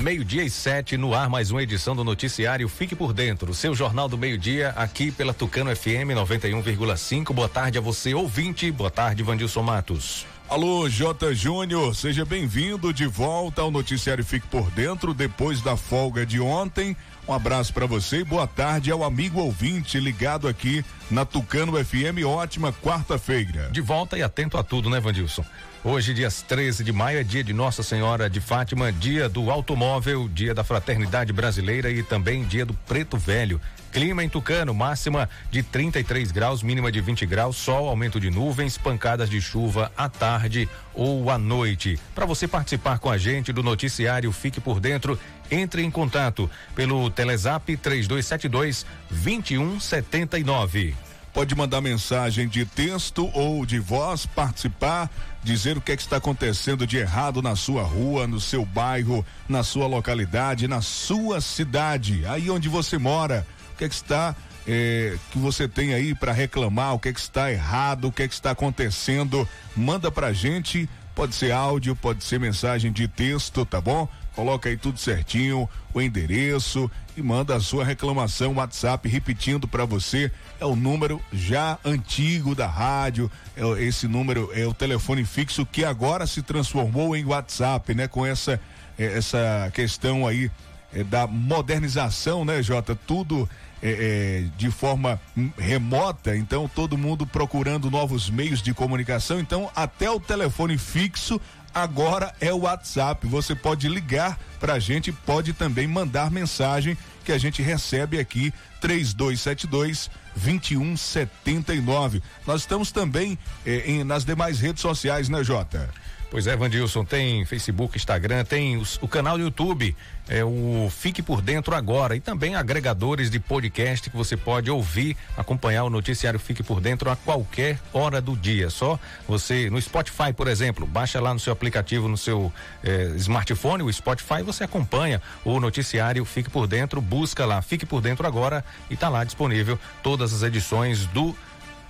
Meio-dia 0.00 0.42
e 0.42 0.48
sete, 0.48 0.96
no 0.96 1.14
ar 1.14 1.28
mais 1.28 1.50
uma 1.50 1.62
edição 1.62 1.94
do 1.94 2.02
Noticiário 2.02 2.66
Fique 2.70 2.96
por 2.96 3.12
Dentro, 3.12 3.52
seu 3.52 3.74
jornal 3.74 4.08
do 4.08 4.16
meio-dia, 4.16 4.70
aqui 4.70 5.12
pela 5.12 5.34
Tucano 5.34 5.76
FM 5.76 6.16
91,5. 6.16 7.34
Boa 7.34 7.50
tarde 7.50 7.76
a 7.76 7.82
você, 7.82 8.14
ouvinte. 8.14 8.70
Boa 8.72 8.90
tarde, 8.90 9.22
Vandilson 9.22 9.62
Matos. 9.62 10.24
Alô, 10.48 10.88
J. 10.88 11.34
Júnior, 11.34 11.94
seja 11.94 12.24
bem-vindo 12.24 12.94
de 12.94 13.06
volta 13.06 13.60
ao 13.60 13.70
Noticiário 13.70 14.24
Fique 14.24 14.46
por 14.46 14.70
Dentro, 14.70 15.12
depois 15.12 15.60
da 15.60 15.76
folga 15.76 16.24
de 16.24 16.40
ontem. 16.40 16.96
Um 17.28 17.34
abraço 17.34 17.72
para 17.74 17.84
você 17.84 18.20
e 18.20 18.24
boa 18.24 18.46
tarde 18.46 18.90
ao 18.90 19.04
amigo 19.04 19.38
ouvinte 19.38 20.00
ligado 20.00 20.48
aqui 20.48 20.82
na 21.10 21.26
Tucano 21.26 21.72
FM. 21.72 22.24
Ótima 22.26 22.72
quarta-feira. 22.72 23.68
De 23.70 23.82
volta 23.82 24.16
e 24.16 24.22
atento 24.22 24.56
a 24.56 24.62
tudo, 24.62 24.88
né, 24.88 24.98
Vandilson? 24.98 25.44
Hoje, 25.82 26.12
dias 26.12 26.42
13 26.42 26.84
de 26.84 26.92
maio, 26.92 27.20
é 27.20 27.24
dia 27.24 27.42
de 27.42 27.54
Nossa 27.54 27.82
Senhora 27.82 28.28
de 28.28 28.38
Fátima, 28.38 28.92
dia 28.92 29.30
do 29.30 29.50
automóvel, 29.50 30.28
dia 30.28 30.52
da 30.52 30.62
fraternidade 30.62 31.32
brasileira 31.32 31.90
e 31.90 32.02
também 32.02 32.44
dia 32.44 32.66
do 32.66 32.74
preto 32.74 33.16
velho. 33.16 33.58
Clima 33.90 34.22
em 34.22 34.28
Tucano, 34.28 34.74
máxima 34.74 35.26
de 35.50 35.62
33 35.62 36.32
graus, 36.32 36.62
mínima 36.62 36.92
de 36.92 37.00
20 37.00 37.24
graus, 37.24 37.56
sol, 37.56 37.88
aumento 37.88 38.20
de 38.20 38.30
nuvens, 38.30 38.76
pancadas 38.76 39.30
de 39.30 39.40
chuva 39.40 39.90
à 39.96 40.06
tarde 40.06 40.68
ou 40.92 41.30
à 41.30 41.38
noite. 41.38 41.98
Para 42.14 42.26
você 42.26 42.46
participar 42.46 42.98
com 42.98 43.08
a 43.08 43.16
gente 43.16 43.50
do 43.50 43.62
noticiário 43.62 44.30
Fique 44.32 44.60
por 44.60 44.80
Dentro, 44.80 45.18
entre 45.50 45.82
em 45.82 45.90
contato 45.90 46.48
pelo 46.74 47.08
Telezap 47.08 47.74
3272 47.74 48.84
2179. 49.10 51.09
Pode 51.32 51.54
mandar 51.54 51.80
mensagem 51.80 52.48
de 52.48 52.64
texto 52.64 53.30
ou 53.32 53.64
de 53.64 53.78
voz, 53.78 54.26
participar, 54.26 55.08
dizer 55.42 55.76
o 55.76 55.80
que, 55.80 55.92
é 55.92 55.96
que 55.96 56.02
está 56.02 56.16
acontecendo 56.16 56.86
de 56.86 56.96
errado 56.96 57.40
na 57.40 57.54
sua 57.54 57.82
rua, 57.82 58.26
no 58.26 58.40
seu 58.40 58.64
bairro, 58.64 59.24
na 59.48 59.62
sua 59.62 59.86
localidade, 59.86 60.66
na 60.66 60.80
sua 60.80 61.40
cidade, 61.40 62.26
aí 62.26 62.50
onde 62.50 62.68
você 62.68 62.98
mora. 62.98 63.46
O 63.74 63.78
que 63.78 63.84
é 63.84 63.88
que 63.88 63.94
está 63.94 64.34
eh, 64.66 65.16
que 65.30 65.38
você 65.38 65.66
tem 65.66 65.94
aí 65.94 66.14
para 66.14 66.32
reclamar, 66.32 66.94
o 66.94 66.98
que 66.98 67.08
é 67.08 67.12
que 67.12 67.20
está 67.20 67.50
errado, 67.50 68.08
o 68.08 68.12
que 68.12 68.22
é 68.22 68.28
que 68.28 68.34
está 68.34 68.50
acontecendo, 68.50 69.48
manda 69.76 70.10
pra 70.10 70.32
gente, 70.32 70.88
pode 71.14 71.34
ser 71.34 71.52
áudio, 71.52 71.96
pode 71.96 72.24
ser 72.24 72.38
mensagem 72.38 72.92
de 72.92 73.08
texto, 73.08 73.64
tá 73.64 73.80
bom? 73.80 74.08
Coloca 74.34 74.68
aí 74.68 74.76
tudo 74.76 74.98
certinho, 74.98 75.68
o 75.92 76.00
endereço 76.00 76.90
e 77.16 77.22
manda 77.22 77.56
a 77.56 77.60
sua 77.60 77.84
reclamação 77.84 78.54
WhatsApp 78.54 79.08
repetindo 79.08 79.66
para 79.66 79.84
você 79.84 80.30
é 80.60 80.64
o 80.64 80.76
número 80.76 81.20
já 81.32 81.78
antigo 81.84 82.54
da 82.54 82.66
rádio, 82.66 83.30
é, 83.56 83.82
esse 83.82 84.06
número 84.06 84.50
é 84.54 84.66
o 84.66 84.72
telefone 84.72 85.24
fixo 85.24 85.66
que 85.66 85.84
agora 85.84 86.26
se 86.26 86.42
transformou 86.42 87.16
em 87.16 87.24
WhatsApp, 87.24 87.94
né? 87.94 88.06
Com 88.06 88.24
essa 88.24 88.60
é, 88.98 89.16
essa 89.16 89.70
questão 89.74 90.26
aí 90.26 90.50
é, 90.92 91.02
da 91.02 91.26
modernização, 91.26 92.44
né, 92.44 92.62
Jota? 92.62 92.94
Tudo 92.94 93.48
é, 93.82 94.44
é, 94.44 94.44
de 94.58 94.70
forma 94.70 95.18
remota, 95.56 96.36
então 96.36 96.68
todo 96.68 96.98
mundo 96.98 97.26
procurando 97.26 97.90
novos 97.90 98.28
meios 98.28 98.60
de 98.60 98.74
comunicação, 98.74 99.40
então 99.40 99.70
até 99.74 100.10
o 100.10 100.20
telefone 100.20 100.76
fixo 100.76 101.40
agora 101.74 102.34
é 102.40 102.52
o 102.52 102.60
WhatsApp. 102.60 103.26
Você 103.26 103.54
pode 103.54 103.88
ligar 103.88 104.38
para 104.58 104.74
a 104.74 104.78
gente, 104.78 105.12
pode 105.12 105.52
também 105.52 105.86
mandar 105.86 106.30
mensagem 106.30 106.96
que 107.24 107.32
a 107.32 107.38
gente 107.38 107.62
recebe 107.62 108.18
aqui 108.18 108.52
3272 108.80 110.10
2179. 110.36 112.22
Nós 112.46 112.62
estamos 112.62 112.92
também 112.92 113.38
eh, 113.66 113.82
em, 113.86 114.04
nas 114.04 114.24
demais 114.24 114.60
redes 114.60 114.80
sociais, 114.80 115.28
né, 115.28 115.42
Jota? 115.42 115.90
Pois 116.30 116.46
é, 116.46 116.54
Vandilson, 116.54 117.04
tem 117.04 117.44
Facebook, 117.44 117.96
Instagram, 117.96 118.44
tem 118.44 118.76
os, 118.76 119.00
o 119.02 119.08
canal 119.08 119.36
do 119.36 119.42
YouTube, 119.42 119.96
é 120.28 120.44
o 120.44 120.88
Fique 120.88 121.20
por 121.22 121.42
Dentro 121.42 121.74
Agora 121.74 122.14
e 122.14 122.20
também 122.20 122.54
agregadores 122.54 123.28
de 123.28 123.40
podcast 123.40 124.08
que 124.08 124.16
você 124.16 124.36
pode 124.36 124.70
ouvir, 124.70 125.16
acompanhar 125.36 125.82
o 125.82 125.90
noticiário 125.90 126.38
Fique 126.38 126.62
por 126.62 126.80
Dentro 126.80 127.10
a 127.10 127.16
qualquer 127.16 127.80
hora 127.92 128.20
do 128.20 128.36
dia. 128.36 128.70
Só 128.70 128.96
você, 129.26 129.68
no 129.70 129.82
Spotify, 129.82 130.32
por 130.32 130.46
exemplo, 130.46 130.86
baixa 130.86 131.20
lá 131.20 131.34
no 131.34 131.40
seu 131.40 131.52
aplicativo, 131.52 132.06
no 132.06 132.16
seu 132.16 132.52
eh, 132.84 133.10
smartphone, 133.16 133.82
o 133.82 133.92
Spotify, 133.92 134.44
você 134.44 134.62
acompanha 134.62 135.20
o 135.44 135.58
noticiário 135.58 136.24
Fique 136.24 136.48
por 136.48 136.68
Dentro, 136.68 137.00
busca 137.00 137.44
lá 137.44 137.60
Fique 137.60 137.84
por 137.84 138.00
Dentro 138.00 138.24
Agora 138.24 138.64
e 138.88 138.96
tá 138.96 139.08
lá 139.08 139.24
disponível 139.24 139.76
todas 140.00 140.32
as 140.32 140.44
edições 140.44 141.06
do 141.06 141.34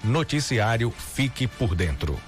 noticiário 0.03 0.91
Fique 0.91 1.47
por 1.47 1.75
Dentro 1.75 2.19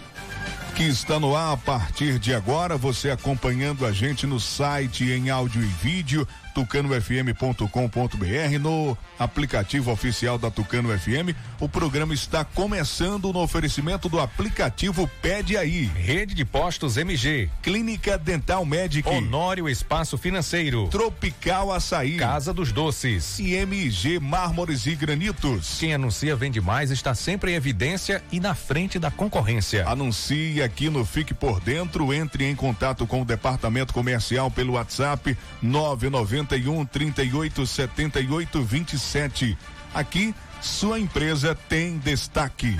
que 0.74 0.84
está 0.84 1.20
no 1.20 1.36
ar 1.36 1.52
a 1.52 1.56
partir 1.56 2.18
de 2.18 2.34
agora, 2.34 2.76
você 2.76 3.10
acompanhando 3.10 3.84
a 3.84 3.92
gente 3.92 4.26
no 4.26 4.40
site 4.40 5.04
em 5.04 5.28
áudio 5.28 5.62
e 5.62 5.66
vídeo 5.66 6.26
tucanofm.com.br 6.54 8.58
no 8.60 8.96
aplicativo 9.18 9.90
oficial 9.90 10.38
da 10.38 10.50
Tucano 10.50 10.96
FM. 10.96 11.34
O 11.60 11.68
programa 11.68 12.12
está 12.12 12.44
começando 12.44 13.32
no 13.32 13.40
oferecimento 13.40 14.08
do 14.08 14.20
aplicativo 14.20 15.08
Pede 15.20 15.56
Aí. 15.56 15.84
Rede 15.84 16.34
de 16.34 16.44
Postos 16.44 16.96
MG. 16.96 17.48
Clínica 17.62 18.18
Dental 18.18 18.64
Medic. 18.64 19.08
Honório 19.08 19.68
Espaço 19.68 20.18
Financeiro. 20.18 20.88
Tropical 20.88 21.72
Açaí. 21.72 22.16
Casa 22.16 22.52
dos 22.52 22.72
Doces. 22.72 23.38
E 23.38 23.54
MG 23.54 24.18
Mármores 24.18 24.86
e 24.86 24.94
Granitos. 24.94 25.78
Quem 25.78 25.94
anuncia 25.94 26.36
vende 26.36 26.60
mais 26.60 26.90
está 26.90 27.14
sempre 27.14 27.52
em 27.52 27.54
evidência 27.54 28.22
e 28.30 28.40
na 28.40 28.54
frente 28.54 28.98
da 28.98 29.10
concorrência. 29.10 29.88
Anuncie 29.88 30.62
aqui 30.62 30.90
no 30.90 31.04
Fique 31.04 31.32
por 31.32 31.60
Dentro. 31.60 32.12
Entre 32.12 32.44
em 32.44 32.54
contato 32.54 33.06
com 33.06 33.22
o 33.22 33.24
departamento 33.24 33.94
comercial 33.94 34.50
pelo 34.50 34.74
WhatsApp 34.74 35.36
990 35.62 36.41
91 36.42 36.84
38 36.86 37.66
78 37.66 38.62
27. 38.62 39.58
Aqui, 39.94 40.34
sua 40.60 40.98
empresa 40.98 41.54
tem 41.54 41.98
destaque. 41.98 42.76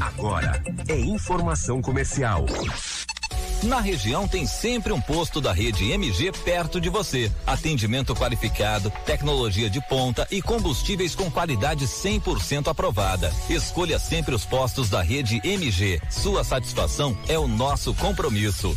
Agora 0.00 0.62
é 0.88 0.98
informação 1.00 1.82
comercial. 1.82 2.46
Na 3.62 3.80
região 3.80 4.28
tem 4.28 4.46
sempre 4.46 4.92
um 4.92 5.00
posto 5.00 5.40
da 5.40 5.50
rede 5.50 5.90
MG 5.90 6.32
perto 6.32 6.78
de 6.78 6.90
você. 6.90 7.32
Atendimento 7.46 8.14
qualificado, 8.14 8.92
tecnologia 9.06 9.70
de 9.70 9.80
ponta 9.88 10.26
e 10.30 10.42
combustíveis 10.42 11.14
com 11.14 11.30
qualidade 11.30 11.86
100% 11.86 12.68
aprovada. 12.68 13.32
Escolha 13.48 13.98
sempre 13.98 14.34
os 14.34 14.44
postos 14.44 14.90
da 14.90 15.02
rede 15.02 15.40
MG. 15.42 16.00
Sua 16.10 16.44
satisfação 16.44 17.16
é 17.26 17.38
o 17.38 17.48
nosso 17.48 17.94
compromisso. 17.94 18.76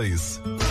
2. 0.01 0.70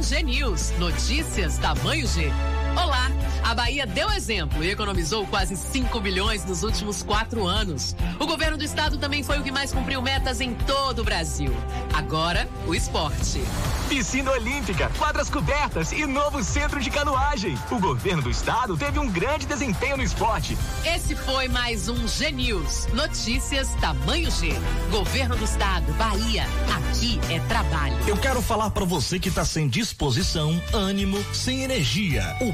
G 0.01 0.23
News. 0.23 0.71
Notícias 0.79 1.57
tamanho 1.57 2.07
G. 2.07 2.31
Olá! 2.75 3.11
A 3.43 3.53
Bahia 3.53 3.85
deu 3.85 4.09
exemplo 4.11 4.63
e 4.63 4.69
economizou 4.69 5.27
quase 5.27 5.57
5 5.57 5.99
bilhões 5.99 6.45
nos 6.45 6.63
últimos 6.63 7.03
quatro 7.03 7.45
anos. 7.45 7.93
O 8.17 8.25
governo 8.25 8.57
do 8.57 8.63
estado 8.63 8.97
também 8.97 9.23
foi 9.23 9.39
o 9.39 9.43
que 9.43 9.51
mais 9.51 9.73
cumpriu 9.73 10.01
metas 10.01 10.39
em 10.39 10.53
todo 10.53 10.99
o 10.99 11.03
Brasil. 11.03 11.53
Agora, 11.93 12.47
o 12.65 12.73
esporte. 12.73 13.41
Piscina 13.89 14.31
Olímpica, 14.31 14.89
quadras 14.97 15.29
cobertas 15.29 15.91
e 15.91 16.05
novo 16.05 16.41
centro 16.41 16.79
de 16.79 16.89
canoagem. 16.89 17.57
O 17.69 17.77
governo 17.77 18.21
do 18.21 18.29
estado 18.29 18.77
teve 18.77 18.97
um 18.99 19.09
grande 19.09 19.45
desempenho 19.45 19.97
no 19.97 20.03
esporte. 20.03 20.57
Esse 20.85 21.13
foi 21.13 21.49
mais 21.49 21.89
um 21.89 22.07
G 22.07 22.31
News. 22.31 22.87
Notícias 22.93 23.67
tamanho 23.81 24.31
G. 24.31 24.53
Governo 24.89 25.35
do 25.35 25.43
estado, 25.43 25.91
Bahia. 25.93 26.45
Aqui 26.73 27.19
é 27.29 27.39
trabalho. 27.41 27.97
Eu 28.07 28.15
quero 28.15 28.41
falar 28.41 28.69
para 28.69 28.85
você 28.85 29.19
que 29.19 29.29
tá 29.29 29.43
sem 29.43 29.67
disposição, 29.67 30.61
ânimo, 30.71 31.21
sem 31.33 31.63
energia. 31.63 32.23
O 32.39 32.53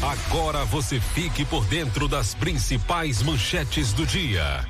Agora 0.00 0.64
você 0.64 1.00
fique 1.00 1.44
por 1.44 1.64
dentro 1.64 2.06
das 2.06 2.32
principais 2.32 3.22
manchetes 3.22 3.92
do 3.92 4.06
dia. 4.06 4.64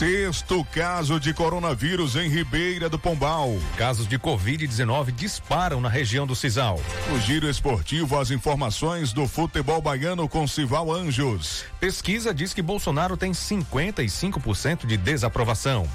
Sexto 0.00 0.64
caso 0.72 1.18
de 1.18 1.34
coronavírus 1.34 2.14
em 2.14 2.28
Ribeira 2.28 2.88
do 2.88 2.98
Pombal. 2.98 3.50
Casos 3.76 4.06
de 4.06 4.18
Covid-19 4.18 5.10
disparam 5.10 5.80
na 5.80 5.88
região 5.88 6.26
do 6.26 6.34
Cisal. 6.36 6.80
O 7.14 7.18
giro 7.18 7.50
esportivo, 7.50 8.18
as 8.18 8.30
informações 8.30 9.12
do 9.12 9.26
futebol 9.26 9.82
baiano 9.82 10.28
com 10.28 10.46
Cival 10.46 10.90
Anjos. 10.90 11.64
Pesquisa 11.80 12.32
diz 12.32 12.54
que 12.54 12.62
Bolsonaro 12.62 13.16
tem 13.16 13.32
55% 13.32 14.86
de 14.86 14.96
desaprovação. 14.96 15.86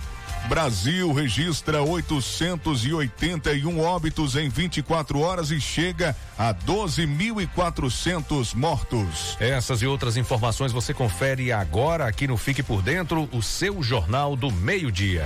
Brasil 0.47 1.11
registra 1.11 1.81
881 1.81 3.79
óbitos 3.79 4.35
em 4.35 4.47
24 4.47 5.19
horas 5.19 5.49
e 5.49 5.59
chega 5.59 6.15
a 6.37 6.53
12.400 6.53 8.53
mortos. 8.53 9.35
Essas 9.39 9.81
e 9.81 9.87
outras 9.87 10.17
informações 10.17 10.71
você 10.71 10.93
confere 10.93 11.51
agora 11.51 12.05
aqui 12.05 12.27
no 12.27 12.37
Fique 12.37 12.61
por 12.61 12.83
Dentro, 12.83 13.27
o 13.31 13.41
seu 13.41 13.81
Jornal 13.81 14.35
do 14.35 14.51
Meio-Dia. 14.51 15.25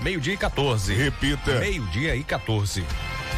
Meio-dia 0.00 0.34
e 0.34 0.36
14. 0.36 0.94
Repita. 0.94 1.58
Meio-dia 1.58 2.14
e 2.14 2.22
14. 2.22 2.84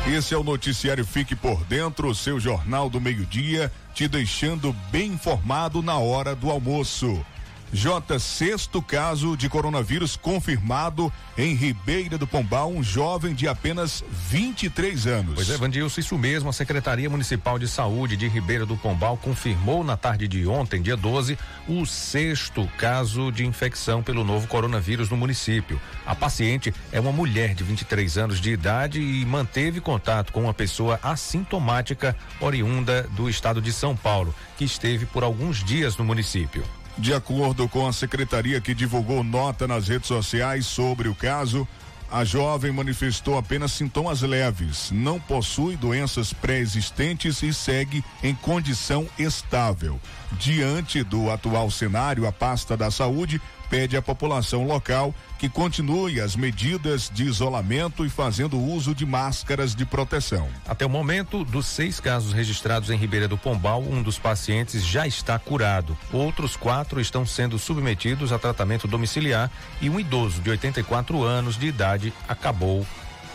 Esse 0.06 0.35
é 0.35 0.37
o 0.37 0.43
noticiário 0.43 1.05
Fique 1.05 1.37
por 1.37 1.62
Dentro, 1.64 2.08
o 2.08 2.14
seu 2.14 2.41
jornal 2.41 2.88
do 2.88 3.00
meio-dia, 3.00 3.70
te 3.94 4.08
deixando 4.08 4.75
bem 4.90 5.12
informado 5.12 5.82
na 5.82 5.98
hora 5.98 6.34
do 6.34 6.50
almoço. 6.50 7.25
J, 7.72 8.19
sexto 8.19 8.82
caso 8.82 9.37
de 9.37 9.49
coronavírus 9.49 10.17
confirmado 10.17 11.12
em 11.38 11.55
Ribeira 11.55 12.19
do 12.19 12.26
Pombal, 12.26 12.70
um 12.70 12.82
jovem 12.82 13.32
de 13.32 13.46
apenas 13.46 14.05
23 14.28 15.06
anos. 15.06 15.34
Pois 15.37 15.50
é, 15.50 15.56
Vandilson, 15.56 16.00
isso 16.00 16.19
mesmo. 16.19 16.50
A 16.50 16.52
Secretaria 16.52 17.08
Municipal 17.08 17.58
de 17.58 17.69
Saúde 17.69 18.17
de 18.17 18.26
Ribeira 18.26 18.67
do 18.67 18.76
Pombal 18.76 19.17
confirmou 19.17 19.84
na 19.84 19.96
tarde 19.96 20.26
de 20.26 20.46
ontem, 20.46 20.82
dia 20.82 20.96
12, 20.96 21.38
o 21.69 21.87
sexto 21.87 22.69
caso 22.76 23.31
de 23.31 23.46
infecção 23.46 24.02
pelo 24.02 24.25
novo 24.25 24.49
coronavírus 24.49 25.08
no 25.08 25.16
município. 25.16 25.81
A 26.05 26.14
paciente 26.14 26.75
é 26.90 26.99
uma 26.99 27.12
mulher 27.12 27.55
de 27.55 27.62
23 27.62 28.19
anos 28.19 28.40
de 28.40 28.50
idade 28.50 29.00
e 29.00 29.25
manteve 29.25 29.81
contato 29.81 30.32
com 30.32 30.43
uma 30.43 30.55
pessoa 30.55 30.99
assintomática 31.02 32.16
oriunda 32.40 33.05
do 33.12 33.31
estado 33.31 33.62
de 33.62 33.73
São 33.73 33.94
Paulo, 33.94 34.34
que 34.58 34.64
esteve 34.64 35.06
por 35.06 35.23
alguns 35.23 35.62
dias 35.62 35.96
no 35.96 36.05
município. 36.05 36.64
De 37.00 37.14
acordo 37.14 37.67
com 37.67 37.88
a 37.88 37.94
secretaria 37.94 38.61
que 38.61 38.75
divulgou 38.75 39.25
nota 39.25 39.67
nas 39.67 39.88
redes 39.88 40.06
sociais 40.06 40.67
sobre 40.67 41.08
o 41.08 41.14
caso, 41.14 41.67
a 42.11 42.26
jovem 42.26 42.70
manifestou 42.70 43.38
apenas 43.38 43.73
sintomas 43.73 44.20
leves, 44.20 44.91
não 44.91 45.19
possui 45.19 45.79
doenças 45.79 46.35
pré-existentes 46.35 47.43
e 47.43 47.55
segue 47.55 48.05
em 48.23 48.35
condição 48.35 49.08
estável. 49.19 49.99
Diante 50.32 51.02
do 51.02 51.31
atual 51.31 51.70
cenário, 51.70 52.26
a 52.26 52.32
pasta 52.32 52.76
da 52.76 52.91
saúde 52.91 53.41
pede 53.70 53.96
à 53.96 54.02
população 54.02 54.67
local 54.67 55.14
que 55.38 55.49
continue 55.49 56.20
as 56.20 56.34
medidas 56.34 57.08
de 57.08 57.25
isolamento 57.25 58.05
e 58.05 58.11
fazendo 58.11 58.61
uso 58.61 58.94
de 58.94 59.06
máscaras 59.06 59.75
de 59.75 59.87
proteção. 59.87 60.49
Até 60.67 60.84
o 60.84 60.90
momento, 60.90 61.44
dos 61.44 61.67
seis 61.67 62.00
casos 62.00 62.32
registrados 62.32 62.90
em 62.90 62.96
Ribeira 62.96 63.28
do 63.28 63.38
Pombal, 63.38 63.81
um 63.81 64.02
dos 64.02 64.19
pacientes 64.19 64.84
já 64.84 65.06
está 65.06 65.38
curado. 65.38 65.96
Outros 66.12 66.56
quatro 66.56 67.00
estão 67.00 67.25
sendo 67.25 67.58
submetidos 67.58 68.32
a 68.32 68.38
tratamento 68.38 68.88
domiciliar 68.88 69.50
e 69.81 69.88
um 69.88 70.00
idoso 70.00 70.43
de 70.43 70.50
84 70.50 71.23
anos 71.23 71.56
de 71.56 71.69
idade 71.69 72.12
acabou 72.28 72.84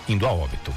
indo 0.07 0.27
a 0.27 0.31
óbito. 0.31 0.73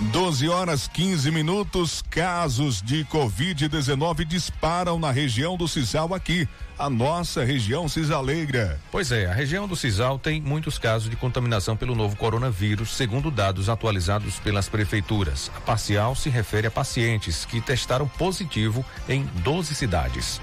12 0.00 0.48
horas 0.48 0.88
15 0.88 1.30
minutos. 1.30 2.02
Casos 2.08 2.80
de 2.80 3.04
Covid-19 3.04 4.24
disparam 4.24 4.98
na 4.98 5.10
região 5.10 5.58
do 5.58 5.68
Cisal 5.68 6.14
aqui, 6.14 6.48
a 6.78 6.88
nossa 6.88 7.44
região 7.44 7.86
cisaleira. 7.86 8.80
Pois 8.90 9.12
é, 9.12 9.26
a 9.26 9.34
região 9.34 9.68
do 9.68 9.76
Cisal 9.76 10.18
tem 10.18 10.40
muitos 10.40 10.78
casos 10.78 11.10
de 11.10 11.16
contaminação 11.16 11.76
pelo 11.76 11.94
novo 11.94 12.16
coronavírus, 12.16 12.96
segundo 12.96 13.30
dados 13.30 13.68
atualizados 13.68 14.40
pelas 14.40 14.68
prefeituras. 14.68 15.50
A 15.54 15.60
parcial 15.60 16.14
se 16.16 16.30
refere 16.30 16.66
a 16.66 16.70
pacientes 16.70 17.44
que 17.44 17.60
testaram 17.60 18.08
positivo 18.08 18.84
em 19.06 19.24
12 19.44 19.74
cidades. 19.74 20.40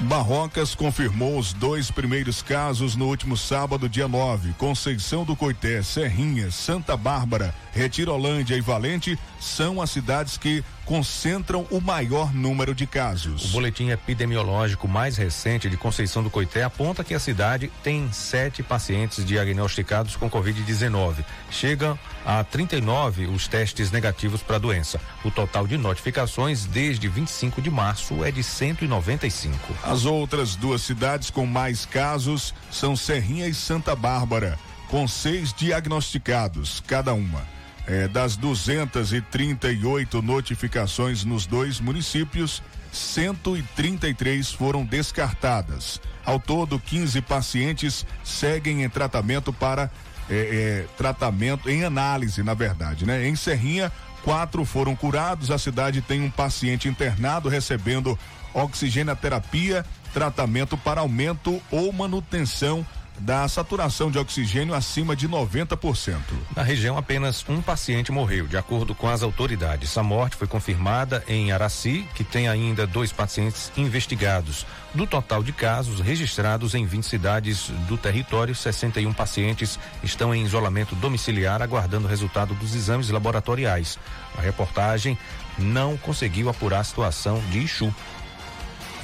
Barrocas 0.00 0.76
confirmou 0.76 1.36
os 1.36 1.52
dois 1.52 1.90
primeiros 1.90 2.40
casos 2.40 2.94
no 2.94 3.08
último 3.08 3.36
sábado, 3.36 3.88
dia 3.88 4.06
9. 4.06 4.52
Conceição 4.52 5.24
do 5.24 5.34
Coité, 5.34 5.82
Serrinha, 5.82 6.52
Santa 6.52 6.96
Bárbara, 6.96 7.52
Retirolândia 7.72 8.54
e 8.54 8.60
Valente 8.60 9.18
são 9.40 9.82
as 9.82 9.90
cidades 9.90 10.38
que 10.38 10.62
concentram 10.88 11.66
o 11.70 11.82
maior 11.82 12.34
número 12.34 12.74
de 12.74 12.86
casos. 12.86 13.44
O 13.44 13.48
boletim 13.48 13.90
epidemiológico 13.90 14.88
mais 14.88 15.18
recente 15.18 15.68
de 15.68 15.76
Conceição 15.76 16.22
do 16.22 16.30
Coité 16.30 16.62
aponta 16.62 17.04
que 17.04 17.12
a 17.12 17.20
cidade 17.20 17.70
tem 17.82 18.10
sete 18.10 18.62
pacientes 18.62 19.22
diagnosticados 19.22 20.16
com 20.16 20.30
Covid-19. 20.30 21.22
Chegam 21.50 21.98
a 22.24 22.42
39 22.42 23.26
os 23.26 23.46
testes 23.46 23.90
negativos 23.90 24.42
para 24.42 24.56
a 24.56 24.58
doença. 24.58 24.98
O 25.22 25.30
total 25.30 25.66
de 25.66 25.76
notificações 25.76 26.64
desde 26.64 27.06
25 27.06 27.60
de 27.60 27.70
março 27.70 28.24
é 28.24 28.30
de 28.30 28.42
195. 28.42 29.58
As 29.82 30.06
outras 30.06 30.56
duas 30.56 30.80
cidades 30.80 31.28
com 31.28 31.44
mais 31.44 31.84
casos 31.84 32.54
são 32.70 32.96
Serrinha 32.96 33.46
e 33.46 33.52
Santa 33.52 33.94
Bárbara, 33.94 34.58
com 34.88 35.06
seis 35.06 35.52
diagnosticados 35.52 36.82
cada 36.86 37.12
uma. 37.12 37.57
É, 37.88 38.06
das 38.06 38.36
238 38.36 40.20
notificações 40.20 41.24
nos 41.24 41.46
dois 41.46 41.80
municípios, 41.80 42.62
133 42.92 44.52
foram 44.52 44.84
descartadas. 44.84 45.98
Ao 46.22 46.38
todo, 46.38 46.78
15 46.78 47.22
pacientes 47.22 48.04
seguem 48.22 48.84
em 48.84 48.90
tratamento 48.90 49.54
para 49.54 49.90
é, 50.28 50.34
é, 50.34 50.86
tratamento 50.98 51.70
em 51.70 51.82
análise, 51.82 52.42
na 52.42 52.52
verdade, 52.52 53.06
né? 53.06 53.26
Em 53.26 53.34
Serrinha, 53.34 53.90
quatro 54.22 54.66
foram 54.66 54.94
curados. 54.94 55.50
A 55.50 55.56
cidade 55.56 56.02
tem 56.02 56.20
um 56.20 56.30
paciente 56.30 56.88
internado 56.88 57.48
recebendo 57.48 58.18
oxigenoterapia, 58.52 59.82
tratamento 60.12 60.76
para 60.76 61.00
aumento 61.00 61.58
ou 61.70 61.90
manutenção 61.90 62.86
da 63.18 63.46
saturação 63.48 64.10
de 64.10 64.18
oxigênio 64.18 64.74
acima 64.74 65.14
de 65.16 65.28
90%. 65.28 66.16
Na 66.54 66.62
região, 66.62 66.96
apenas 66.96 67.44
um 67.48 67.60
paciente 67.60 68.12
morreu, 68.12 68.46
de 68.46 68.56
acordo 68.56 68.94
com 68.94 69.08
as 69.08 69.22
autoridades. 69.22 69.96
A 69.98 70.02
morte 70.02 70.36
foi 70.36 70.46
confirmada 70.46 71.24
em 71.28 71.52
Araci, 71.52 72.06
que 72.14 72.24
tem 72.24 72.48
ainda 72.48 72.86
dois 72.86 73.12
pacientes 73.12 73.72
investigados. 73.76 74.66
Do 74.94 75.06
total 75.06 75.42
de 75.42 75.52
casos 75.52 76.00
registrados 76.00 76.74
em 76.74 76.86
20 76.86 77.04
cidades 77.04 77.70
do 77.86 77.96
território, 77.96 78.54
61 78.54 79.12
pacientes 79.12 79.78
estão 80.02 80.34
em 80.34 80.44
isolamento 80.44 80.94
domiciliar, 80.94 81.60
aguardando 81.60 82.06
o 82.06 82.10
resultado 82.10 82.54
dos 82.54 82.74
exames 82.74 83.10
laboratoriais. 83.10 83.98
A 84.36 84.40
reportagem 84.40 85.18
não 85.58 85.96
conseguiu 85.96 86.48
apurar 86.48 86.80
a 86.80 86.84
situação 86.84 87.42
de 87.50 87.60
Ixu. 87.60 87.92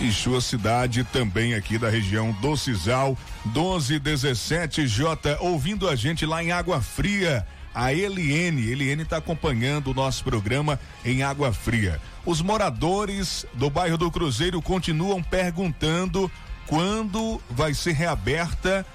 E 0.00 0.10
sua 0.12 0.40
cidade 0.40 1.04
também 1.04 1.54
aqui 1.54 1.78
da 1.78 1.88
região 1.88 2.32
do 2.40 2.56
Cisal 2.56 3.16
1217 3.46 4.86
J 4.86 5.36
ouvindo 5.40 5.88
a 5.88 5.94
gente 5.94 6.26
lá 6.26 6.42
em 6.42 6.52
Água 6.52 6.80
Fria 6.80 7.46
a 7.74 7.92
Eliene. 7.92 8.70
Eliene 8.70 9.02
está 9.02 9.16
acompanhando 9.16 9.90
o 9.90 9.94
nosso 9.94 10.22
programa 10.22 10.78
em 11.04 11.22
Água 11.22 11.52
Fria. 11.52 12.00
Os 12.24 12.40
moradores 12.40 13.44
do 13.54 13.68
bairro 13.68 13.98
do 13.98 14.10
Cruzeiro 14.10 14.62
continuam 14.62 15.22
perguntando 15.22 16.30
quando 16.66 17.40
vai 17.50 17.74
ser 17.74 17.92
reaberta 17.92 18.86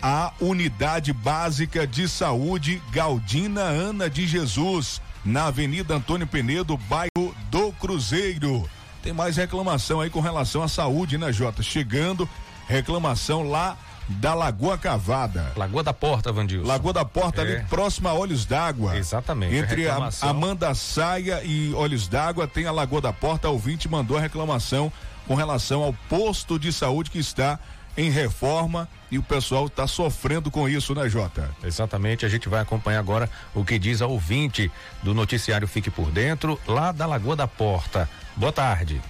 a 0.00 0.32
unidade 0.40 1.12
básica 1.12 1.86
de 1.86 2.08
saúde 2.08 2.80
Galdina 2.92 3.62
Ana 3.62 4.08
de 4.08 4.26
Jesus, 4.26 5.02
na 5.24 5.46
Avenida 5.46 5.96
Antônio 5.96 6.26
Penedo, 6.26 6.76
bairro 6.76 7.34
do 7.50 7.72
Cruzeiro. 7.72 8.68
Tem 9.02 9.12
mais 9.12 9.36
reclamação 9.36 10.00
aí 10.00 10.10
com 10.10 10.20
relação 10.20 10.62
à 10.62 10.68
saúde, 10.68 11.18
né, 11.18 11.32
Jota? 11.32 11.62
Chegando 11.62 12.28
reclamação 12.66 13.48
lá 13.48 13.76
da 14.08 14.34
Lagoa 14.34 14.78
Cavada. 14.78 15.52
Lagoa 15.56 15.82
da 15.82 15.92
Porta, 15.92 16.32
Vandil. 16.32 16.64
Lagoa 16.64 16.92
da 16.92 17.04
Porta, 17.04 17.42
é. 17.42 17.44
ali 17.44 17.64
próxima 17.64 18.10
a 18.10 18.14
Olhos 18.14 18.46
d'Água. 18.46 18.96
Exatamente. 18.96 19.54
Entre 19.54 19.88
a, 19.88 20.10
Amanda 20.22 20.74
Saia 20.74 21.42
e 21.44 21.72
Olhos 21.74 22.08
d'Água 22.08 22.46
tem 22.46 22.66
a 22.66 22.72
Lagoa 22.72 23.00
da 23.00 23.12
Porta. 23.12 23.48
O 23.48 23.52
ouvinte 23.52 23.88
mandou 23.88 24.16
a 24.16 24.20
reclamação 24.20 24.90
com 25.26 25.34
relação 25.34 25.82
ao 25.82 25.92
posto 26.08 26.58
de 26.58 26.72
saúde 26.72 27.10
que 27.10 27.18
está 27.18 27.58
em 27.98 28.10
reforma 28.10 28.88
e 29.10 29.18
o 29.18 29.22
pessoal 29.24 29.66
está 29.66 29.84
sofrendo 29.88 30.52
com 30.52 30.68
isso, 30.68 30.94
né, 30.94 31.08
Jota? 31.08 31.50
Exatamente, 31.64 32.24
a 32.24 32.28
gente 32.28 32.48
vai 32.48 32.60
acompanhar 32.60 33.00
agora 33.00 33.28
o 33.52 33.64
que 33.64 33.76
diz 33.76 34.00
a 34.00 34.06
ouvinte 34.06 34.70
do 35.02 35.12
noticiário 35.12 35.66
Fique 35.66 35.90
por 35.90 36.12
Dentro, 36.12 36.60
lá 36.64 36.92
da 36.92 37.06
Lagoa 37.06 37.34
da 37.34 37.48
Porta. 37.48 38.08
Boa 38.36 38.52
tarde. 38.52 39.02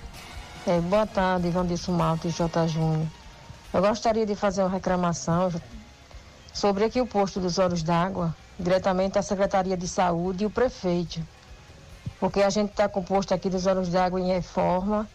É, 0.67 0.81
boa 0.81 1.07
tarde, 1.07 1.51
Vandilson 1.51 1.93
Malta 1.93 2.29
e 2.29 2.31
J. 2.31 2.67
Júnior. 2.67 3.07
Eu 3.75 3.83
gostaria 3.83 4.25
de 4.25 4.35
fazer 4.35 4.63
uma 4.63 4.71
reclamação 4.71 5.53
sobre 6.55 6.85
aqui 6.85 6.99
o 6.99 7.07
posto 7.07 7.39
dos 7.39 7.59
Olhos 7.59 7.83
d'Água, 7.83 8.35
diretamente 8.59 9.19
à 9.19 9.23
Secretaria 9.23 9.77
de 9.77 9.87
Saúde 9.87 10.45
e 10.45 10.47
o 10.47 10.51
prefeito. 10.51 11.21
Porque 12.19 12.41
a 12.41 12.49
gente 12.49 12.71
está 12.71 12.89
com 12.89 13.01
o 13.01 13.05
posto 13.05 13.35
aqui 13.35 13.51
dos 13.51 13.67
Olhos 13.67 13.91
d'Água 13.91 14.19
em 14.19 14.29
reforma, 14.29 15.07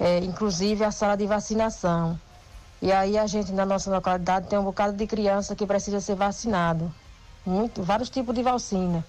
é, 0.00 0.18
inclusive 0.18 0.82
a 0.84 0.90
sala 0.90 1.16
de 1.16 1.26
vacinação. 1.28 2.18
E 2.82 2.90
aí 2.90 3.18
a 3.18 3.26
gente 3.26 3.52
na 3.52 3.66
nossa 3.66 3.90
localidade 3.90 4.48
tem 4.48 4.58
um 4.58 4.64
bocado 4.64 4.96
de 4.96 5.06
criança 5.06 5.54
que 5.54 5.66
precisa 5.66 6.00
ser 6.00 6.14
vacinado. 6.14 6.92
Muito, 7.44 7.82
vários 7.82 8.08
tipos 8.08 8.34
de 8.34 8.42
vacina. 8.42 9.04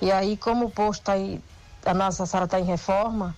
E 0.00 0.10
aí, 0.10 0.36
como 0.36 0.66
o 0.66 0.70
posto 0.70 1.08
aí, 1.10 1.40
a 1.84 1.94
nossa 1.94 2.26
sala 2.26 2.44
está 2.44 2.58
em 2.60 2.64
reforma, 2.64 3.34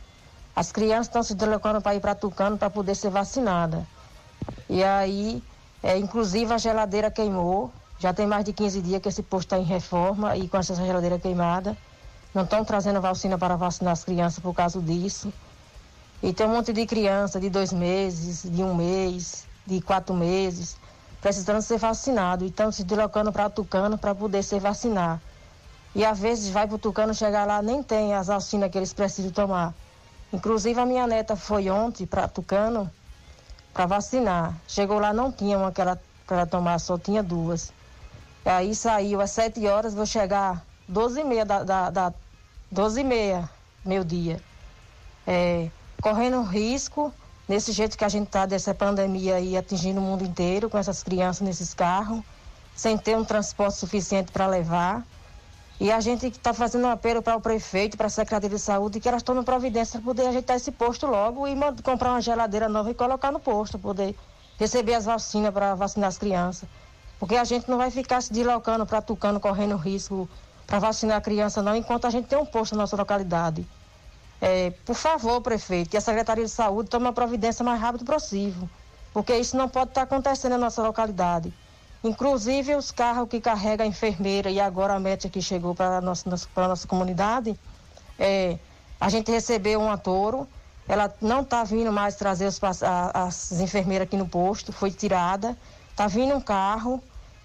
as 0.57 0.73
crianças 0.73 1.07
estão 1.07 1.23
se 1.23 1.35
deslocando 1.35 1.81
para 1.81 1.95
ir 1.95 2.01
para 2.01 2.15
Tucano 2.15 2.57
para 2.57 2.71
poder 2.71 2.95
ser 2.95 3.11
vacinada. 3.11 3.87
E 4.69 4.83
aí, 4.83 5.43
é, 5.83 5.99
inclusive 5.99 6.53
a 6.53 6.59
geladeira 6.59 7.11
queimou. 7.11 7.71
Já 7.99 8.13
tem 8.13 8.27
mais 8.27 8.45
de 8.45 8.53
15 8.53 8.81
dias 8.83 9.01
que 9.01 9.09
esse 9.09 9.23
posto 9.23 9.47
está 9.47 9.59
em 9.59 9.65
reforma 9.65 10.37
e 10.37 10.49
com 10.49 10.57
essa 10.57 10.75
geladeira 10.75 11.19
queimada. 11.19 11.77
Não 12.35 12.43
estão 12.43 12.65
trazendo 12.65 13.01
vacina 13.01 13.39
para 13.39 13.57
vacinar 13.57 13.93
as 13.93 14.05
crianças 14.05 14.41
por 14.41 14.53
causa 14.55 14.81
disso. 14.81 15.33
E 16.25 16.33
tem 16.33 16.47
um 16.47 16.55
monte 16.55 16.73
de 16.73 16.87
criança 16.87 17.39
de 17.39 17.51
dois 17.51 17.71
meses, 17.71 18.51
de 18.51 18.63
um 18.63 18.75
mês, 18.75 19.47
de 19.67 19.79
quatro 19.83 20.15
meses, 20.15 20.75
precisando 21.21 21.61
ser 21.61 21.77
vacinado. 21.77 22.47
E 22.47 22.49
estão 22.49 22.73
se 22.73 22.83
deslocando 22.83 23.31
para 23.31 23.51
Tucano 23.51 23.99
para 23.99 24.15
poder 24.15 24.43
ser 24.43 24.59
vacinar. 24.59 25.21
E 25.95 26.03
às 26.03 26.19
vezes 26.19 26.49
vai 26.49 26.67
para 26.67 26.79
Tucano 26.79 27.13
chegar 27.13 27.47
lá, 27.47 27.61
nem 27.61 27.83
tem 27.83 28.15
as 28.15 28.29
vacinas 28.29 28.71
que 28.71 28.79
eles 28.79 28.95
precisam 28.95 29.31
tomar. 29.33 29.75
Inclusive 30.33 30.81
a 30.81 30.87
minha 30.87 31.07
neta 31.07 31.37
foi 31.37 31.69
ontem 31.69 32.07
para 32.07 32.27
Tucano 32.27 32.91
para 33.75 33.85
vacinar. 33.85 34.55
Chegou 34.67 34.99
lá, 34.99 35.13
não 35.13 35.31
tinha 35.31 35.59
uma 35.59 35.71
que 35.73 35.83
ela, 35.83 36.01
para 36.27 36.47
tomar, 36.47 36.79
só 36.79 36.97
tinha 36.97 37.23
duas. 37.23 37.71
Aí 38.47 38.75
saiu 38.75 39.21
às 39.21 39.31
sete 39.31 39.67
horas, 39.67 39.93
vou 39.93 40.07
chegar 40.07 40.65
doze 40.89 41.21
e 41.21 41.25
meia 41.25 41.45
da, 41.45 41.63
da, 41.63 41.91
da 41.91 42.15
doze 42.71 43.03
e 43.03 43.05
meia, 43.05 43.47
meu 43.85 44.03
dia. 44.03 44.41
É, 45.27 45.69
correndo 46.05 46.43
risco, 46.43 47.11
nesse 47.49 47.73
jeito 47.73 47.97
que 47.97 48.05
a 48.05 48.11
gente 48.11 48.27
está 48.27 48.45
dessa 48.45 48.75
pandemia 48.75 49.37
aí 49.37 49.57
atingindo 49.57 50.01
o 50.01 50.03
mundo 50.03 50.23
inteiro, 50.23 50.69
com 50.69 50.77
essas 50.77 51.03
crianças 51.03 51.41
nesses 51.41 51.73
carros, 51.73 52.23
sem 52.77 52.99
ter 52.99 53.17
um 53.17 53.25
transporte 53.25 53.79
suficiente 53.79 54.31
para 54.31 54.47
levar. 54.47 55.03
E 55.81 55.91
a 55.91 56.01
gente 56.01 56.27
está 56.27 56.53
fazendo 56.53 56.85
um 56.85 56.91
apelo 56.91 57.23
para 57.23 57.35
o 57.35 57.41
prefeito, 57.41 57.97
para 57.97 58.09
a 58.09 58.11
Secretaria 58.11 58.51
de 58.51 58.59
Saúde, 58.59 59.01
que 59.01 59.09
elas 59.09 59.23
tomem 59.23 59.43
providência 59.43 59.99
para 59.99 60.05
poder 60.05 60.27
ajeitar 60.27 60.57
esse 60.57 60.71
posto 60.71 61.07
logo 61.07 61.49
e 61.49 61.57
comprar 61.83 62.11
uma 62.11 62.21
geladeira 62.21 62.69
nova 62.69 62.91
e 62.91 62.95
colocar 62.95 63.33
no 63.33 63.41
posto, 63.41 63.79
poder 63.79 64.15
receber 64.59 64.93
as 64.93 65.07
vacinas 65.07 65.55
para 65.55 65.75
vacinar 65.75 66.09
as 66.09 66.19
crianças. 66.19 66.69
Porque 67.19 67.35
a 67.35 67.45
gente 67.45 67.67
não 67.67 67.79
vai 67.79 67.91
ficar 67.91 68.21
se 68.21 68.31
deslocando 68.31 68.85
para 68.85 69.01
Tucano, 69.01 69.41
correndo 69.41 69.75
risco 69.77 70.29
para 70.67 70.79
vacinar 70.79 71.17
a 71.17 71.21
criança, 71.23 71.63
não, 71.63 71.75
enquanto 71.75 72.07
a 72.07 72.11
gente 72.11 72.29
tem 72.29 72.39
um 72.39 72.45
posto 72.45 72.75
na 72.75 72.83
nossa 72.83 72.95
localidade. 72.95 73.67
É, 74.41 74.71
por 74.85 74.95
favor, 74.95 75.41
prefeito, 75.41 75.91
que 75.91 75.97
a 75.97 76.01
Secretaria 76.01 76.45
de 76.45 76.51
Saúde 76.51 76.91
tome 76.91 77.09
a 77.09 77.13
providência 77.13 77.65
mais 77.65 77.81
rápido 77.81 78.05
possível, 78.05 78.69
porque 79.13 79.35
isso 79.37 79.57
não 79.57 79.69
pode 79.69 79.91
estar 79.91 80.03
acontecendo 80.03 80.53
na 80.53 80.59
nossa 80.59 80.83
localidade. 80.83 81.53
Inclusive 82.03 82.75
os 82.75 82.91
carros 82.91 83.29
que 83.29 83.41
carregam 83.41 83.87
a 83.87 83.89
enfermeira 83.89 84.51
e 84.51 84.61
agora 84.61 84.95
a 84.95 85.01
médica 85.01 85.31
que 85.31 85.41
chegou 85.41 85.75
para 85.75 85.99
a 85.99 86.01
nossa, 86.03 86.49
para 86.55 86.67
a 86.67 86.69
nossa 86.69 86.87
comunidade, 86.87 87.59
é, 88.19 88.59
a 89.01 89.09
gente 89.09 89.31
recebeu 89.31 89.81
um 89.81 89.97
touro, 89.97 90.47
ela 90.87 91.13
não 91.21 91.41
está 91.41 91.65
vindo 91.65 91.91
mais 91.91 92.15
trazer 92.15 92.47
os, 92.47 92.61
a, 92.63 93.27
as 93.27 93.53
enfermeiras 93.53 94.07
aqui 94.07 94.17
no 94.17 94.29
posto, 94.29 94.73
foi 94.73 94.91
tirada, 94.91 95.57
está 95.91 96.07
vindo 96.07 96.35
um 96.35 96.41
carro 96.41 97.03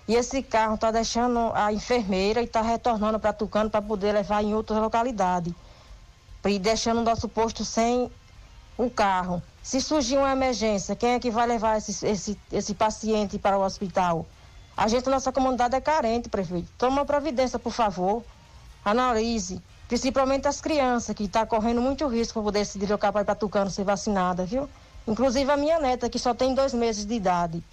e 0.08 0.16
esse 0.16 0.44
carro 0.44 0.76
está 0.76 0.92
deixando 0.92 1.52
a 1.54 1.72
enfermeira 1.72 2.42
e 2.42 2.46
está 2.46 2.62
retornando 2.62 3.20
para 3.20 3.32
Tucano 3.32 3.70
para 3.70 3.82
poder 3.82 4.12
levar 4.12 4.44
em 4.44 4.54
outras 4.54 4.80
localidades. 4.80 5.54
E 6.46 6.58
deixando 6.58 7.00
o 7.00 7.04
nosso 7.04 7.28
posto 7.28 7.66
sem 7.66 8.10
o 8.78 8.90
carro. 8.90 9.44
Se 9.62 9.82
surgir 9.82 10.18
uma 10.18 10.32
emergência, 10.32 10.96
quem 10.96 11.12
é 11.12 11.20
que 11.20 11.30
vai 11.30 11.46
levar 11.46 11.78
esse, 11.78 12.06
esse, 12.06 12.40
esse 12.52 12.74
paciente 12.74 13.38
para 13.38 13.58
o 13.58 13.62
hospital? 13.62 14.26
A 14.76 14.88
gente, 14.88 15.10
nossa 15.10 15.32
comunidade 15.32 15.76
é 15.76 15.82
carente, 15.82 16.30
prefeito. 16.30 16.70
Toma 16.78 17.06
providência, 17.06 17.60
por 17.60 17.74
favor. 17.74 18.24
Analise. 18.84 19.62
Principalmente 19.90 20.48
as 20.48 20.62
crianças, 20.62 21.14
que 21.16 21.24
estão 21.24 21.42
tá 21.42 21.48
correndo 21.48 21.82
muito 21.82 22.08
risco 22.08 22.34
para 22.34 22.44
poder 22.44 22.66
se 22.66 22.80
deslocar 22.80 23.12
para 23.12 23.36
Tucano 23.36 23.70
ser 23.70 23.84
vacinada, 23.84 24.46
viu? 24.46 24.70
Inclusive 25.06 25.52
a 25.52 25.58
minha 25.58 25.80
neta, 25.80 26.10
que 26.10 26.18
só 26.18 26.34
tem 26.34 26.56
dois 26.56 26.74
meses 26.74 27.06
de 27.06 27.16
idade. 27.16 27.64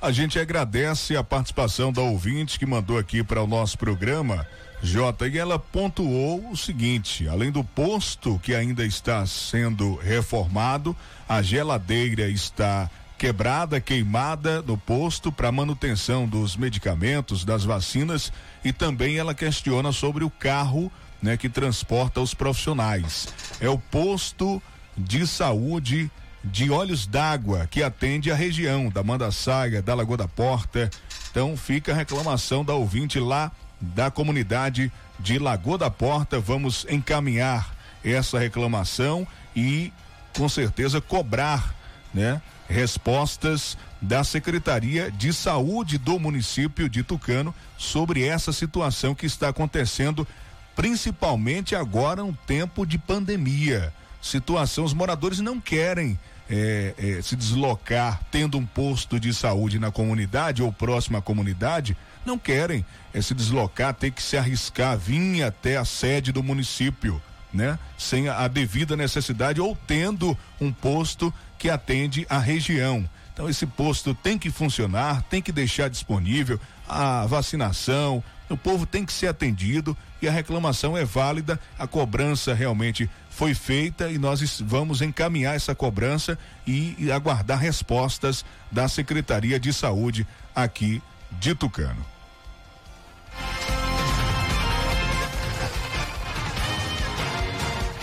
A 0.00 0.12
gente 0.12 0.38
agradece 0.38 1.16
a 1.16 1.24
participação 1.24 1.92
da 1.92 2.00
ouvinte 2.00 2.58
que 2.58 2.64
mandou 2.64 2.96
aqui 2.96 3.24
para 3.24 3.42
o 3.42 3.46
nosso 3.46 3.76
programa, 3.76 4.46
Jota, 4.82 5.28
e 5.28 5.36
ela 5.36 5.58
pontuou 5.58 6.50
o 6.50 6.56
seguinte: 6.56 7.28
além 7.28 7.50
do 7.50 7.62
posto 7.62 8.38
que 8.42 8.54
ainda 8.54 8.84
está 8.84 9.24
sendo 9.26 9.96
reformado, 9.96 10.96
a 11.28 11.42
geladeira 11.42 12.28
está 12.28 12.90
quebrada, 13.18 13.78
queimada 13.82 14.62
no 14.62 14.78
posto 14.78 15.30
para 15.30 15.52
manutenção 15.52 16.26
dos 16.26 16.56
medicamentos, 16.56 17.44
das 17.44 17.64
vacinas 17.64 18.32
e 18.64 18.72
também 18.72 19.18
ela 19.18 19.34
questiona 19.34 19.92
sobre 19.92 20.24
o 20.24 20.30
carro, 20.30 20.90
né, 21.20 21.36
que 21.36 21.50
transporta 21.50 22.18
os 22.22 22.32
profissionais. 22.32 23.28
É 23.60 23.68
o 23.68 23.76
posto 23.76 24.62
de 24.96 25.26
saúde 25.26 26.10
de 26.42 26.70
Olhos 26.70 27.06
d'Água 27.06 27.68
que 27.70 27.82
atende 27.82 28.30
a 28.32 28.34
região 28.34 28.88
da 28.88 29.02
Mandaçaia, 29.02 29.82
da 29.82 29.94
Lagoa 29.94 30.16
da 30.16 30.28
Porta. 30.28 30.88
Então 31.30 31.54
fica 31.58 31.92
a 31.92 31.94
reclamação 31.94 32.64
da 32.64 32.72
ouvinte 32.72 33.20
lá 33.20 33.52
da 33.80 34.10
comunidade 34.10 34.92
de 35.18 35.38
Lagoa 35.38 35.78
da 35.78 35.90
Porta. 35.90 36.38
Vamos 36.38 36.86
encaminhar 36.88 37.74
essa 38.04 38.38
reclamação 38.38 39.26
e 39.54 39.92
com 40.36 40.48
certeza 40.48 41.00
cobrar, 41.00 41.74
né? 42.12 42.40
respostas 42.68 43.76
da 44.00 44.22
Secretaria 44.22 45.10
de 45.10 45.32
Saúde 45.32 45.98
do 45.98 46.18
município 46.18 46.88
de 46.88 47.02
Tucano 47.02 47.54
sobre 47.76 48.24
essa 48.24 48.52
situação 48.52 49.14
que 49.14 49.26
está 49.26 49.48
acontecendo, 49.48 50.26
principalmente 50.74 51.74
agora 51.74 52.24
um 52.24 52.32
tempo 52.32 52.86
de 52.86 52.96
pandemia. 52.96 53.92
Situação, 54.22 54.84
os 54.84 54.94
moradores 54.94 55.40
não 55.40 55.60
querem 55.60 56.18
é, 56.48 56.94
é, 56.96 57.22
se 57.22 57.36
deslocar 57.36 58.20
tendo 58.30 58.56
um 58.58 58.66
posto 58.66 59.18
de 59.18 59.34
saúde 59.34 59.78
na 59.78 59.90
comunidade 59.90 60.62
ou 60.62 60.72
próxima 60.72 61.18
à 61.18 61.22
comunidade, 61.22 61.96
não 62.24 62.38
querem 62.38 62.84
é, 63.12 63.20
se 63.20 63.34
deslocar, 63.34 63.94
ter 63.94 64.10
que 64.10 64.22
se 64.22 64.36
arriscar, 64.36 64.96
vir 64.98 65.42
até 65.42 65.76
a 65.76 65.84
sede 65.84 66.32
do 66.32 66.42
município, 66.42 67.20
né? 67.52 67.78
Sem 67.98 68.28
a, 68.28 68.44
a 68.44 68.48
devida 68.48 68.96
necessidade 68.96 69.60
ou 69.60 69.76
tendo 69.86 70.36
um 70.60 70.72
posto 70.72 71.32
que 71.58 71.68
atende 71.68 72.26
a 72.28 72.38
região. 72.38 73.08
Então 73.32 73.48
esse 73.48 73.66
posto 73.66 74.14
tem 74.14 74.38
que 74.38 74.50
funcionar, 74.50 75.22
tem 75.22 75.40
que 75.40 75.52
deixar 75.52 75.88
disponível 75.88 76.60
a 76.88 77.26
vacinação, 77.26 78.22
O 78.50 78.56
povo 78.56 78.84
tem 78.84 79.06
que 79.06 79.12
ser 79.12 79.28
atendido 79.28 79.96
e 80.20 80.28
a 80.28 80.32
reclamação 80.32 80.96
é 80.96 81.04
válida, 81.04 81.58
a 81.78 81.86
cobrança 81.86 82.52
realmente 82.52 83.08
foi 83.30 83.54
feita 83.54 84.10
e 84.10 84.18
nós 84.18 84.60
vamos 84.60 85.00
encaminhar 85.00 85.54
essa 85.54 85.72
cobrança 85.72 86.36
e, 86.66 86.96
e 86.98 87.12
aguardar 87.12 87.60
respostas 87.60 88.44
da 88.70 88.88
Secretaria 88.88 89.58
de 89.60 89.72
Saúde 89.72 90.26
aqui 90.52 91.00
de 91.38 91.54
Tucano. 91.54 92.04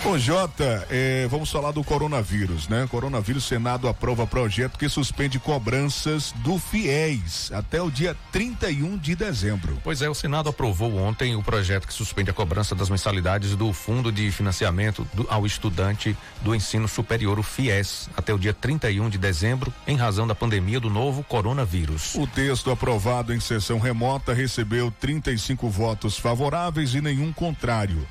Ô 0.07 0.17
Jota, 0.17 0.87
é, 0.89 1.27
vamos 1.27 1.51
falar 1.51 1.71
do 1.71 1.83
coronavírus, 1.83 2.69
né? 2.69 2.87
Coronavírus, 2.89 3.43
Senado 3.43 3.89
aprova 3.89 4.25
projeto 4.25 4.79
que 4.79 4.87
suspende 4.87 5.37
cobranças 5.37 6.31
do 6.37 6.57
FIES 6.57 7.51
até 7.51 7.81
o 7.81 7.91
dia 7.91 8.15
31 8.31 8.97
de 8.97 9.17
dezembro. 9.17 9.77
Pois 9.83 10.01
é, 10.01 10.09
o 10.09 10.13
Senado 10.13 10.47
aprovou 10.47 10.95
ontem 10.95 11.35
o 11.35 11.43
projeto 11.43 11.85
que 11.85 11.93
suspende 11.93 12.29
a 12.29 12.33
cobrança 12.33 12.73
das 12.73 12.89
mensalidades 12.89 13.53
do 13.53 13.73
Fundo 13.73 14.09
de 14.09 14.31
Financiamento 14.31 15.05
do, 15.13 15.27
ao 15.29 15.45
Estudante 15.45 16.15
do 16.41 16.55
Ensino 16.55 16.87
Superior, 16.87 17.37
o 17.37 17.43
FIES, 17.43 18.09
até 18.15 18.33
o 18.33 18.39
dia 18.39 18.53
31 18.53 19.09
de 19.09 19.17
dezembro, 19.17 19.73
em 19.85 19.97
razão 19.97 20.25
da 20.25 20.33
pandemia 20.33 20.79
do 20.79 20.89
novo 20.89 21.21
coronavírus. 21.21 22.15
O 22.15 22.25
texto 22.25 22.71
aprovado 22.71 23.33
em 23.33 23.41
sessão 23.41 23.77
remota 23.77 24.33
recebeu 24.33 24.89
35 24.89 25.69
votos 25.69 26.17
favoráveis 26.17 26.93
e 26.93 27.01
nenhum 27.01 27.33
contrário, 27.33 28.07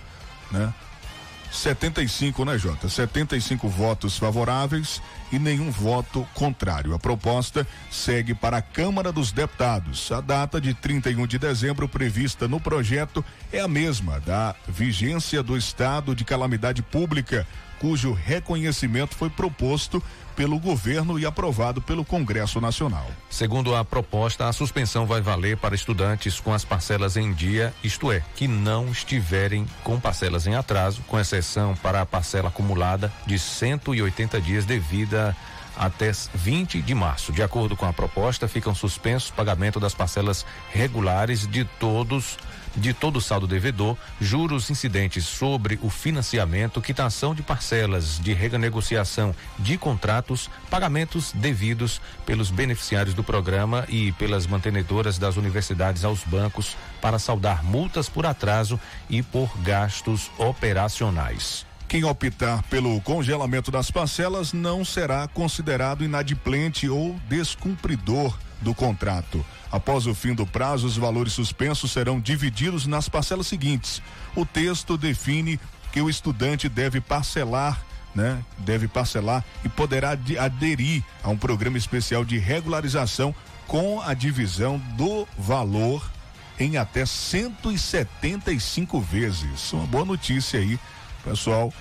né? 0.53 0.75
75, 1.57 2.45
né, 2.45 2.59
Jota? 2.59 2.89
75 2.89 3.69
votos 3.69 4.19
favoráveis 4.19 5.01
e 5.33 5.39
nenhum 5.39 5.71
voto 5.71 6.27
contrário. 6.35 6.95
A 6.95 6.99
proposta 6.99 7.67
segue 7.91 8.35
para 8.35 8.59
a 8.59 8.63
Câmara 8.63 9.11
dos 9.11 9.33
Deputados. 9.33 10.13
A 10.13 10.21
data 10.21 10.61
de 10.61 10.75
31 10.75 11.27
de 11.27 11.39
dezembro 11.39 11.89
prevista 11.89 12.47
no 12.47 12.61
projeto 12.61 13.25
é 13.53 13.61
a 13.61 13.69
mesma 13.69 14.21
da 14.21 14.55
vigência 14.69 15.43
do 15.43 15.57
estado 15.57 16.15
de 16.15 16.25
calamidade 16.25 16.83
pública, 16.83 17.47
cujo 17.79 18.13
reconhecimento 18.13 19.15
foi 19.15 19.31
proposto 19.31 20.03
pelo 20.37 20.61
governo 20.61 21.19
e 21.19 21.25
aprovado 21.25 21.81
pelo 21.81 22.05
Congresso 22.05 22.61
Nacional. 22.61 23.07
Segundo 23.31 23.75
a 23.75 23.85
proposta, 23.85 24.47
a 24.47 24.53
suspensão 24.53 25.07
vai 25.07 25.21
valer 25.21 25.57
para 25.57 25.75
estudantes 25.75 26.39
com 26.39 26.53
as 26.53 26.65
parcelas 26.65 27.17
em 27.17 27.33
dia, 27.33 27.75
isto 27.83 28.13
é, 28.13 28.23
que 28.37 28.47
não 28.47 28.89
estiverem 28.91 29.67
com 29.83 29.99
parcelas 29.99 30.47
em 30.47 30.55
atraso, 30.55 31.03
com 31.09 31.19
exceção 31.19 31.75
para 31.75 32.03
a 32.03 32.07
parcela 32.07 32.49
acumulada 32.49 33.13
de 33.27 33.39
180 33.39 34.41
dias 34.41 34.65
devida 34.67 35.35
até 35.77 36.13
20 36.35 36.81
de 36.83 36.95
março. 36.95 37.33
De 37.33 37.43
acordo 37.43 37.77
com 37.77 37.87
a 37.87 37.93
proposta, 37.93 38.49
ficam 38.49 38.75
suspensos 38.75 39.31
o 39.31 39.35
pagamento 39.35 39.79
das 39.79 39.95
parcelas 39.95 40.45
regulares 40.71 41.47
de 41.47 41.65
todos 41.79 42.39
de 42.77 42.93
todo 42.93 43.17
o 43.17 43.21
saldo 43.21 43.47
devedor, 43.47 43.97
juros 44.21 44.71
incidentes 44.71 45.25
sobre 45.25 45.79
o 45.83 45.89
financiamento, 45.89 46.83
quitação 46.83 47.35
de 47.35 47.43
parcelas 47.43 48.21
de 48.21 48.33
renegociação 48.35 49.35
de 49.59 49.79
contratos, 49.79 50.51
pagamentos 50.71 51.33
devidos 51.33 52.01
pelos 52.25 52.51
beneficiários 52.51 53.15
do 53.15 53.25
programa 53.25 53.85
e 53.89 54.13
pelas 54.13 54.47
mantenedoras 54.47 55.19
das 55.19 55.37
universidades 55.37 56.05
aos 56.05 56.23
bancos 56.25 56.77
para 57.01 57.19
saldar 57.19 57.65
multas 57.65 58.09
por 58.09 58.27
atraso 58.27 58.79
e 59.09 59.23
por 59.23 59.51
gastos 59.63 60.31
operacionais. 60.39 61.66
Quem 61.89 62.05
optar 62.05 62.63
pelo 62.65 63.01
congelamento 63.01 63.71
das 63.71 63.91
parcelas 63.91 64.53
não 64.53 64.85
será 64.85 65.29
considerado 65.29 66.05
inadimplente 66.05 66.89
ou 66.89 67.15
descumpridor 67.29 68.37
do 68.61 68.75
contrato. 68.75 69.45
Após 69.71 70.07
o 70.07 70.15
fim 70.15 70.35
do 70.35 70.47
prazo, 70.47 70.87
os 70.87 70.97
valores 70.97 71.33
suspensos 71.33 71.93
serão 71.93 72.19
divididos 72.19 72.87
nas 72.87 73.09
parcelas 73.09 73.47
seguintes. 73.47 74.03
O 74.35 74.45
texto 74.45 74.97
define 74.97 75.61
que 75.93 76.01
o 76.01 76.11
estudante 76.11 76.69
deve 76.69 77.01
parcelar 77.01 77.85
né, 78.17 78.43
deve 78.59 78.89
parcelar 78.89 79.45
e 79.63 79.69
poderá 79.69 80.17
aderir 80.41 81.05
a 81.23 81.29
um 81.29 81.37
programa 81.37 81.77
especial 81.77 82.25
de 82.25 82.39
regularização 82.39 83.35
com 83.67 84.01
a 84.01 84.15
divisão 84.15 84.79
do 84.97 85.29
valor 85.37 86.11
em 86.59 86.79
até 86.79 87.05
175 87.05 88.99
vezes. 89.01 89.71
Uma 89.75 89.87
boa 89.87 90.07
notícia 90.07 90.59
aí, 90.59 90.81
pessoal 91.29 91.73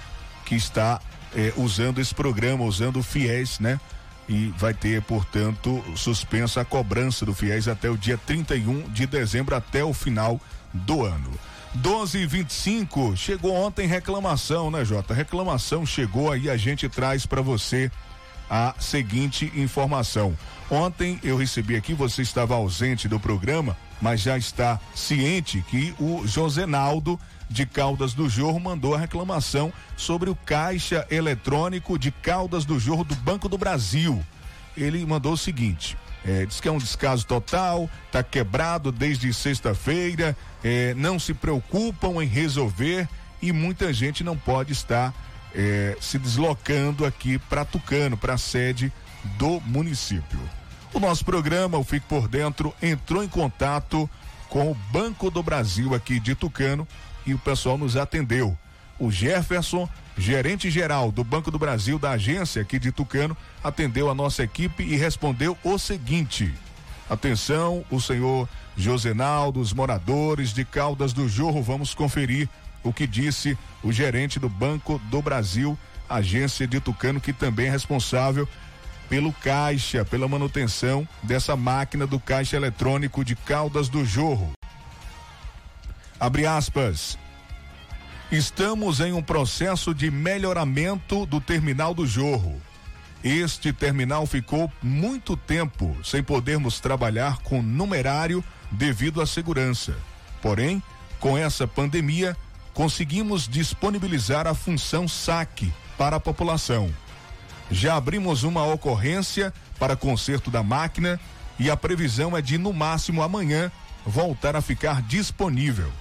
que 0.46 0.56
está 0.56 1.00
eh, 1.36 1.54
usando 1.56 2.00
esse 2.00 2.14
programa, 2.14 2.64
usando 2.64 2.98
o 2.98 3.04
FIES, 3.04 3.60
né? 3.60 3.80
e 4.28 4.54
vai 4.58 4.74
ter, 4.74 5.02
portanto, 5.04 5.84
suspensa 5.96 6.62
a 6.62 6.66
cobrança 6.66 7.26
do 7.26 7.34
fiéis 7.34 7.68
até 7.68 7.90
o 7.90 7.98
dia 7.98 8.18
31 8.18 8.90
de 8.90 9.06
dezembro, 9.06 9.56
até 9.56 9.84
o 9.84 9.94
final 9.94 10.40
do 10.74 11.06
ano. 11.06 11.32
12 11.76 12.20
e 12.20 12.26
25 12.26 13.18
chegou 13.18 13.54
ontem 13.54 13.86
reclamação, 13.86 14.72
né, 14.72 14.84
Jota? 14.84 15.14
Reclamação 15.14 15.86
chegou 15.86 16.32
aí, 16.32 16.50
a 16.50 16.58
gente 16.58 16.88
traz 16.88 17.26
para 17.26 17.42
você 17.42 17.92
a 18.50 18.74
seguinte 18.80 19.52
informação. 19.56 20.36
Ontem 20.72 21.20
eu 21.24 21.38
recebi 21.38 21.76
aqui, 21.76 21.94
você 21.94 22.22
estava 22.22 22.56
ausente 22.56 23.08
do 23.08 23.20
programa, 23.20 23.78
mas 24.02 24.22
já 24.22 24.38
está 24.38 24.80
ciente 24.96 25.64
que 25.70 25.94
o 26.00 26.26
Josenaldo 26.26 27.20
de 27.50 27.66
Caldas 27.66 28.14
do 28.14 28.30
Jorro 28.30 28.60
mandou 28.60 28.96
a 28.96 28.98
reclamação 28.98 29.72
sobre 29.96 30.30
o 30.30 30.36
caixa 30.36 31.06
eletrônico 31.10 31.98
de 31.98 32.12
Caldas 32.12 32.66
do 32.66 32.80
Jorro 32.80 33.04
do 33.04 33.16
Banco 33.16 33.48
do 33.48 33.58
Brasil. 33.58 34.24
Ele 34.76 35.06
mandou 35.06 35.34
o 35.34 35.38
seguinte: 35.38 35.98
é, 36.26 36.46
diz 36.46 36.60
que 36.60 36.68
é 36.68 36.72
um 36.72 36.78
descaso 36.78 37.26
total, 37.26 37.90
está 38.08 38.24
quebrado 38.24 38.92
desde 38.92 39.34
sexta-feira, 39.34 40.36
é, 40.64 40.94
não 40.96 41.20
se 41.20 41.34
preocupam 41.34 42.24
em 42.24 42.28
resolver 42.28 43.08
e 43.42 43.52
muita 43.52 43.94
gente 43.94 44.24
não 44.24 44.36
pode 44.36 44.74
estar 44.74 45.14
é, 45.54 45.96
se 46.02 46.18
deslocando 46.18 47.06
aqui 47.06 47.38
para 47.38 47.64
Tucano, 47.64 48.18
para 48.18 48.34
a 48.34 48.38
sede 48.38 48.92
do 49.38 49.62
município. 49.62 50.40
O 50.94 51.00
nosso 51.00 51.24
programa, 51.24 51.78
o 51.78 51.84
Fique 51.84 52.08
por 52.08 52.28
Dentro, 52.28 52.74
entrou 52.82 53.24
em 53.24 53.28
contato 53.28 54.10
com 54.50 54.72
o 54.72 54.76
Banco 54.92 55.30
do 55.30 55.44
Brasil 55.44 55.94
aqui 55.94 56.20
de 56.20 56.34
Tucano 56.34 56.88
e 57.26 57.34
o 57.34 57.40
pessoal 57.40 57.78
nos 57.78 57.96
atendeu. 57.96 58.58
O 58.98 59.12
Jefferson, 59.12 59.90
gerente 60.18 60.70
geral 60.70 61.12
do 61.12 61.24
Banco 61.24 61.52
do 61.52 61.60
Brasil, 61.60 62.00
da 62.00 62.12
agência 62.12 62.62
aqui 62.62 62.80
de 62.80 62.92
Tucano, 62.92 63.36
atendeu 63.64 64.10
a 64.10 64.16
nossa 64.16 64.44
equipe 64.44 64.84
e 64.84 64.96
respondeu 64.96 65.58
o 65.64 65.78
seguinte: 65.78 66.54
Atenção, 67.10 67.84
o 67.92 68.00
senhor 68.00 68.48
Josenaldo, 68.78 69.60
os 69.60 69.74
moradores 69.74 70.54
de 70.54 70.64
Caldas 70.64 71.14
do 71.14 71.28
Jorro, 71.28 71.62
vamos 71.62 71.94
conferir 71.94 72.50
o 72.84 72.94
que 72.94 73.06
disse 73.06 73.58
o 73.84 73.92
gerente 73.92 74.40
do 74.40 74.48
Banco 74.48 75.00
do 75.10 75.22
Brasil, 75.22 75.78
agência 76.10 76.68
de 76.68 76.80
Tucano, 76.80 77.20
que 77.20 77.34
também 77.34 77.68
é 77.68 77.72
responsável 77.72 78.48
pelo 79.10 79.32
caixa, 79.34 80.04
pela 80.04 80.28
manutenção 80.28 81.08
dessa 81.22 81.56
máquina 81.56 82.08
do 82.08 82.20
caixa 82.20 82.56
eletrônico 82.56 83.24
de 83.24 83.36
Caldas 83.36 83.90
do 83.90 84.04
Jorro. 84.06 84.52
Abre 86.20 86.46
aspas. 86.46 87.18
Estamos 88.32 89.00
em 89.00 89.12
um 89.12 89.22
processo 89.22 89.94
de 89.94 90.10
melhoramento 90.10 91.26
do 91.26 91.42
terminal 91.42 91.94
do 91.94 92.08
Jorro. 92.08 92.62
Este 93.24 93.74
terminal 93.74 94.26
ficou 94.26 94.72
muito 94.82 95.36
tempo 95.36 95.96
sem 96.04 96.24
podermos 96.24 96.80
trabalhar 96.80 97.40
com 97.40 97.62
numerário 97.62 98.44
devido 98.72 99.22
à 99.22 99.28
segurança. 99.28 99.96
Porém, 100.42 100.82
com 101.20 101.38
essa 101.38 101.68
pandemia, 101.68 102.36
conseguimos 102.74 103.48
disponibilizar 103.48 104.48
a 104.48 104.54
função 104.54 105.08
saque 105.08 105.74
para 105.98 106.16
a 106.16 106.20
população. 106.20 106.94
Já 107.70 107.96
abrimos 107.96 108.44
uma 108.44 108.66
ocorrência 108.66 109.54
para 109.78 109.96
conserto 109.96 110.50
da 110.50 110.64
máquina 110.64 111.20
e 111.60 111.70
a 111.70 111.76
previsão 111.76 112.38
é 112.38 112.42
de, 112.42 112.58
no 112.58 112.72
máximo 112.72 113.22
amanhã, 113.22 113.72
voltar 114.06 114.56
a 114.56 114.62
ficar 114.62 115.02
disponível. 115.02 115.92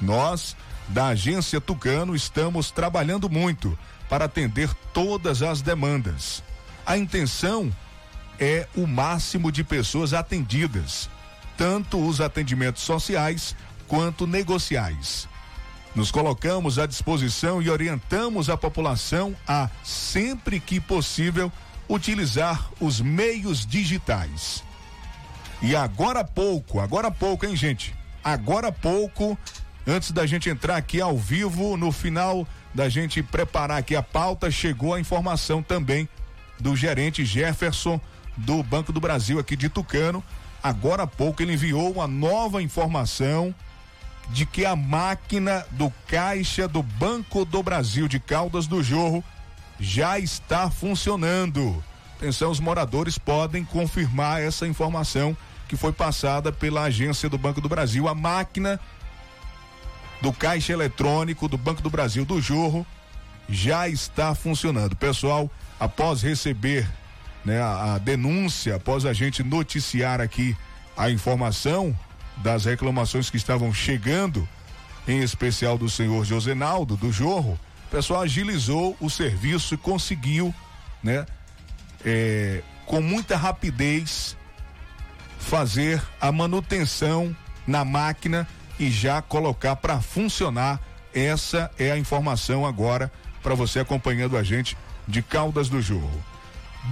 Nós, 0.00 0.56
da 0.88 1.08
agência 1.08 1.60
Tucano, 1.60 2.14
estamos 2.14 2.70
trabalhando 2.70 3.28
muito 3.28 3.78
para 4.08 4.24
atender 4.24 4.72
todas 4.92 5.42
as 5.42 5.60
demandas. 5.60 6.42
A 6.86 6.96
intenção 6.96 7.70
é 8.38 8.66
o 8.74 8.86
máximo 8.86 9.50
de 9.50 9.62
pessoas 9.62 10.14
atendidas, 10.14 11.10
tanto 11.56 11.98
os 11.98 12.20
atendimentos 12.20 12.82
sociais 12.82 13.54
quanto 13.86 14.26
negociais. 14.26 15.28
Nos 15.94 16.10
colocamos 16.10 16.78
à 16.78 16.86
disposição 16.86 17.60
e 17.60 17.68
orientamos 17.68 18.48
a 18.48 18.56
população 18.56 19.34
a, 19.46 19.68
sempre 19.82 20.60
que 20.60 20.78
possível, 20.78 21.50
utilizar 21.88 22.70
os 22.78 23.00
meios 23.00 23.66
digitais. 23.66 24.62
E 25.60 25.74
agora 25.74 26.20
há 26.20 26.24
pouco, 26.24 26.78
agora 26.78 27.08
há 27.08 27.10
pouco, 27.10 27.44
hein, 27.44 27.56
gente? 27.56 27.94
Agora 28.22 28.68
há 28.68 28.72
pouco, 28.72 29.36
Antes 29.90 30.12
da 30.12 30.26
gente 30.26 30.50
entrar 30.50 30.76
aqui 30.76 31.00
ao 31.00 31.16
vivo, 31.16 31.74
no 31.74 31.90
final 31.90 32.46
da 32.74 32.90
gente 32.90 33.22
preparar 33.22 33.78
aqui 33.78 33.96
a 33.96 34.02
pauta, 34.02 34.50
chegou 34.50 34.92
a 34.92 35.00
informação 35.00 35.62
também 35.62 36.06
do 36.60 36.76
gerente 36.76 37.24
Jefferson 37.24 37.98
do 38.36 38.62
Banco 38.62 38.92
do 38.92 39.00
Brasil 39.00 39.38
aqui 39.38 39.56
de 39.56 39.70
Tucano. 39.70 40.22
Agora 40.62 41.04
há 41.04 41.06
pouco 41.06 41.40
ele 41.40 41.54
enviou 41.54 41.90
uma 41.90 42.06
nova 42.06 42.62
informação 42.62 43.54
de 44.28 44.44
que 44.44 44.66
a 44.66 44.76
máquina 44.76 45.64
do 45.70 45.90
caixa 46.06 46.68
do 46.68 46.82
Banco 46.82 47.46
do 47.46 47.62
Brasil 47.62 48.06
de 48.06 48.20
Caldas 48.20 48.66
do 48.66 48.82
Jorro 48.82 49.24
já 49.80 50.18
está 50.18 50.70
funcionando. 50.70 51.82
Atenção, 52.18 52.50
os 52.50 52.60
moradores 52.60 53.16
podem 53.16 53.64
confirmar 53.64 54.42
essa 54.42 54.66
informação 54.66 55.34
que 55.66 55.76
foi 55.76 55.92
passada 55.92 56.52
pela 56.52 56.82
agência 56.82 57.26
do 57.30 57.38
Banco 57.38 57.62
do 57.62 57.70
Brasil. 57.70 58.06
A 58.06 58.14
máquina 58.14 58.78
do 60.20 60.32
caixa 60.32 60.72
eletrônico 60.72 61.48
do 61.48 61.56
Banco 61.56 61.82
do 61.82 61.90
Brasil 61.90 62.24
do 62.24 62.40
Jorro 62.40 62.86
já 63.48 63.88
está 63.88 64.34
funcionando. 64.34 64.94
Pessoal, 64.96 65.50
após 65.78 66.22
receber 66.22 66.88
né, 67.44 67.60
a, 67.60 67.94
a 67.94 67.98
denúncia, 67.98 68.76
após 68.76 69.06
a 69.06 69.12
gente 69.12 69.42
noticiar 69.42 70.20
aqui 70.20 70.56
a 70.96 71.10
informação 71.10 71.96
das 72.36 72.64
reclamações 72.64 73.30
que 73.30 73.36
estavam 73.36 73.72
chegando, 73.72 74.46
em 75.06 75.20
especial 75.20 75.78
do 75.78 75.88
senhor 75.88 76.24
Josenaldo 76.24 76.96
do 76.96 77.10
Jorro, 77.10 77.58
o 77.86 77.90
pessoal 77.90 78.22
agilizou 78.22 78.96
o 79.00 79.08
serviço 79.08 79.74
e 79.74 79.78
conseguiu, 79.78 80.54
né, 81.02 81.24
é, 82.04 82.62
com 82.84 83.00
muita 83.00 83.36
rapidez, 83.36 84.36
fazer 85.38 86.02
a 86.20 86.30
manutenção 86.30 87.34
na 87.66 87.84
máquina 87.84 88.46
e 88.78 88.90
já 88.90 89.20
colocar 89.20 89.76
para 89.76 90.00
funcionar. 90.00 90.80
Essa 91.14 91.70
é 91.78 91.90
a 91.90 91.98
informação 91.98 92.66
agora 92.66 93.10
para 93.42 93.54
você 93.54 93.80
acompanhando 93.80 94.36
a 94.36 94.42
gente 94.42 94.76
de 95.06 95.22
Caldas 95.22 95.68
do 95.68 95.80
Jorro. 95.80 96.22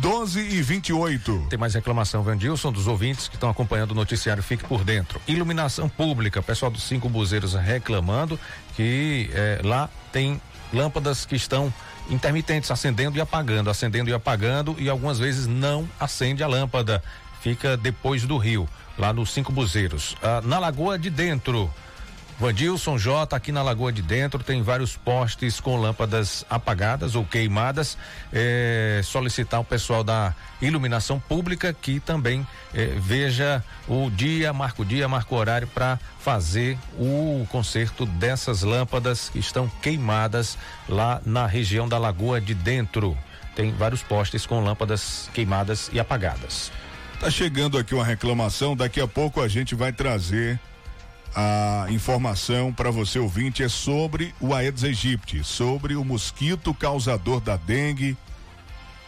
12 0.01 0.41
e 0.41 0.63
28. 0.63 1.47
Tem 1.49 1.59
mais 1.59 1.75
reclamação, 1.75 2.23
Vandilson, 2.23 2.73
dos 2.73 2.87
ouvintes 2.87 3.29
que 3.29 3.37
estão 3.37 3.49
acompanhando 3.49 3.93
o 3.93 3.95
noticiário 3.95 4.43
Fique 4.43 4.65
por 4.65 4.85
Dentro. 4.85 5.21
Iluminação 5.27 5.89
pública, 5.89 6.43
pessoal 6.43 6.71
dos 6.71 6.83
cinco 6.83 7.09
buzeiros 7.09 7.55
reclamando 7.55 8.39
que 8.75 9.31
eh, 9.33 9.61
lá 9.65 9.89
tem 10.13 10.41
lâmpadas 10.73 11.25
que 11.25 11.37
estão 11.37 11.73
intermitentes, 12.11 12.71
acendendo 12.71 13.17
e 13.17 13.21
apagando, 13.21 13.71
acendendo 13.71 14.11
e 14.11 14.13
apagando, 14.13 14.77
e 14.79 14.89
algumas 14.89 15.19
vezes 15.19 15.47
não 15.47 15.89
acende 15.99 16.43
a 16.43 16.47
lâmpada. 16.47 17.03
Fica 17.41 17.77
depois 17.77 18.25
do 18.25 18.37
rio, 18.37 18.69
lá 18.99 19.13
nos 19.13 19.31
cinco 19.31 19.53
buzeiros. 19.53 20.17
Ah, 20.23 20.41
na 20.45 20.59
Lagoa 20.59 20.99
de 20.99 21.11
Dentro. 21.11 21.71
Vandilson 22.39 22.99
J, 22.99 23.35
aqui 23.35 23.51
na 23.51 23.63
Lagoa 23.63 23.91
de 23.91 24.03
Dentro, 24.03 24.45
tem 24.45 24.61
vários 24.63 24.95
postes 24.95 25.59
com 25.59 25.77
lâmpadas 25.77 26.45
apagadas 26.51 27.15
ou 27.15 27.25
queimadas. 27.25 27.97
É, 28.31 29.01
solicitar 29.03 29.59
o 29.59 29.65
pessoal 29.65 30.05
da 30.05 30.35
iluminação 30.61 31.19
pública 31.19 31.73
que 31.73 31.99
também 31.99 32.47
é, 32.75 32.93
veja 32.99 33.65
o 33.89 34.11
dia, 34.11 34.53
marca 34.53 34.83
o 34.83 34.85
dia, 34.85 35.09
marca 35.09 35.35
o 35.35 35.39
horário 35.39 35.67
para 35.67 35.99
fazer 36.21 36.77
o 36.99 37.47
conserto 37.51 38.05
dessas 38.05 38.63
lâmpadas 38.63 39.31
que 39.31 39.39
estão 39.39 39.67
queimadas 39.81 40.59
lá 40.87 41.23
na 41.25 41.47
região 41.47 41.89
da 41.89 41.97
Lagoa 41.97 42.39
de 42.39 42.53
Dentro. 42.53 43.17
Tem 43.55 43.73
vários 43.73 44.03
postes 44.03 44.45
com 44.45 44.63
lâmpadas 44.63 45.31
queimadas 45.33 45.89
e 45.91 45.99
apagadas. 45.99 46.71
Tá 47.19 47.31
chegando 47.31 47.79
aqui 47.79 47.95
uma 47.95 48.05
reclamação, 48.05 48.77
daqui 48.77 49.01
a 49.01 49.09
pouco 49.09 49.41
a 49.41 49.49
gente 49.49 49.75
vai 49.75 49.91
trazer 49.91 50.61
a 51.35 51.87
informação 51.89 52.73
para 52.73 52.91
você 52.91 53.19
ouvinte 53.19 53.63
é 53.63 53.69
sobre 53.69 54.35
o 54.39 54.55
Aedes 54.55 54.85
aegypti, 54.85 55.43
sobre 55.43 55.97
o 55.97 56.05
mosquito 56.05 56.75
causador 56.75 57.41
da 57.41 57.57
dengue, 57.57 58.17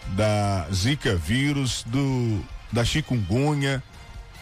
da 0.09 0.67
zika 0.73 1.15
vírus, 1.17 1.85
do 1.87 2.43
da 2.73 2.83
chikungunya. 2.83 3.83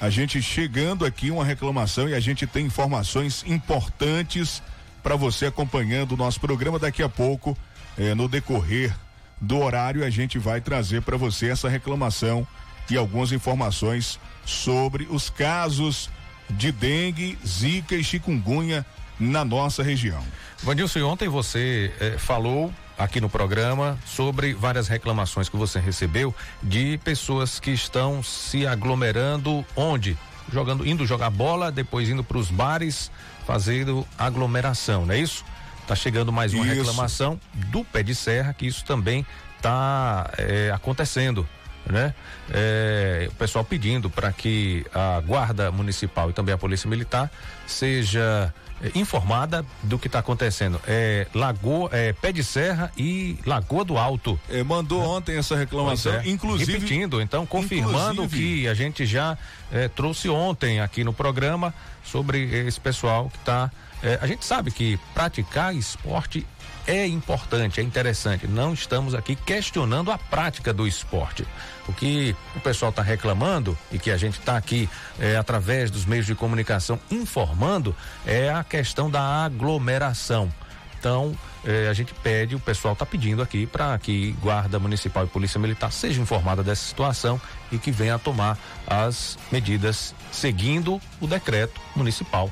A 0.00 0.11
gente 0.11 0.40
chegando 0.40 1.05
aqui 1.05 1.33
uma 1.33 1.44
reclamação 1.44 2.09
e 2.09 2.14
a 2.14 2.20
gente 2.20 2.46
tem 2.46 2.66
informações 2.66 3.44
importantes 3.46 4.62
para 5.02 5.16
você 5.16 5.46
acompanhando 5.46 6.12
o 6.12 6.16
nosso 6.16 6.40
programa 6.40 6.79
daqui 6.79 7.02
a 7.02 7.09
pouco, 7.09 7.57
eh, 7.98 8.14
no 8.14 8.29
decorrer 8.29 8.94
do 9.40 9.59
horário 9.59 10.05
a 10.05 10.11
gente 10.11 10.38
vai 10.38 10.61
trazer 10.61 11.02
para 11.02 11.16
você 11.16 11.48
essa 11.48 11.68
reclamação 11.68 12.46
e 12.90 12.96
algumas 12.96 13.33
informações 13.33 14.18
sobre 14.44 15.07
os 15.11 15.29
casos 15.29 16.09
de 16.49 16.70
dengue, 16.70 17.38
zika 17.46 17.94
e 17.94 18.05
chikungunya 18.05 18.87
na 19.18 19.44
nossa 19.44 19.83
região. 19.83 20.22
Vandilson, 20.62 21.03
ontem 21.03 21.29
você 21.29 21.92
eh, 22.01 22.16
falou 22.18 22.72
aqui 22.99 23.20
no 23.20 23.29
programa 23.29 23.99
sobre 24.07 24.55
várias 24.55 24.88
reclamações 24.88 25.49
que 25.49 25.57
você 25.57 25.79
recebeu 25.79 26.35
de 26.62 26.99
pessoas 26.99 27.61
que 27.61 27.70
estão 27.70 28.22
se 28.22 28.66
aglomerando 28.66 29.64
onde? 29.75 30.16
Jogando, 30.53 30.87
indo 30.87 31.05
jogar 31.07 31.31
bola, 31.31 31.72
depois 31.72 32.09
indo 32.09 32.22
para 32.22 32.38
os 32.38 32.51
bares, 32.51 33.11
fazendo 33.46 34.07
aglomeração, 34.16 35.05
não 35.05 35.14
é 35.14 35.18
isso? 35.18 35.44
Tá 35.87 35.94
chegando 35.94 36.33
mais 36.33 36.55
uma 36.55 36.66
isso. 36.66 36.75
reclamação 36.75 37.40
do 37.55 37.85
pé 37.85 38.03
de 38.03 38.14
serra 38.14 38.53
que 38.53 38.66
isso 38.66 38.85
também 38.85 39.27
está 39.57 40.31
eh, 40.38 40.70
acontecendo 40.75 41.46
né? 41.87 42.14
É, 42.51 43.29
o 43.31 43.35
pessoal 43.35 43.64
pedindo 43.64 44.11
para 44.11 44.33
que 44.33 44.85
a 44.94 45.20
guarda 45.20 45.70
municipal 45.70 46.31
e 46.31 46.33
também 46.33 46.55
a 46.55 46.59
polícia 46.59 46.88
militar 46.88 47.31
seja 47.66 48.53
é, 48.83 48.90
informada 48.94 49.64
do 49.83 49.99
que 49.99 50.07
está 50.07 50.18
acontecendo. 50.18 50.81
É 50.87 51.27
Lagoa, 51.35 51.88
é 51.92 52.12
Pé 52.12 52.33
de 52.33 52.44
Serra 52.44 52.92
e 52.96 53.38
Lagoa 53.46 53.85
do 53.85 53.96
Alto. 53.96 54.38
É, 54.51 54.62
mandou 54.62 55.03
é. 55.03 55.07
ontem 55.07 55.37
essa 55.37 55.57
reclamação, 55.57 56.12
é. 56.12 56.29
inclusive 56.29 56.72
repetindo, 56.72 57.20
então 57.20 57.46
confirmando 57.46 58.25
o 58.25 58.29
que 58.29 58.68
a 58.68 58.75
gente 58.75 59.07
já 59.07 59.38
é, 59.72 59.88
trouxe 59.88 60.29
ontem 60.29 60.81
aqui 60.81 61.03
no 61.05 61.12
programa 61.12 61.72
sobre 62.05 62.42
esse 62.66 62.81
pessoal 62.81 63.31
que 63.31 63.38
está. 63.38 63.70
É, 64.07 64.21
a 64.23 64.27
gente 64.29 64.45
sabe 64.45 64.71
que 64.71 64.97
praticar 65.12 65.75
esporte 65.75 66.47
é 66.87 67.05
importante, 67.09 67.81
é 67.81 67.83
interessante. 67.83 68.47
Não 68.47 68.73
estamos 68.73 69.16
aqui 69.16 69.35
questionando 69.35 70.12
a 70.12 70.16
prática 70.16 70.73
do 70.73 70.87
esporte. 70.87 71.45
O 71.88 71.92
que 71.92 72.37
o 72.55 72.61
pessoal 72.61 72.90
está 72.90 73.03
reclamando 73.03 73.77
e 73.90 73.99
que 73.99 74.12
a 74.12 74.16
gente 74.16 74.38
está 74.38 74.57
aqui 74.57 74.88
é, 75.19 75.37
através 75.37 75.90
dos 75.90 76.07
meios 76.07 76.25
de 76.25 76.37
comunicação 76.37 77.01
informando 77.11 77.97
é 78.25 78.49
a 78.49 78.62
questão 78.62 79.11
da 79.11 79.21
aglomeração. 79.45 80.53
Então, 81.01 81.37
eh, 81.64 81.88
a 81.88 81.92
gente 81.92 82.14
pede, 82.14 82.55
o 82.55 82.61
pessoal 82.61 82.95
está 82.95 83.05
pedindo 83.05 83.42
aqui 83.42 83.66
para 83.66 83.97
que 83.99 84.33
Guarda 84.40 84.79
Municipal 84.79 85.25
e 85.25 85.29
Polícia 85.29 85.61
Militar 85.61 85.92
seja 85.92 86.21
informada 86.21 86.64
dessa 86.64 86.83
situação 86.85 87.40
e 87.71 87.79
que 87.79 87.90
venha 87.90 88.14
a 88.14 88.19
tomar 88.19 88.59
as 88.87 89.38
medidas 89.53 90.14
seguindo 90.33 91.01
o 91.21 91.27
decreto 91.27 91.81
municipal 91.95 92.51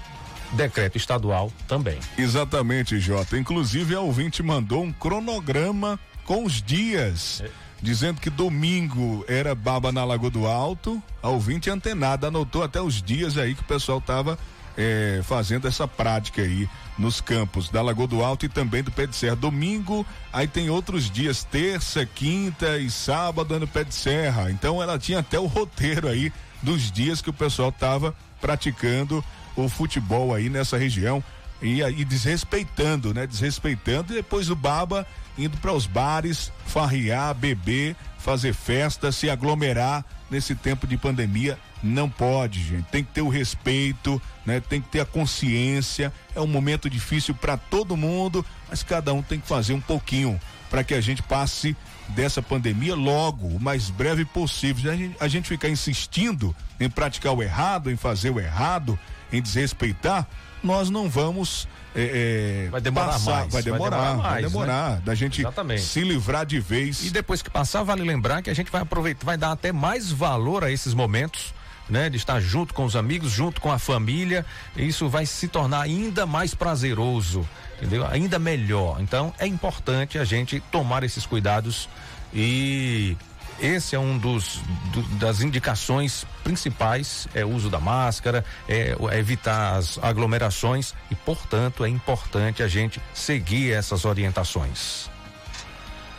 decreto 0.54 0.96
estadual 0.96 1.52
também. 1.68 1.98
Exatamente, 2.16 2.98
Jota. 2.98 3.38
Inclusive, 3.38 3.94
a 3.94 4.00
ouvinte 4.00 4.42
mandou 4.42 4.82
um 4.82 4.92
cronograma 4.92 5.98
com 6.24 6.44
os 6.44 6.62
dias. 6.62 7.42
É. 7.44 7.50
Dizendo 7.82 8.20
que 8.20 8.30
domingo 8.30 9.24
era 9.28 9.54
baba 9.54 9.92
na 9.92 10.04
Lagoa 10.04 10.30
do 10.30 10.46
Alto, 10.46 11.02
a 11.22 11.28
ouvinte 11.28 11.68
antenada 11.68 12.28
anotou 12.28 12.62
até 12.62 12.80
os 12.80 13.02
dias 13.02 13.36
aí 13.36 13.54
que 13.54 13.60
o 13.60 13.66
pessoal 13.66 14.00
tava 14.00 14.38
é, 14.76 15.20
fazendo 15.22 15.68
essa 15.68 15.86
prática 15.86 16.42
aí 16.42 16.68
nos 16.96 17.20
campos 17.20 17.68
da 17.68 17.82
Lagoa 17.82 18.06
do 18.06 18.24
Alto 18.24 18.46
e 18.46 18.48
também 18.48 18.82
do 18.82 18.90
Pé 18.90 19.06
de 19.06 19.14
Serra. 19.14 19.36
Domingo, 19.36 20.06
aí 20.32 20.46
tem 20.46 20.70
outros 20.70 21.10
dias, 21.10 21.44
terça, 21.44 22.06
quinta 22.06 22.78
e 22.78 22.90
sábado 22.90 23.58
no 23.58 23.66
Pé 23.66 23.84
de 23.84 23.94
Serra. 23.94 24.50
Então 24.50 24.82
ela 24.82 24.98
tinha 24.98 25.18
até 25.18 25.38
o 25.38 25.46
roteiro 25.46 26.08
aí 26.08 26.32
dos 26.62 26.90
dias 26.90 27.20
que 27.20 27.30
o 27.30 27.34
pessoal 27.34 27.70
tava 27.70 28.14
praticando 28.40 29.22
o 29.56 29.68
futebol 29.68 30.34
aí 30.34 30.48
nessa 30.48 30.76
região 30.76 31.22
e 31.62 31.82
aí 31.82 32.04
desrespeitando, 32.04 33.14
né? 33.14 33.26
Desrespeitando 33.26 34.12
e 34.12 34.16
depois 34.16 34.50
o 34.50 34.56
baba 34.56 35.06
indo 35.36 35.56
para 35.58 35.72
os 35.72 35.86
bares, 35.86 36.52
farriar, 36.66 37.34
beber, 37.34 37.96
fazer 38.18 38.54
festa, 38.54 39.10
se 39.12 39.28
aglomerar 39.28 40.04
nesse 40.30 40.54
tempo 40.54 40.86
de 40.86 40.96
pandemia. 40.96 41.58
Não 41.82 42.08
pode, 42.08 42.62
gente. 42.62 42.84
Tem 42.84 43.04
que 43.04 43.12
ter 43.12 43.22
o 43.22 43.28
respeito, 43.28 44.20
né? 44.46 44.60
Tem 44.60 44.80
que 44.80 44.88
ter 44.88 45.00
a 45.00 45.04
consciência. 45.04 46.12
É 46.34 46.40
um 46.40 46.46
momento 46.46 46.88
difícil 46.88 47.34
para 47.34 47.56
todo 47.56 47.96
mundo, 47.96 48.44
mas 48.68 48.82
cada 48.82 49.12
um 49.12 49.22
tem 49.22 49.38
que 49.38 49.46
fazer 49.46 49.74
um 49.74 49.80
pouquinho 49.80 50.40
para 50.70 50.82
que 50.82 50.94
a 50.94 51.00
gente 51.00 51.22
passe 51.22 51.76
dessa 52.08 52.42
pandemia 52.42 52.94
logo, 52.94 53.46
o 53.46 53.60
mais 53.60 53.90
breve 53.90 54.24
possível. 54.24 54.90
A 54.90 54.96
gente, 54.96 55.16
a 55.20 55.28
gente 55.28 55.48
ficar 55.48 55.68
insistindo 55.68 56.54
em 56.80 56.90
praticar 56.90 57.32
o 57.32 57.42
errado, 57.42 57.90
em 57.90 57.96
fazer 57.96 58.30
o 58.30 58.40
errado, 58.40 58.98
em 59.36 59.42
desrespeitar, 59.42 60.26
nós 60.62 60.88
não 60.90 61.08
vamos 61.08 61.68
é, 61.94 62.66
é, 62.66 62.70
vai 62.70 62.80
demorar 62.80 63.06
passar, 63.06 63.40
mais. 63.40 63.52
Vai 63.52 63.62
demorar, 63.62 63.90
vai 63.90 64.00
demorar, 64.00 64.16
mais, 64.16 64.32
vai 64.32 64.42
demorar 64.42 64.90
né? 64.90 65.02
da 65.04 65.14
gente 65.14 65.40
Exatamente. 65.42 65.82
se 65.82 66.00
livrar 66.00 66.44
de 66.44 66.58
vez. 66.58 67.06
E 67.06 67.10
depois 67.10 67.40
que 67.40 67.48
passar, 67.48 67.84
vale 67.84 68.02
lembrar 68.02 68.42
que 68.42 68.50
a 68.50 68.54
gente 68.54 68.70
vai 68.70 68.82
aproveitar, 68.82 69.24
vai 69.24 69.36
dar 69.36 69.52
até 69.52 69.70
mais 69.72 70.10
valor 70.10 70.64
a 70.64 70.70
esses 70.70 70.92
momentos. 70.92 71.54
Né, 71.86 72.08
de 72.08 72.16
estar 72.16 72.40
junto 72.40 72.72
com 72.72 72.86
os 72.86 72.96
amigos, 72.96 73.30
junto 73.30 73.60
com 73.60 73.70
a 73.70 73.78
família, 73.78 74.46
isso 74.74 75.06
vai 75.06 75.26
se 75.26 75.46
tornar 75.48 75.82
ainda 75.82 76.24
mais 76.24 76.54
prazeroso, 76.54 77.46
entendeu? 77.76 78.06
Ainda 78.06 78.38
melhor. 78.38 79.02
Então 79.02 79.34
é 79.38 79.46
importante 79.46 80.18
a 80.18 80.24
gente 80.24 80.60
tomar 80.72 81.04
esses 81.04 81.26
cuidados 81.26 81.86
e 82.32 83.18
esse 83.60 83.94
é 83.94 83.98
um 83.98 84.18
dos 84.18 84.60
do, 84.92 85.02
das 85.18 85.40
indicações 85.40 86.26
principais 86.42 87.26
é 87.34 87.44
o 87.44 87.50
uso 87.50 87.70
da 87.70 87.80
máscara, 87.80 88.44
é, 88.68 88.96
é 89.10 89.18
evitar 89.18 89.76
as 89.76 89.98
aglomerações 90.02 90.94
e, 91.10 91.14
portanto, 91.14 91.84
é 91.84 91.88
importante 91.88 92.62
a 92.62 92.68
gente 92.68 93.00
seguir 93.12 93.72
essas 93.72 94.04
orientações. 94.04 95.10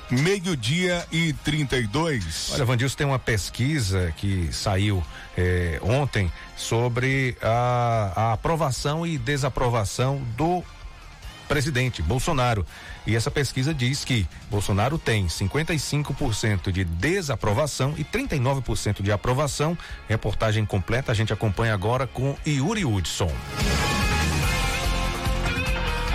Meio-dia 0.10 1.06
e 1.12 1.34
32. 1.34 2.52
Olha, 2.54 2.66
Vandilson, 2.66 2.96
tem 2.96 3.08
uma 3.08 3.18
pesquisa 3.18 4.14
que 4.16 4.50
saiu 4.54 5.04
eh, 5.36 5.80
ontem 5.82 6.32
sobre 6.56 7.36
a, 7.42 8.14
a 8.16 8.34
aprovação 8.34 9.06
e 9.06 9.18
desaprovação 9.18 10.22
do 10.38 10.64
presidente 11.48 12.02
Bolsonaro. 12.02 12.66
E 13.06 13.16
essa 13.16 13.32
pesquisa 13.32 13.74
diz 13.74 14.04
que 14.04 14.28
Bolsonaro 14.50 14.98
tem 14.98 15.28
55% 15.28 16.72
de 16.72 16.84
desaprovação 16.84 17.94
e 17.98 18.04
39% 18.04 19.02
de 19.02 19.12
aprovação. 19.12 19.78
Reportagem 20.08 20.66
completa 20.66 21.12
a 21.12 21.16
gente 21.16 21.34
acompanha 21.34 21.74
agora 21.74 22.08
com 22.08 22.36
Yuri 22.46 22.86
Hudson. 22.86 23.32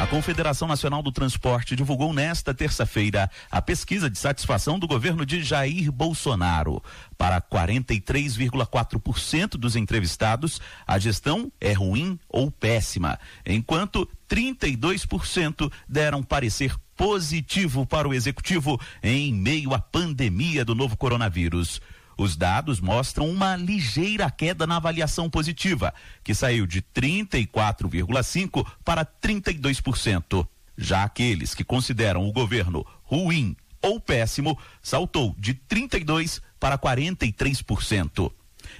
A 0.00 0.06
Confederação 0.06 0.66
Nacional 0.66 1.02
do 1.02 1.12
Transporte 1.12 1.76
divulgou 1.76 2.14
nesta 2.14 2.54
terça-feira 2.54 3.30
a 3.50 3.60
pesquisa 3.60 4.08
de 4.08 4.18
satisfação 4.18 4.78
do 4.78 4.88
governo 4.88 5.26
de 5.26 5.42
Jair 5.42 5.92
Bolsonaro. 5.92 6.82
Para 7.18 7.38
43,4% 7.38 9.58
dos 9.58 9.76
entrevistados, 9.76 10.58
a 10.86 10.98
gestão 10.98 11.52
é 11.60 11.74
ruim 11.74 12.18
ou 12.30 12.50
péssima, 12.50 13.20
enquanto 13.44 14.08
32% 14.26 15.70
deram 15.86 16.22
parecer 16.22 16.74
positivo 16.96 17.84
para 17.84 18.08
o 18.08 18.14
executivo 18.14 18.80
em 19.02 19.34
meio 19.34 19.74
à 19.74 19.78
pandemia 19.78 20.64
do 20.64 20.74
novo 20.74 20.96
coronavírus. 20.96 21.78
Os 22.20 22.36
dados 22.36 22.80
mostram 22.80 23.30
uma 23.30 23.56
ligeira 23.56 24.30
queda 24.30 24.66
na 24.66 24.76
avaliação 24.76 25.30
positiva, 25.30 25.94
que 26.22 26.34
saiu 26.34 26.66
de 26.66 26.82
34,5% 26.82 28.66
para 28.84 29.06
32%. 29.06 30.46
Já 30.76 31.04
aqueles 31.04 31.54
que 31.54 31.64
consideram 31.64 32.28
o 32.28 32.32
governo 32.32 32.84
ruim 33.04 33.56
ou 33.80 33.98
péssimo 33.98 34.58
saltou 34.82 35.34
de 35.38 35.54
32% 35.54 36.42
para 36.58 36.76
43%. 36.76 38.30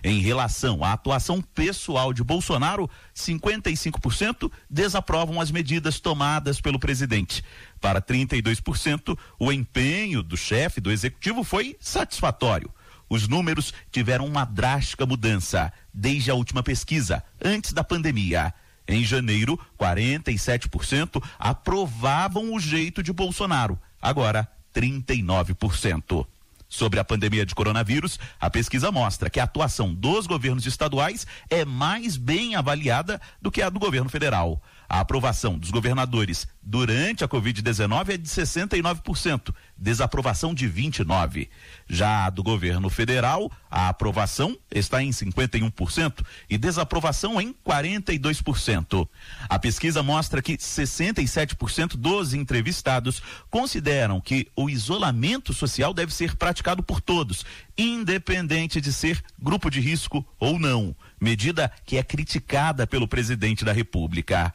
Em 0.04 0.20
relação 0.20 0.84
à 0.84 0.92
atuação 0.92 1.40
pessoal 1.40 2.12
de 2.12 2.22
Bolsonaro, 2.22 2.90
55% 3.16 4.52
desaprovam 4.68 5.40
as 5.40 5.50
medidas 5.50 5.98
tomadas 5.98 6.60
pelo 6.60 6.78
presidente. 6.78 7.42
Para 7.80 8.02
32%, 8.02 9.18
o 9.38 9.50
empenho 9.50 10.22
do 10.22 10.36
chefe 10.36 10.78
do 10.78 10.92
executivo 10.92 11.42
foi 11.42 11.74
satisfatório. 11.80 12.70
Os 13.10 13.26
números 13.26 13.74
tiveram 13.90 14.24
uma 14.24 14.44
drástica 14.44 15.04
mudança 15.04 15.72
desde 15.92 16.30
a 16.30 16.34
última 16.34 16.62
pesquisa, 16.62 17.24
antes 17.44 17.72
da 17.72 17.82
pandemia. 17.82 18.54
Em 18.86 19.04
janeiro, 19.04 19.58
47% 19.76 21.20
aprovavam 21.36 22.54
o 22.54 22.60
jeito 22.60 23.02
de 23.02 23.12
Bolsonaro. 23.12 23.76
Agora, 24.00 24.48
39%. 24.72 26.24
Sobre 26.68 27.00
a 27.00 27.04
pandemia 27.04 27.44
de 27.44 27.52
coronavírus, 27.52 28.16
a 28.38 28.48
pesquisa 28.48 28.92
mostra 28.92 29.28
que 29.28 29.40
a 29.40 29.44
atuação 29.44 29.92
dos 29.92 30.28
governos 30.28 30.64
estaduais 30.66 31.26
é 31.50 31.64
mais 31.64 32.16
bem 32.16 32.54
avaliada 32.54 33.20
do 33.42 33.50
que 33.50 33.60
a 33.60 33.68
do 33.68 33.80
governo 33.80 34.08
federal. 34.08 34.62
A 34.92 34.98
aprovação 34.98 35.56
dos 35.56 35.70
governadores 35.70 36.48
durante 36.60 37.22
a 37.22 37.28
Covid-19 37.28 38.08
é 38.08 38.16
de 38.16 38.28
69%, 38.28 39.54
desaprovação 39.78 40.52
de 40.52 40.68
29%. 40.68 41.48
Já 41.88 42.28
do 42.28 42.42
governo 42.42 42.90
federal, 42.90 43.52
a 43.70 43.88
aprovação 43.88 44.58
está 44.68 45.00
em 45.00 45.10
51% 45.10 46.26
e 46.50 46.58
desaprovação 46.58 47.40
em 47.40 47.54
42%. 47.64 49.08
A 49.48 49.60
pesquisa 49.60 50.02
mostra 50.02 50.42
que 50.42 50.56
67% 50.56 51.94
dos 51.96 52.34
entrevistados 52.34 53.22
consideram 53.48 54.20
que 54.20 54.48
o 54.56 54.68
isolamento 54.68 55.54
social 55.54 55.94
deve 55.94 56.12
ser 56.12 56.34
praticado 56.34 56.82
por 56.82 57.00
todos, 57.00 57.46
independente 57.78 58.80
de 58.80 58.92
ser 58.92 59.22
grupo 59.38 59.70
de 59.70 59.78
risco 59.78 60.26
ou 60.36 60.58
não, 60.58 60.96
medida 61.20 61.70
que 61.86 61.96
é 61.96 62.02
criticada 62.02 62.88
pelo 62.88 63.06
presidente 63.06 63.64
da 63.64 63.72
República. 63.72 64.52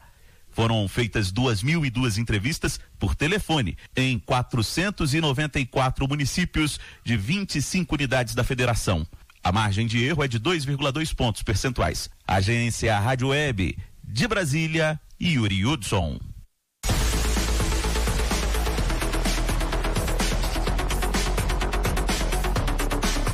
Foram 0.56 0.88
feitas 0.88 1.30
duas 1.30 1.62
mil 1.62 1.84
e 1.84 1.90
duas 1.90 2.16
entrevistas 2.16 2.80
por 2.98 3.14
telefone 3.14 3.76
em 3.94 4.18
494 4.18 6.08
municípios 6.08 6.80
de 7.04 7.14
25 7.14 7.94
unidades 7.94 8.34
da 8.34 8.42
federação. 8.42 9.06
A 9.44 9.52
margem 9.52 9.86
de 9.86 10.02
erro 10.02 10.24
é 10.24 10.28
de 10.28 10.40
2,2 10.40 11.14
pontos 11.14 11.42
percentuais. 11.42 12.08
Agência 12.26 12.98
Rádio 12.98 13.28
Web 13.28 13.76
de 14.02 14.26
Brasília, 14.26 14.98
Yuri 15.20 15.66
Hudson. 15.66 16.18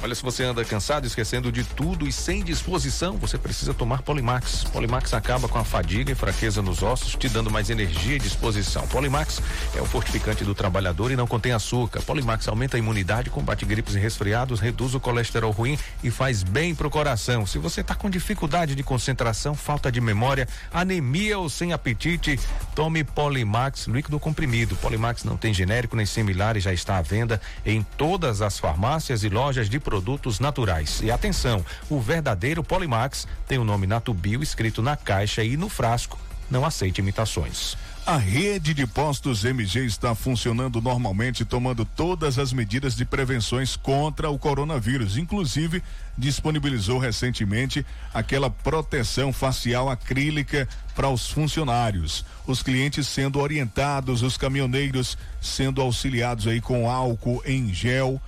Olha, 0.05 0.17
se 0.17 0.23
você 0.23 0.43
anda 0.43 0.65
cansado, 0.65 1.07
esquecendo 1.07 1.53
de 1.53 1.63
tudo 1.63 2.09
e 2.09 2.13
sem 2.13 2.43
disposição, 2.43 3.17
você 3.19 3.39
precisa 3.39 3.73
tomar 3.73 4.03
Polimax. 4.03 4.65
Polimax 4.65 5.15
acaba 5.15 5.47
com 5.47 5.61
a 5.61 5.65
fadiga 5.65 6.11
e 6.11 6.15
fraqueza 6.17 6.61
nos 6.61 6.83
ossos, 6.83 7.15
te 7.15 7.29
dando 7.29 7.53
mais 7.53 7.71
energia 7.71 8.17
e 8.17 8.19
disposição. 8.19 8.85
Polimax 8.89 9.41
é 9.77 9.81
o 9.81 9.87
fortificante 9.87 10.45
do 10.45 10.57
trabalhador 10.57 11.13
e 11.13 11.17
não 11.17 11.25
contém 11.25 11.53
açúcar. 11.53 12.03
Polimax 12.03 12.49
aumenta 12.49 12.77
a 12.77 12.81
imunidade, 12.81 13.31
combate 13.31 13.65
gripes 13.65 13.95
e 13.95 13.99
resfriados, 14.01 14.59
reduz 14.59 14.93
o 14.97 14.99
colesterol 14.99 15.53
ruim 15.53 15.79
e 16.03 16.11
faz 16.11 16.43
bem 16.43 16.75
pro 16.75 16.91
coração. 16.91 17.47
Se 17.47 17.59
você 17.59 17.81
está 17.81 17.95
com 17.95 18.11
dificuldade 18.11 18.75
de 18.75 18.83
concentração, 18.83 19.55
falta 19.55 19.93
de 19.93 20.01
memória, 20.01 20.49
anemia 20.75 21.39
ou 21.39 21.49
sem 21.49 21.73
apetite, 21.73 22.41
tome 22.75 23.05
Polimax 23.05 23.87
líquido 23.87 24.19
comprimido. 24.19 24.75
Polimax 24.75 25.23
não 25.23 25.37
tem 25.37 25.55
genérico 25.55 25.95
nem 25.95 26.07
similar 26.07 26.57
e 26.57 26.61
já 26.61 26.73
está 26.73 26.99
à 26.99 27.03
venda 27.03 27.41
em 27.65 27.85
todas 27.97 28.43
as 28.43 28.59
farmácias 28.59 29.23
e 29.23 29.29
lojas 29.29 29.71
de 29.71 29.79
produtos 29.79 29.93
produtos 30.03 30.41
naturais. 30.41 31.01
E 31.01 31.11
atenção, 31.13 31.65
o 31.89 32.01
verdadeiro 32.01 32.65
Polimax 32.65 33.29
tem 33.47 33.59
o 33.59 33.65
nome 33.65 33.87
Natubio 33.87 34.43
escrito 34.43 34.83
na 34.83 34.97
caixa 34.97 35.45
e 35.45 35.57
no 35.57 35.69
frasco. 35.69 36.19
Não 36.51 36.65
aceite 36.67 37.01
imitações. 37.01 37.77
A 38.05 38.17
rede 38.17 38.75
de 38.75 38.85
postos 38.85 39.45
MG 39.45 39.87
está 39.87 40.13
funcionando 40.13 40.83
normalmente, 40.83 41.45
tomando 41.45 41.85
todas 41.85 42.37
as 42.37 42.53
medidas 42.53 42.97
de 42.97 43.05
prevenções 43.05 43.77
contra 43.77 44.29
o 44.29 44.37
coronavírus. 44.37 45.17
Inclusive, 45.17 45.81
disponibilizou 46.19 46.99
recentemente 46.99 47.87
aquela 48.13 48.51
proteção 48.51 49.33
facial 49.33 49.89
acrílica 49.89 50.69
para 50.97 51.09
os 51.09 51.31
funcionários. 51.31 52.25
Os 52.45 52.61
clientes 52.61 53.07
sendo 53.07 53.39
orientados, 53.39 54.23
os 54.23 54.37
caminhoneiros 54.37 55.17
sendo 55.41 55.81
auxiliados 55.81 56.49
aí 56.49 56.61
com 56.61 56.91
álcool 56.91 57.41
em 57.47 57.73
gel 57.73 58.21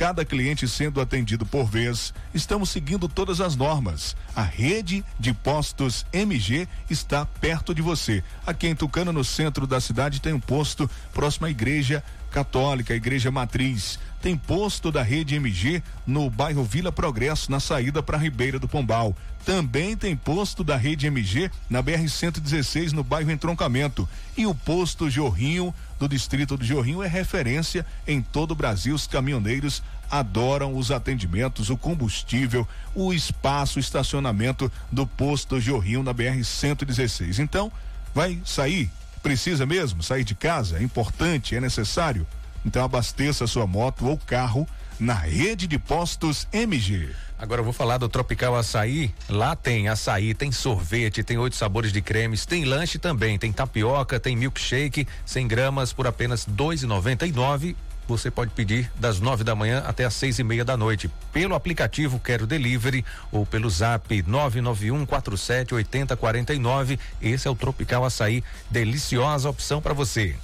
cada 0.00 0.24
cliente 0.24 0.66
sendo 0.66 0.98
atendido 0.98 1.44
por 1.44 1.66
vez. 1.66 2.14
Estamos 2.32 2.70
seguindo 2.70 3.06
todas 3.06 3.38
as 3.38 3.54
normas. 3.54 4.16
A 4.34 4.40
rede 4.40 5.04
de 5.18 5.34
postos 5.34 6.06
MG 6.10 6.66
está 6.88 7.26
perto 7.26 7.74
de 7.74 7.82
você. 7.82 8.24
Aqui 8.46 8.66
em 8.66 8.74
Tucano, 8.74 9.12
no 9.12 9.22
centro 9.22 9.66
da 9.66 9.78
cidade, 9.78 10.22
tem 10.22 10.32
um 10.32 10.40
posto 10.40 10.90
próximo 11.12 11.48
à 11.48 11.50
igreja 11.50 12.02
católica, 12.30 12.94
a 12.94 12.96
igreja 12.96 13.30
matriz. 13.30 13.98
Tem 14.20 14.36
posto 14.36 14.92
da 14.92 15.02
rede 15.02 15.34
MG 15.34 15.82
no 16.06 16.28
bairro 16.28 16.62
Vila 16.62 16.92
Progresso, 16.92 17.50
na 17.50 17.58
saída 17.58 18.02
para 18.02 18.18
Ribeira 18.18 18.58
do 18.58 18.68
Pombal. 18.68 19.16
Também 19.46 19.96
tem 19.96 20.14
posto 20.14 20.62
da 20.62 20.76
rede 20.76 21.06
MG 21.06 21.50
na 21.70 21.80
BR 21.80 22.06
116 22.06 22.92
no 22.92 23.02
bairro 23.02 23.30
Entroncamento. 23.30 24.06
E 24.36 24.46
o 24.46 24.54
posto 24.54 25.08
Jorrinho 25.08 25.74
do 25.98 26.06
distrito 26.06 26.58
de 26.58 26.66
Jorrinho 26.66 27.02
é 27.02 27.08
referência 27.08 27.86
em 28.06 28.20
todo 28.20 28.50
o 28.50 28.54
Brasil. 28.54 28.94
Os 28.94 29.06
caminhoneiros 29.06 29.82
adoram 30.10 30.76
os 30.76 30.90
atendimentos, 30.90 31.70
o 31.70 31.76
combustível, 31.76 32.68
o 32.94 33.14
espaço, 33.14 33.78
o 33.78 33.80
estacionamento 33.80 34.70
do 34.92 35.06
posto 35.06 35.58
Jorrinho 35.58 36.02
na 36.02 36.12
BR 36.12 36.44
116. 36.44 37.38
Então, 37.38 37.72
vai 38.14 38.38
sair? 38.44 38.90
Precisa 39.22 39.64
mesmo 39.64 40.02
sair 40.02 40.24
de 40.24 40.34
casa? 40.34 40.78
É 40.78 40.82
importante, 40.82 41.54
é 41.54 41.60
necessário? 41.60 42.26
Então 42.64 42.84
abasteça 42.84 43.46
sua 43.46 43.66
moto 43.66 44.06
ou 44.06 44.18
carro 44.18 44.66
na 44.98 45.14
rede 45.14 45.66
de 45.66 45.78
postos 45.78 46.46
MG. 46.52 47.08
Agora 47.38 47.60
eu 47.60 47.64
vou 47.64 47.72
falar 47.72 47.96
do 47.96 48.06
Tropical 48.06 48.54
Açaí. 48.54 49.14
Lá 49.26 49.56
tem 49.56 49.88
açaí, 49.88 50.34
tem 50.34 50.52
sorvete, 50.52 51.24
tem 51.24 51.38
oito 51.38 51.56
sabores 51.56 51.90
de 51.90 52.02
cremes, 52.02 52.44
tem 52.44 52.66
lanche 52.66 52.98
também, 52.98 53.38
tem 53.38 53.50
tapioca, 53.50 54.20
tem 54.20 54.36
milkshake, 54.36 55.08
100 55.24 55.48
gramas 55.48 55.90
por 55.90 56.06
apenas 56.06 56.44
dois 56.44 56.82
e 56.82 56.86
noventa 56.86 57.26
e 57.26 57.32
nove. 57.32 57.74
Você 58.06 58.30
pode 58.30 58.50
pedir 58.50 58.90
das 58.96 59.20
nove 59.20 59.42
da 59.44 59.54
manhã 59.54 59.84
até 59.86 60.04
as 60.04 60.12
seis 60.12 60.38
e 60.38 60.44
meia 60.44 60.64
da 60.64 60.76
noite 60.76 61.08
pelo 61.32 61.54
aplicativo 61.54 62.18
Quero 62.18 62.46
Delivery 62.46 63.04
ou 63.30 63.46
pelo 63.46 63.70
Zap 63.70 64.22
nove 64.26 64.60
nove 64.60 64.90
um 64.90 65.06
quatro 65.06 65.38
sete 65.38 65.74
oitenta 65.74 66.16
quarenta 66.16 66.52
e 66.52 66.58
nove. 66.58 66.98
Esse 67.22 67.48
é 67.48 67.50
o 67.50 67.54
Tropical 67.54 68.04
Açaí, 68.04 68.44
deliciosa 68.68 69.48
opção 69.48 69.80
para 69.80 69.94
você. 69.94 70.36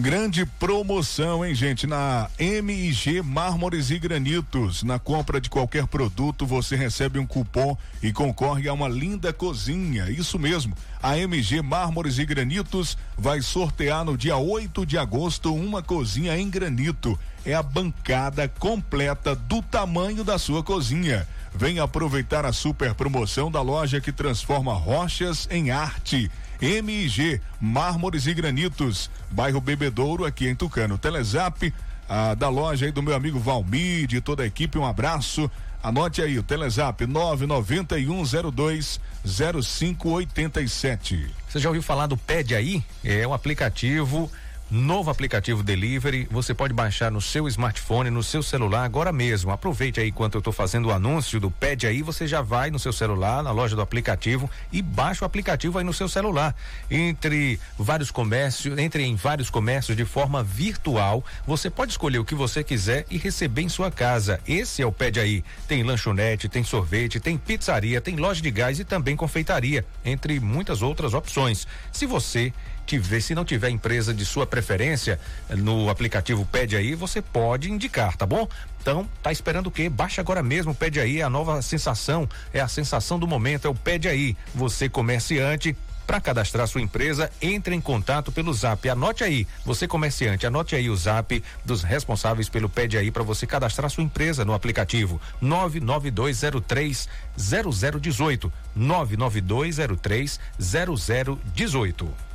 Grande 0.00 0.46
promoção, 0.46 1.44
hein, 1.44 1.52
gente? 1.56 1.84
Na 1.84 2.30
MIG 2.38 3.20
Mármores 3.20 3.90
e 3.90 3.98
Granitos. 3.98 4.84
Na 4.84 4.96
compra 4.96 5.40
de 5.40 5.50
qualquer 5.50 5.88
produto, 5.88 6.46
você 6.46 6.76
recebe 6.76 7.18
um 7.18 7.26
cupom 7.26 7.76
e 8.00 8.12
concorre 8.12 8.68
a 8.68 8.72
uma 8.72 8.88
linda 8.88 9.32
cozinha. 9.32 10.08
Isso 10.08 10.38
mesmo. 10.38 10.72
A 11.02 11.18
MG 11.18 11.62
Mármores 11.62 12.16
e 12.18 12.24
Granitos 12.24 12.96
vai 13.16 13.42
sortear 13.42 14.04
no 14.04 14.16
dia 14.16 14.36
8 14.36 14.86
de 14.86 14.96
agosto 14.96 15.52
uma 15.52 15.82
cozinha 15.82 16.38
em 16.38 16.48
granito. 16.48 17.18
É 17.44 17.54
a 17.54 17.62
bancada 17.62 18.46
completa 18.46 19.34
do 19.34 19.60
tamanho 19.60 20.22
da 20.22 20.38
sua 20.38 20.62
cozinha. 20.62 21.26
Venha 21.52 21.82
aproveitar 21.82 22.46
a 22.46 22.52
super 22.52 22.94
promoção 22.94 23.50
da 23.50 23.60
loja 23.62 24.00
que 24.00 24.12
transforma 24.12 24.72
rochas 24.74 25.48
em 25.50 25.72
arte. 25.72 26.30
MIG, 26.60 27.40
Mármores 27.60 28.26
e 28.26 28.34
Granitos, 28.34 29.10
bairro 29.30 29.60
Bebedouro, 29.60 30.24
aqui 30.24 30.48
em 30.48 30.54
Tucano. 30.54 30.98
Telezap, 30.98 31.72
ah, 32.08 32.34
da 32.34 32.48
loja 32.48 32.86
aí 32.86 32.92
do 32.92 33.02
meu 33.02 33.14
amigo 33.14 33.38
Valmir, 33.38 34.06
de 34.06 34.20
toda 34.20 34.42
a 34.42 34.46
equipe, 34.46 34.78
um 34.78 34.86
abraço. 34.86 35.50
Anote 35.82 36.20
aí 36.20 36.38
o 36.38 36.42
Telezap 36.42 37.06
99102 37.06 39.00
0587. 39.24 41.34
Você 41.48 41.58
já 41.58 41.68
ouviu 41.68 41.82
falar 41.82 42.06
do 42.06 42.16
Pede 42.16 42.54
aí? 42.54 42.82
É 43.04 43.26
um 43.26 43.32
aplicativo 43.32 44.30
Novo 44.70 45.10
aplicativo 45.10 45.62
Delivery, 45.62 46.28
você 46.30 46.52
pode 46.52 46.74
baixar 46.74 47.10
no 47.10 47.22
seu 47.22 47.48
smartphone, 47.48 48.10
no 48.10 48.22
seu 48.22 48.42
celular 48.42 48.84
agora 48.84 49.10
mesmo. 49.10 49.50
Aproveite 49.50 49.98
aí 49.98 50.08
enquanto 50.08 50.34
eu 50.34 50.40
estou 50.40 50.52
fazendo 50.52 50.88
o 50.88 50.92
anúncio 50.92 51.40
do 51.40 51.50
Pede 51.50 51.86
aí, 51.86 52.02
você 52.02 52.26
já 52.26 52.42
vai 52.42 52.70
no 52.70 52.78
seu 52.78 52.92
celular, 52.92 53.42
na 53.42 53.50
loja 53.50 53.74
do 53.74 53.80
aplicativo 53.80 54.50
e 54.70 54.82
baixa 54.82 55.24
o 55.24 55.26
aplicativo 55.26 55.78
aí 55.78 55.84
no 55.84 55.94
seu 55.94 56.06
celular. 56.06 56.54
Entre 56.90 57.58
vários 57.78 58.10
comércios, 58.10 58.76
entre 58.76 59.02
em 59.04 59.16
vários 59.16 59.48
comércios 59.48 59.96
de 59.96 60.04
forma 60.04 60.42
virtual, 60.42 61.24
você 61.46 61.70
pode 61.70 61.92
escolher 61.92 62.18
o 62.18 62.24
que 62.24 62.34
você 62.34 62.62
quiser 62.62 63.06
e 63.10 63.16
receber 63.16 63.62
em 63.62 63.70
sua 63.70 63.90
casa. 63.90 64.38
Esse 64.46 64.82
é 64.82 64.86
o 64.86 64.92
Pede 64.92 65.18
aí. 65.18 65.42
Tem 65.66 65.82
lanchonete, 65.82 66.46
tem 66.46 66.62
sorvete, 66.62 67.18
tem 67.18 67.38
pizzaria, 67.38 68.02
tem 68.02 68.16
loja 68.16 68.42
de 68.42 68.50
gás 68.50 68.78
e 68.78 68.84
também 68.84 69.16
confeitaria, 69.16 69.82
entre 70.04 70.38
muitas 70.38 70.82
outras 70.82 71.14
opções. 71.14 71.66
Se 71.90 72.04
você 72.04 72.52
tiver, 72.88 73.20
se 73.20 73.34
não 73.34 73.44
tiver 73.44 73.68
empresa 73.68 74.14
de 74.14 74.24
sua 74.24 74.46
preferência 74.46 75.20
no 75.50 75.90
aplicativo 75.90 76.46
Pede 76.46 76.74
aí, 76.74 76.94
você 76.94 77.20
pode 77.20 77.70
indicar, 77.70 78.16
tá 78.16 78.24
bom? 78.24 78.48
Então, 78.80 79.06
tá 79.22 79.30
esperando 79.30 79.66
o 79.66 79.70
quê? 79.70 79.90
Baixa 79.90 80.22
agora 80.22 80.42
mesmo, 80.42 80.74
pede 80.74 80.98
aí, 80.98 81.20
é 81.20 81.22
a 81.22 81.28
nova 81.28 81.60
sensação, 81.60 82.26
é 82.52 82.60
a 82.60 82.68
sensação 82.68 83.18
do 83.18 83.26
momento, 83.26 83.66
é 83.66 83.70
o 83.70 83.74
pede 83.74 84.08
aí. 84.08 84.34
Você 84.54 84.88
comerciante, 84.88 85.76
para 86.06 86.22
cadastrar 86.22 86.66
sua 86.66 86.80
empresa, 86.80 87.30
entre 87.42 87.74
em 87.74 87.82
contato 87.82 88.32
pelo 88.32 88.50
Zap. 88.54 88.88
Anote 88.88 89.22
aí, 89.22 89.46
você 89.62 89.86
comerciante, 89.86 90.46
anote 90.46 90.74
aí 90.74 90.88
o 90.88 90.96
Zap 90.96 91.44
dos 91.66 91.82
responsáveis 91.82 92.48
pelo 92.48 92.66
Pede 92.66 92.96
aí 92.96 93.10
para 93.10 93.22
você 93.22 93.46
cadastrar 93.46 93.90
sua 93.90 94.02
empresa 94.02 94.42
no 94.42 94.54
aplicativo 94.54 95.20
99203 95.42 97.06
0018 97.36 98.50
99203 98.74 100.40
0018. 100.58 102.27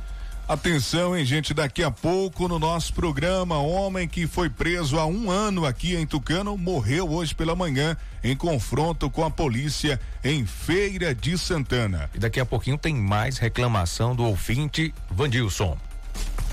Atenção, 0.46 1.16
hein, 1.16 1.24
gente, 1.24 1.54
daqui 1.54 1.82
a 1.82 1.90
pouco 1.90 2.46
no 2.46 2.58
nosso 2.58 2.92
programa, 2.92 3.56
homem 3.60 4.06
que 4.06 4.26
foi 4.26 4.50
preso 4.50 4.98
há 4.98 5.06
um 5.06 5.30
ano 5.30 5.64
aqui 5.64 5.96
em 5.96 6.06
Tucano 6.06 6.54
morreu 6.58 7.10
hoje 7.10 7.34
pela 7.34 7.56
manhã 7.56 7.96
em 8.22 8.36
confronto 8.36 9.08
com 9.08 9.24
a 9.24 9.30
polícia 9.30 9.98
em 10.22 10.44
Feira 10.44 11.14
de 11.14 11.38
Santana. 11.38 12.10
E 12.14 12.18
daqui 12.18 12.38
a 12.38 12.44
pouquinho 12.44 12.76
tem 12.76 12.94
mais 12.94 13.38
reclamação 13.38 14.14
do 14.14 14.22
ouvinte 14.22 14.92
Vandilson. 15.10 15.78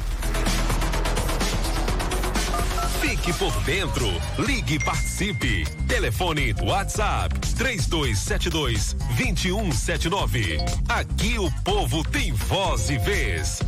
Fique 3.01 3.33
por 3.35 3.53
dentro. 3.63 4.07
Ligue 4.39 4.75
e 4.75 4.79
participe. 4.79 5.65
Telefone 5.87 6.55
WhatsApp 6.63 7.39
3272 7.57 8.95
2179. 9.17 10.59
Aqui 10.89 11.39
o 11.39 11.51
povo 11.63 12.03
tem 12.05 12.33
voz 12.33 12.91
e 12.91 12.99
vez. 12.99 13.61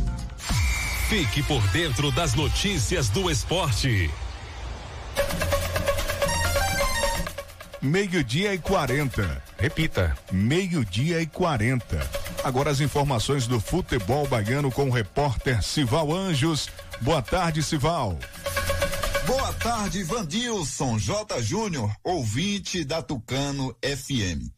Fique 1.09 1.41
por 1.43 1.61
dentro 1.69 2.11
das 2.11 2.35
notícias 2.35 3.07
do 3.09 3.31
esporte. 3.31 4.11
Meio-dia 7.81 8.53
e 8.53 8.59
40. 8.59 9.48
Repita. 9.59 10.17
Meio-dia 10.31 11.21
e 11.21 11.27
40. 11.27 11.83
Agora 12.45 12.71
as 12.71 12.79
informações 12.79 13.45
do 13.45 13.59
futebol 13.59 14.25
baiano 14.25 14.71
com 14.71 14.87
o 14.87 14.91
repórter 14.91 15.61
Sival 15.61 16.13
Anjos. 16.13 16.69
Boa 17.01 17.21
tarde, 17.21 17.61
Sival. 17.61 18.17
Boa 19.27 19.53
tarde, 19.55 20.01
Vandilson 20.03 20.97
J. 20.97 21.41
Júnior, 21.41 21.93
ouvinte 22.03 22.85
da 22.85 23.01
Tucano 23.01 23.75
FM. 23.83 24.49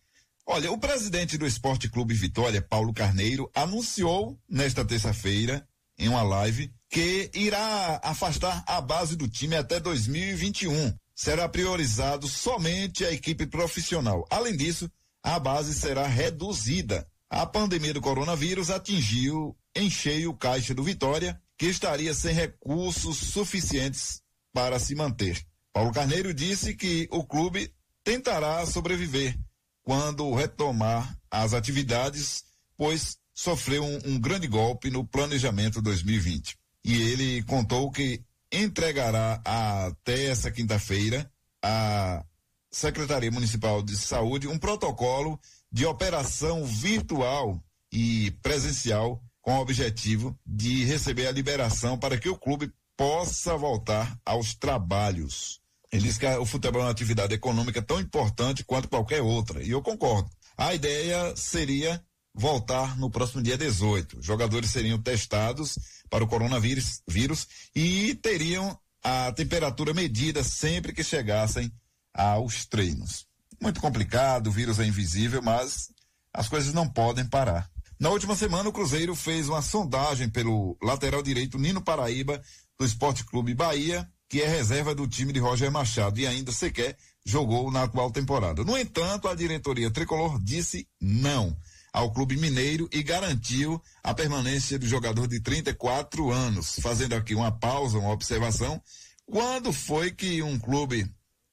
Olha, 0.45 0.71
o 0.71 0.77
presidente 0.77 1.35
do 1.35 1.47
Esporte 1.47 1.89
Clube 1.89 2.13
Vitória, 2.13 2.61
Paulo 2.61 2.93
Carneiro, 2.93 3.49
anunciou 3.55 4.39
nesta 4.47 4.85
terça-feira, 4.85 5.67
em 5.97 6.09
uma 6.09 6.21
live, 6.21 6.71
que 6.89 7.31
irá 7.33 7.99
afastar 8.03 8.63
a 8.67 8.79
base 8.79 9.15
do 9.15 9.27
time 9.27 9.55
até 9.55 9.79
2021 9.79 10.93
será 11.21 11.47
priorizado 11.47 12.27
somente 12.27 13.05
a 13.05 13.11
equipe 13.11 13.45
profissional. 13.45 14.25
Além 14.27 14.57
disso, 14.57 14.89
a 15.21 15.37
base 15.37 15.71
será 15.75 16.07
reduzida. 16.07 17.07
A 17.29 17.45
pandemia 17.45 17.93
do 17.93 18.01
coronavírus 18.01 18.71
atingiu 18.71 19.55
em 19.75 19.87
cheio 19.87 20.31
o 20.31 20.35
caixa 20.35 20.73
do 20.73 20.83
Vitória, 20.83 21.39
que 21.59 21.67
estaria 21.67 22.11
sem 22.15 22.33
recursos 22.33 23.17
suficientes 23.17 24.19
para 24.51 24.79
se 24.79 24.95
manter. 24.95 25.39
Paulo 25.71 25.93
Carneiro 25.93 26.33
disse 26.33 26.73
que 26.73 27.07
o 27.11 27.23
clube 27.23 27.71
tentará 28.03 28.65
sobreviver 28.65 29.37
quando 29.83 30.33
retomar 30.33 31.15
as 31.29 31.53
atividades, 31.53 32.43
pois 32.75 33.19
sofreu 33.31 33.83
um, 33.83 33.99
um 34.05 34.19
grande 34.19 34.47
golpe 34.47 34.89
no 34.89 35.05
planejamento 35.05 35.83
2020. 35.83 36.57
E 36.83 36.99
ele 36.99 37.43
contou 37.43 37.91
que 37.91 38.23
entregará 38.51 39.41
até 39.45 40.25
essa 40.25 40.51
quinta-feira 40.51 41.31
à 41.63 42.23
Secretaria 42.69 43.31
Municipal 43.31 43.81
de 43.81 43.97
Saúde 43.97 44.47
um 44.47 44.57
protocolo 44.57 45.39
de 45.71 45.85
operação 45.85 46.65
virtual 46.65 47.61
e 47.91 48.31
presencial 48.41 49.21
com 49.41 49.57
o 49.57 49.61
objetivo 49.61 50.37
de 50.45 50.85
receber 50.85 51.27
a 51.27 51.31
liberação 51.31 51.97
para 51.97 52.17
que 52.17 52.29
o 52.29 52.37
clube 52.37 52.71
possa 52.95 53.57
voltar 53.57 54.19
aos 54.25 54.53
trabalhos. 54.53 55.59
Ele 55.91 56.03
diz 56.03 56.17
que 56.17 56.25
o 56.25 56.45
futebol 56.45 56.81
é 56.81 56.85
uma 56.85 56.91
atividade 56.91 57.33
econômica 57.33 57.81
tão 57.81 57.99
importante 57.99 58.63
quanto 58.63 58.87
qualquer 58.87 59.21
outra, 59.21 59.61
e 59.61 59.71
eu 59.71 59.81
concordo. 59.81 60.29
A 60.57 60.73
ideia 60.73 61.35
seria 61.35 62.01
voltar 62.33 62.97
no 62.97 63.09
próximo 63.09 63.41
dia 63.41 63.57
18. 63.57 64.19
Os 64.19 64.25
jogadores 64.25 64.69
seriam 64.69 65.01
testados 65.01 65.77
para 66.11 66.23
o 66.25 66.27
coronavírus 66.27 67.01
vírus, 67.07 67.47
e 67.73 68.13
teriam 68.15 68.77
a 69.01 69.31
temperatura 69.31 69.93
medida 69.93 70.43
sempre 70.43 70.93
que 70.93 71.03
chegassem 71.03 71.71
aos 72.13 72.65
treinos. 72.65 73.25
Muito 73.59 73.79
complicado, 73.79 74.47
o 74.47 74.51
vírus 74.51 74.77
é 74.79 74.85
invisível, 74.85 75.41
mas 75.41 75.89
as 76.33 76.49
coisas 76.49 76.73
não 76.73 76.87
podem 76.87 77.25
parar. 77.25 77.69
Na 77.97 78.09
última 78.09 78.35
semana, 78.35 78.67
o 78.67 78.73
Cruzeiro 78.73 79.15
fez 79.15 79.47
uma 79.47 79.61
sondagem 79.61 80.27
pelo 80.27 80.77
lateral 80.83 81.23
direito 81.23 81.57
Nino 81.57 81.81
Paraíba, 81.81 82.41
do 82.77 82.85
Esporte 82.85 83.23
Clube 83.23 83.53
Bahia, 83.53 84.09
que 84.27 84.41
é 84.41 84.47
reserva 84.47 84.93
do 84.93 85.07
time 85.07 85.31
de 85.31 85.39
Roger 85.39 85.71
Machado 85.71 86.19
e 86.19 86.27
ainda 86.27 86.51
sequer 86.51 86.97
jogou 87.25 87.71
na 87.71 87.83
atual 87.83 88.11
temporada. 88.11 88.63
No 88.63 88.77
entanto, 88.77 89.27
a 89.27 89.35
diretoria 89.35 89.91
tricolor 89.91 90.41
disse 90.43 90.87
não. 90.99 91.55
Ao 91.93 92.11
Clube 92.11 92.37
Mineiro 92.37 92.87
e 92.91 93.03
garantiu 93.03 93.81
a 94.03 94.13
permanência 94.13 94.79
do 94.79 94.87
jogador 94.87 95.27
de 95.27 95.39
34 95.39 96.31
anos. 96.31 96.79
Fazendo 96.81 97.13
aqui 97.13 97.35
uma 97.35 97.51
pausa, 97.51 97.97
uma 97.97 98.11
observação. 98.11 98.81
Quando 99.25 99.73
foi 99.73 100.11
que 100.11 100.41
um 100.41 100.57
clube 100.57 101.09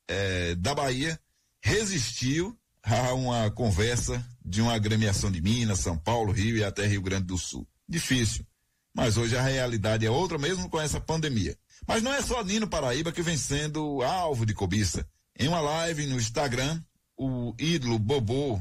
eh, 0.08 0.54
da 0.56 0.74
Bahia 0.74 1.18
resistiu 1.60 2.56
a 2.82 3.12
uma 3.14 3.50
conversa 3.50 4.24
de 4.44 4.62
uma 4.62 4.74
agremiação 4.74 5.30
de 5.30 5.40
Minas, 5.40 5.80
São 5.80 5.98
Paulo, 5.98 6.32
Rio 6.32 6.56
e 6.56 6.64
até 6.64 6.86
Rio 6.86 7.02
Grande 7.02 7.26
do 7.26 7.36
Sul? 7.38 7.66
Difícil. 7.88 8.46
Mas 8.94 9.16
hoje 9.16 9.36
a 9.36 9.42
realidade 9.42 10.06
é 10.06 10.10
outra, 10.10 10.38
mesmo 10.38 10.68
com 10.68 10.80
essa 10.80 11.00
pandemia. 11.00 11.56
Mas 11.86 12.02
não 12.02 12.12
é 12.12 12.22
só 12.22 12.42
Nino 12.42 12.66
Paraíba 12.66 13.12
que 13.12 13.22
vem 13.22 13.36
sendo 13.36 14.02
alvo 14.02 14.44
de 14.44 14.54
cobiça. 14.54 15.06
Em 15.38 15.46
uma 15.46 15.60
live 15.60 16.06
no 16.06 16.18
Instagram, 16.18 16.82
o 17.16 17.54
ídolo 17.58 17.98
Bobô, 17.98 18.60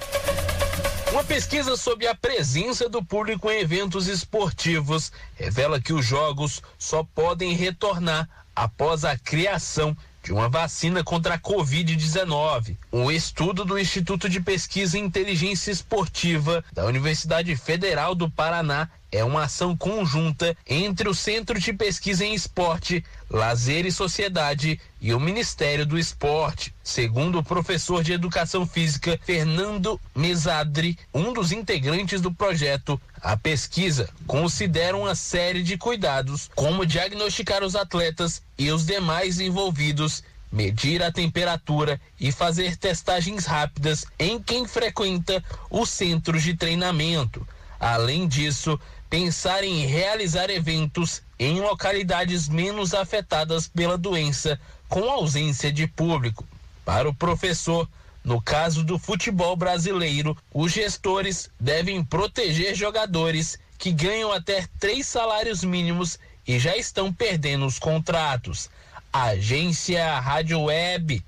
Uma 1.10 1.24
pesquisa 1.24 1.78
sobre 1.78 2.06
a 2.06 2.14
presença 2.14 2.90
do 2.90 3.02
público 3.02 3.50
em 3.50 3.58
eventos 3.60 4.06
esportivos 4.06 5.10
revela 5.34 5.80
que 5.80 5.94
os 5.94 6.04
jogos 6.04 6.62
só 6.78 7.02
podem 7.02 7.54
retornar 7.54 8.28
após 8.54 9.02
a 9.02 9.16
criação 9.16 9.96
de 10.22 10.30
uma 10.30 10.50
vacina 10.50 11.02
contra 11.02 11.36
a 11.36 11.38
Covid-19. 11.38 12.76
Um 12.92 13.10
estudo 13.10 13.64
do 13.64 13.78
Instituto 13.78 14.28
de 14.28 14.40
Pesquisa 14.40 14.98
e 14.98 15.00
Inteligência 15.00 15.70
Esportiva 15.70 16.62
da 16.70 16.84
Universidade 16.84 17.56
Federal 17.56 18.14
do 18.14 18.28
Paraná 18.28 18.90
é 19.10 19.24
uma 19.24 19.44
ação 19.44 19.76
conjunta 19.76 20.56
entre 20.66 21.08
o 21.08 21.14
Centro 21.14 21.58
de 21.58 21.72
Pesquisa 21.72 22.24
em 22.24 22.34
Esporte, 22.34 23.04
Lazer 23.30 23.86
e 23.86 23.92
Sociedade 23.92 24.80
e 25.00 25.14
o 25.14 25.20
Ministério 25.20 25.86
do 25.86 25.98
Esporte. 25.98 26.74
Segundo 26.82 27.38
o 27.38 27.44
professor 27.44 28.02
de 28.02 28.12
Educação 28.12 28.66
Física 28.66 29.18
Fernando 29.24 30.00
Mesadri, 30.14 30.98
um 31.12 31.32
dos 31.32 31.52
integrantes 31.52 32.20
do 32.20 32.32
projeto, 32.32 33.00
a 33.20 33.36
pesquisa 33.36 34.08
considera 34.26 34.96
uma 34.96 35.14
série 35.14 35.62
de 35.62 35.76
cuidados, 35.76 36.50
como 36.54 36.86
diagnosticar 36.86 37.62
os 37.64 37.74
atletas 37.74 38.42
e 38.58 38.70
os 38.70 38.86
demais 38.86 39.40
envolvidos 39.40 40.22
medir 40.50 41.02
a 41.02 41.12
temperatura 41.12 42.00
e 42.18 42.32
fazer 42.32 42.76
testagens 42.76 43.44
rápidas 43.46 44.06
em 44.18 44.40
quem 44.40 44.66
frequenta 44.66 45.42
os 45.70 45.90
centros 45.90 46.42
de 46.42 46.54
treinamento. 46.54 47.46
Além 47.78 48.26
disso, 48.26 48.80
pensar 49.16 49.64
em 49.64 49.86
realizar 49.86 50.50
eventos 50.50 51.22
em 51.38 51.58
localidades 51.58 52.50
menos 52.50 52.92
afetadas 52.92 53.66
pela 53.66 53.96
doença, 53.96 54.60
com 54.90 55.10
ausência 55.10 55.72
de 55.72 55.86
público. 55.86 56.46
Para 56.84 57.08
o 57.08 57.14
professor, 57.14 57.88
no 58.22 58.42
caso 58.42 58.84
do 58.84 58.98
futebol 58.98 59.56
brasileiro, 59.56 60.36
os 60.52 60.70
gestores 60.70 61.48
devem 61.58 62.04
proteger 62.04 62.74
jogadores 62.74 63.58
que 63.78 63.90
ganham 63.90 64.30
até 64.30 64.68
três 64.78 65.06
salários 65.06 65.64
mínimos 65.64 66.18
e 66.46 66.58
já 66.58 66.76
estão 66.76 67.10
perdendo 67.10 67.64
os 67.64 67.78
contratos. 67.78 68.68
Agência 69.10 70.20
Rádio 70.20 70.60
Web 70.64 71.24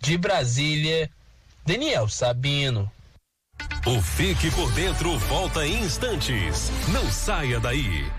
de 0.00 0.16
Brasília, 0.16 1.10
Daniel 1.66 2.08
Sabino. 2.08 2.88
O 3.86 4.00
Fique 4.00 4.50
por 4.50 4.70
Dentro 4.72 5.18
volta 5.18 5.66
em 5.66 5.84
instantes. 5.84 6.70
Não 6.88 7.10
saia 7.10 7.60
daí. 7.60 8.10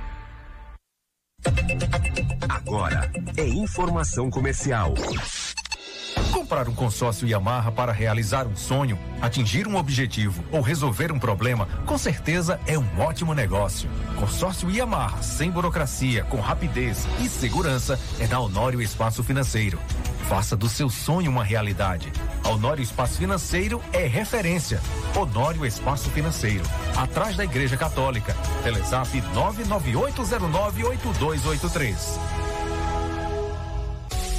Agora 2.49 3.11
é 3.37 3.47
informação 3.47 4.29
comercial. 4.29 4.93
Comprar 6.31 6.69
um 6.69 6.75
consórcio 6.75 7.27
Yamaha 7.27 7.71
para 7.71 7.91
realizar 7.91 8.47
um 8.47 8.55
sonho, 8.55 8.97
atingir 9.21 9.67
um 9.67 9.75
objetivo 9.75 10.43
ou 10.51 10.61
resolver 10.61 11.11
um 11.11 11.19
problema, 11.19 11.67
com 11.85 11.97
certeza 11.97 12.59
é 12.67 12.77
um 12.77 12.99
ótimo 12.99 13.33
negócio. 13.33 13.89
Consórcio 14.15 14.69
Yamaha, 14.69 15.23
sem 15.23 15.49
burocracia, 15.49 16.23
com 16.25 16.39
rapidez 16.39 17.07
e 17.19 17.27
segurança, 17.27 17.99
é 18.19 18.27
da 18.27 18.39
Honório 18.39 18.81
Espaço 18.81 19.23
Financeiro. 19.23 19.79
Faça 20.27 20.55
do 20.55 20.67
seu 20.67 20.89
sonho 20.89 21.29
uma 21.29 21.43
realidade. 21.43 22.11
Honório 22.43 22.81
Espaço 22.81 23.17
Financeiro 23.17 23.79
é 23.93 24.07
referência. 24.07 24.81
Honório 25.15 25.63
Espaço 25.65 26.09
Financeiro, 26.09 26.63
atrás 26.97 27.37
da 27.37 27.43
Igreja 27.43 27.77
Católica. 27.77 28.35
Telezap 28.63 29.21
998098283. 29.21 32.17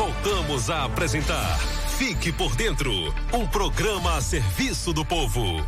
Voltamos 0.00 0.70
a 0.70 0.84
apresentar 0.86 1.58
Fique 1.98 2.32
por 2.32 2.56
Dentro 2.56 2.90
um 3.34 3.46
programa 3.46 4.16
a 4.16 4.22
serviço 4.22 4.94
do 4.94 5.04
povo. 5.04 5.62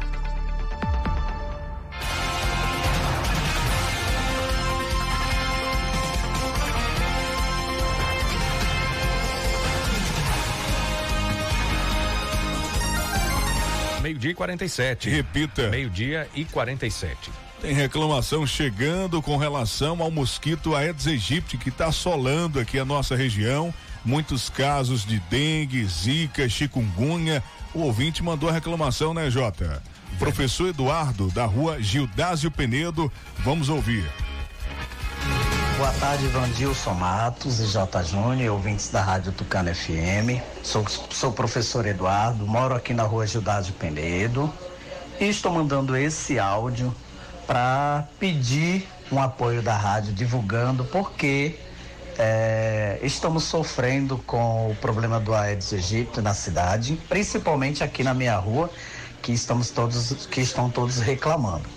Meio-dia 14.00 14.30
e 14.30 14.34
47. 14.34 15.10
Repita. 15.10 15.68
Meio-dia 15.68 16.26
e 16.34 16.46
47. 16.46 17.30
Tem 17.60 17.74
reclamação 17.74 18.46
chegando 18.46 19.20
com 19.20 19.36
relação 19.36 20.02
ao 20.02 20.10
mosquito 20.10 20.74
Aedes 20.74 21.06
aegypti 21.06 21.58
que 21.58 21.68
está 21.68 21.88
assolando 21.88 22.58
aqui 22.58 22.78
a 22.78 22.84
nossa 22.86 23.14
região. 23.14 23.74
Muitos 24.04 24.50
casos 24.50 25.04
de 25.04 25.20
dengue, 25.30 25.84
zika, 25.84 26.48
chikungunya. 26.48 27.42
O 27.72 27.80
ouvinte 27.80 28.22
mandou 28.22 28.48
a 28.48 28.52
reclamação, 28.52 29.14
né, 29.14 29.30
Jota? 29.30 29.82
Professor 30.18 30.68
Eduardo, 30.68 31.30
da 31.30 31.46
rua 31.46 31.80
Gildásio 31.80 32.50
Penedo. 32.50 33.10
Vamos 33.38 33.68
ouvir. 33.68 34.04
Boa 35.76 35.92
tarde, 35.94 36.26
Vandilson 36.28 36.94
Matos 36.94 37.58
e 37.58 37.66
J. 37.66 38.02
Júnior, 38.04 38.54
ouvintes 38.54 38.88
da 38.90 39.02
Rádio 39.02 39.32
Tucano 39.32 39.74
FM. 39.74 40.40
Sou, 40.62 40.84
sou 41.10 41.32
professor 41.32 41.86
Eduardo, 41.86 42.46
moro 42.46 42.74
aqui 42.74 42.92
na 42.92 43.02
rua 43.04 43.26
Gildásio 43.26 43.72
Penedo 43.74 44.52
e 45.18 45.28
estou 45.28 45.52
mandando 45.52 45.96
esse 45.96 46.38
áudio 46.38 46.94
para 47.46 48.06
pedir 48.20 48.86
um 49.10 49.20
apoio 49.20 49.62
da 49.62 49.76
rádio 49.76 50.12
divulgando 50.12 50.84
porque 50.84 51.58
é, 52.18 52.98
estamos 53.02 53.44
sofrendo 53.44 54.18
com 54.18 54.70
o 54.70 54.76
problema 54.76 55.18
do 55.18 55.34
Aedes 55.34 55.72
aegypti 55.72 56.20
na 56.20 56.34
cidade, 56.34 57.00
principalmente 57.08 57.82
aqui 57.82 58.02
na 58.02 58.12
minha 58.12 58.36
rua, 58.36 58.70
que 59.22 59.32
estamos 59.32 59.70
todos 59.70 60.26
que 60.26 60.40
estão 60.40 60.68
todos 60.70 60.98
reclamando. 60.98 61.68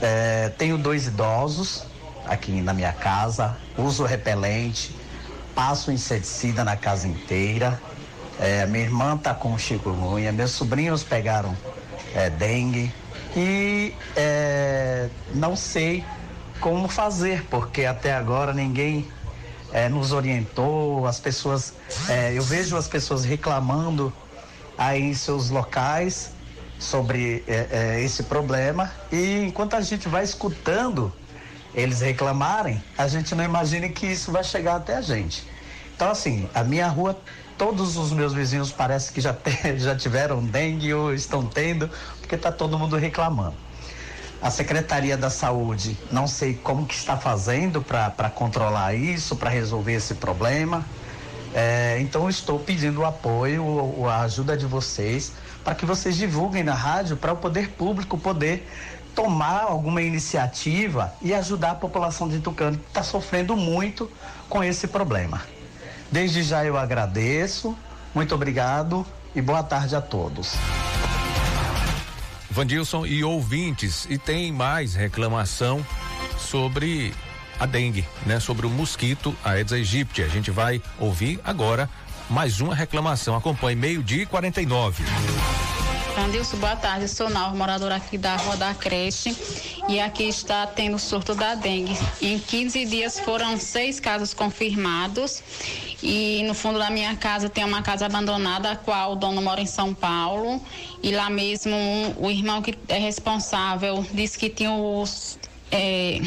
É, 0.00 0.48
tenho 0.50 0.78
dois 0.78 1.06
idosos 1.06 1.86
aqui 2.26 2.60
na 2.60 2.72
minha 2.72 2.92
casa, 2.92 3.56
uso 3.76 4.04
repelente, 4.04 4.94
passo 5.54 5.90
inseticida 5.90 6.64
na 6.64 6.76
casa 6.76 7.06
inteira. 7.06 7.80
É, 8.40 8.64
minha 8.66 8.84
irmã 8.84 9.16
está 9.16 9.34
com 9.34 9.58
chikungunya, 9.58 10.30
meus 10.30 10.52
sobrinhos 10.52 11.02
pegaram 11.02 11.56
é, 12.14 12.30
dengue 12.30 12.92
e 13.36 13.94
é, 14.16 15.08
não 15.34 15.56
sei 15.56 16.04
como 16.60 16.88
fazer, 16.88 17.44
porque 17.50 17.84
até 17.84 18.12
agora 18.14 18.52
ninguém 18.52 19.08
é, 19.72 19.88
nos 19.88 20.12
orientou, 20.12 21.06
as 21.06 21.20
pessoas, 21.20 21.74
é, 22.08 22.32
eu 22.32 22.42
vejo 22.42 22.76
as 22.76 22.88
pessoas 22.88 23.24
reclamando 23.24 24.12
aí 24.76 25.02
em 25.02 25.14
seus 25.14 25.50
locais 25.50 26.30
sobre 26.78 27.44
é, 27.46 27.68
é, 27.70 28.02
esse 28.02 28.22
problema 28.24 28.92
e 29.10 29.44
enquanto 29.44 29.74
a 29.74 29.80
gente 29.80 30.08
vai 30.08 30.24
escutando 30.24 31.12
eles 31.74 32.00
reclamarem, 32.00 32.82
a 32.96 33.06
gente 33.08 33.34
não 33.34 33.44
imagina 33.44 33.88
que 33.88 34.06
isso 34.06 34.32
vai 34.32 34.42
chegar 34.42 34.76
até 34.76 34.96
a 34.96 35.00
gente. 35.00 35.44
Então 35.94 36.10
assim, 36.10 36.48
a 36.54 36.64
minha 36.64 36.88
rua, 36.88 37.20
todos 37.56 37.96
os 37.96 38.12
meus 38.12 38.32
vizinhos 38.32 38.72
parece 38.72 39.12
que 39.12 39.20
já, 39.20 39.34
te, 39.34 39.78
já 39.78 39.94
tiveram 39.94 40.42
dengue 40.42 40.94
ou 40.94 41.12
estão 41.12 41.44
tendo, 41.44 41.90
porque 42.20 42.36
está 42.36 42.50
todo 42.52 42.78
mundo 42.78 42.96
reclamando. 42.96 43.67
A 44.40 44.50
Secretaria 44.50 45.16
da 45.16 45.30
Saúde, 45.30 45.98
não 46.12 46.28
sei 46.28 46.54
como 46.54 46.86
que 46.86 46.94
está 46.94 47.16
fazendo 47.16 47.82
para 47.82 48.30
controlar 48.30 48.94
isso, 48.94 49.34
para 49.34 49.50
resolver 49.50 49.94
esse 49.94 50.14
problema. 50.14 50.84
É, 51.52 51.98
então 52.00 52.28
estou 52.28 52.58
pedindo 52.58 53.00
o 53.00 53.04
apoio, 53.04 54.06
a 54.06 54.20
ajuda 54.20 54.56
de 54.56 54.64
vocês, 54.64 55.32
para 55.64 55.74
que 55.74 55.84
vocês 55.84 56.16
divulguem 56.16 56.62
na 56.62 56.74
rádio 56.74 57.16
para 57.16 57.32
o 57.32 57.36
poder 57.36 57.70
público 57.70 58.16
poder 58.16 58.68
tomar 59.14 59.62
alguma 59.62 60.00
iniciativa 60.00 61.12
e 61.20 61.34
ajudar 61.34 61.72
a 61.72 61.74
população 61.74 62.28
de 62.28 62.38
Tucano 62.38 62.78
que 62.78 62.86
está 62.86 63.02
sofrendo 63.02 63.56
muito 63.56 64.08
com 64.48 64.62
esse 64.62 64.86
problema. 64.86 65.42
Desde 66.12 66.44
já 66.44 66.64
eu 66.64 66.76
agradeço, 66.78 67.76
muito 68.14 68.34
obrigado 68.34 69.04
e 69.34 69.42
boa 69.42 69.64
tarde 69.64 69.96
a 69.96 70.00
todos. 70.00 70.54
Vandilson 72.58 73.06
e 73.06 73.22
ouvintes, 73.22 74.04
e 74.10 74.18
tem 74.18 74.50
mais 74.50 74.96
reclamação 74.96 75.86
sobre 76.36 77.14
a 77.56 77.64
dengue, 77.64 78.04
né? 78.26 78.40
Sobre 78.40 78.66
o 78.66 78.68
mosquito 78.68 79.32
Aedes 79.44 79.72
aegypti. 79.72 80.22
A 80.22 80.28
gente 80.28 80.50
vai 80.50 80.82
ouvir 80.98 81.38
agora 81.44 81.88
mais 82.28 82.60
uma 82.60 82.74
reclamação. 82.74 83.36
Acompanhe 83.36 83.76
meio-dia 83.76 84.24
e 84.24 84.26
49. 84.26 85.04
Andilson, 86.18 86.56
boa 86.56 86.74
tarde. 86.74 87.06
Sou 87.06 87.30
Nalva, 87.30 87.56
moradora 87.56 87.96
aqui 87.96 88.18
da 88.18 88.36
Rua 88.36 88.56
da 88.56 88.74
Creche. 88.74 89.34
E 89.88 90.00
aqui 90.00 90.24
está 90.24 90.66
tendo 90.66 90.98
surto 90.98 91.34
da 91.34 91.54
dengue. 91.54 91.96
Em 92.20 92.38
15 92.38 92.84
dias 92.86 93.20
foram 93.20 93.56
seis 93.56 94.00
casos 94.00 94.34
confirmados. 94.34 95.42
E 96.02 96.42
no 96.44 96.54
fundo 96.54 96.78
da 96.78 96.90
minha 96.90 97.14
casa 97.16 97.48
tem 97.48 97.64
uma 97.64 97.82
casa 97.82 98.06
abandonada, 98.06 98.72
a 98.72 98.76
qual 98.76 99.12
o 99.12 99.16
dono 99.16 99.40
mora 99.40 99.60
em 99.60 99.66
São 99.66 99.94
Paulo. 99.94 100.60
E 101.02 101.12
lá 101.12 101.30
mesmo 101.30 101.74
um, 101.74 102.14
o 102.26 102.30
irmão 102.30 102.60
que 102.62 102.76
é 102.88 102.98
responsável 102.98 104.04
disse 104.12 104.38
que 104.38 104.50
tinha 104.50 104.72
os. 104.72 105.38
É, 105.70 106.20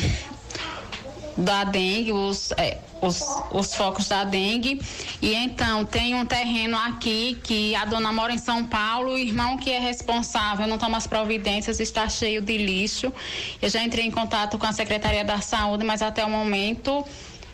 da 1.37 1.63
dengue, 1.63 2.11
os, 2.11 2.51
é, 2.57 2.77
os, 3.01 3.21
os 3.51 3.73
focos 3.75 4.07
da 4.07 4.23
dengue. 4.23 4.81
E 5.21 5.33
então 5.33 5.83
tem 5.83 6.15
um 6.15 6.25
terreno 6.25 6.77
aqui 6.77 7.39
que 7.43 7.75
a 7.75 7.85
dona 7.85 8.11
mora 8.13 8.33
em 8.33 8.37
São 8.37 8.65
Paulo, 8.65 9.13
o 9.13 9.17
irmão 9.17 9.57
que 9.57 9.71
é 9.71 9.79
responsável 9.79 10.67
não 10.67 10.77
toma 10.77 10.97
as 10.97 11.07
providências, 11.07 11.79
está 11.79 12.07
cheio 12.07 12.41
de 12.41 12.57
lixo. 12.57 13.11
Eu 13.61 13.69
já 13.69 13.83
entrei 13.83 14.05
em 14.05 14.11
contato 14.11 14.57
com 14.57 14.65
a 14.65 14.71
Secretaria 14.71 15.25
da 15.25 15.41
Saúde, 15.41 15.83
mas 15.83 16.01
até 16.01 16.23
o 16.23 16.29
momento 16.29 17.03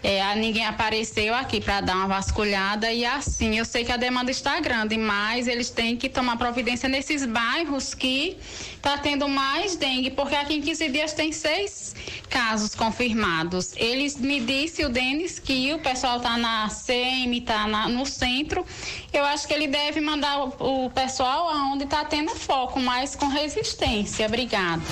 é, 0.04 0.36
ninguém 0.36 0.66
apareceu 0.66 1.34
aqui 1.34 1.60
para 1.60 1.82
dar 1.82 1.96
uma 1.96 2.08
vasculhada 2.08 2.92
e 2.92 3.06
assim, 3.06 3.58
eu 3.58 3.66
sei 3.66 3.84
que 3.84 3.92
a 3.92 3.98
demanda 3.98 4.32
está 4.32 4.60
grande, 4.60 4.98
mas 4.98 5.48
eles 5.48 5.70
têm 5.70 5.98
que 5.98 6.10
tomar 6.10 6.38
providência 6.38 6.88
nesses 6.88 7.26
bairros 7.26 7.94
que 7.94 8.38
está 8.76 8.98
tendo 8.98 9.28
mais 9.28 9.76
dengue, 9.76 10.12
porque 10.12 10.36
aqui 10.36 10.56
em 10.56 10.62
15 10.62 10.90
dias 10.90 11.14
tem 11.14 11.32
seis 11.32 11.96
casos 12.30 12.76
confirmados. 12.76 13.74
Eles 13.76 14.18
me 14.18 14.40
disse 14.40 14.86
o 14.86 14.90
Denis 14.90 15.40
que 15.40 15.74
o 15.74 15.80
pessoal 15.80 16.18
está 16.18 16.38
na 16.38 16.70
CM, 16.70 17.38
está 17.38 17.68
no 17.68 18.06
centro. 18.06 18.66
Eu 19.12 19.26
acho 19.26 19.48
que 19.48 19.54
ele 19.54 19.68
deve 19.68 20.00
mandar 20.00 20.40
o, 20.40 20.86
o 20.86 20.90
pessoal 20.90 21.50
aonde 21.50 21.84
está 21.84 22.06
tendo 22.06 22.32
foco, 22.36 22.80
mas 22.80 23.16
com 23.16 23.28
resistência. 23.28 24.26
Obrigada. 24.26 24.84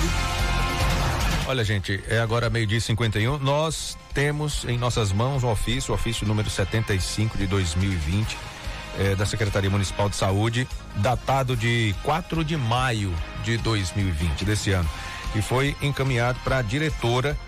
Olha, 1.48 1.62
gente, 1.62 2.02
é 2.08 2.18
agora 2.18 2.50
meio-dia 2.50 2.80
51. 2.80 3.38
Nós 3.38 3.96
temos 4.12 4.64
em 4.64 4.76
nossas 4.76 5.12
mãos 5.12 5.44
o 5.44 5.46
ofício, 5.48 5.92
o 5.92 5.94
ofício 5.94 6.26
número 6.26 6.50
75 6.50 7.38
de 7.38 7.46
2020, 7.46 8.36
eh, 8.98 9.14
da 9.14 9.24
Secretaria 9.24 9.70
Municipal 9.70 10.08
de 10.08 10.16
Saúde, 10.16 10.66
datado 10.96 11.56
de 11.56 11.94
4 12.02 12.44
de 12.44 12.56
maio 12.56 13.14
de 13.44 13.56
2020, 13.58 14.44
desse 14.44 14.72
ano, 14.72 14.90
e 15.36 15.42
foi 15.42 15.76
encaminhado 15.80 16.36
para 16.42 16.58
a 16.58 16.62
diretora 16.62 17.38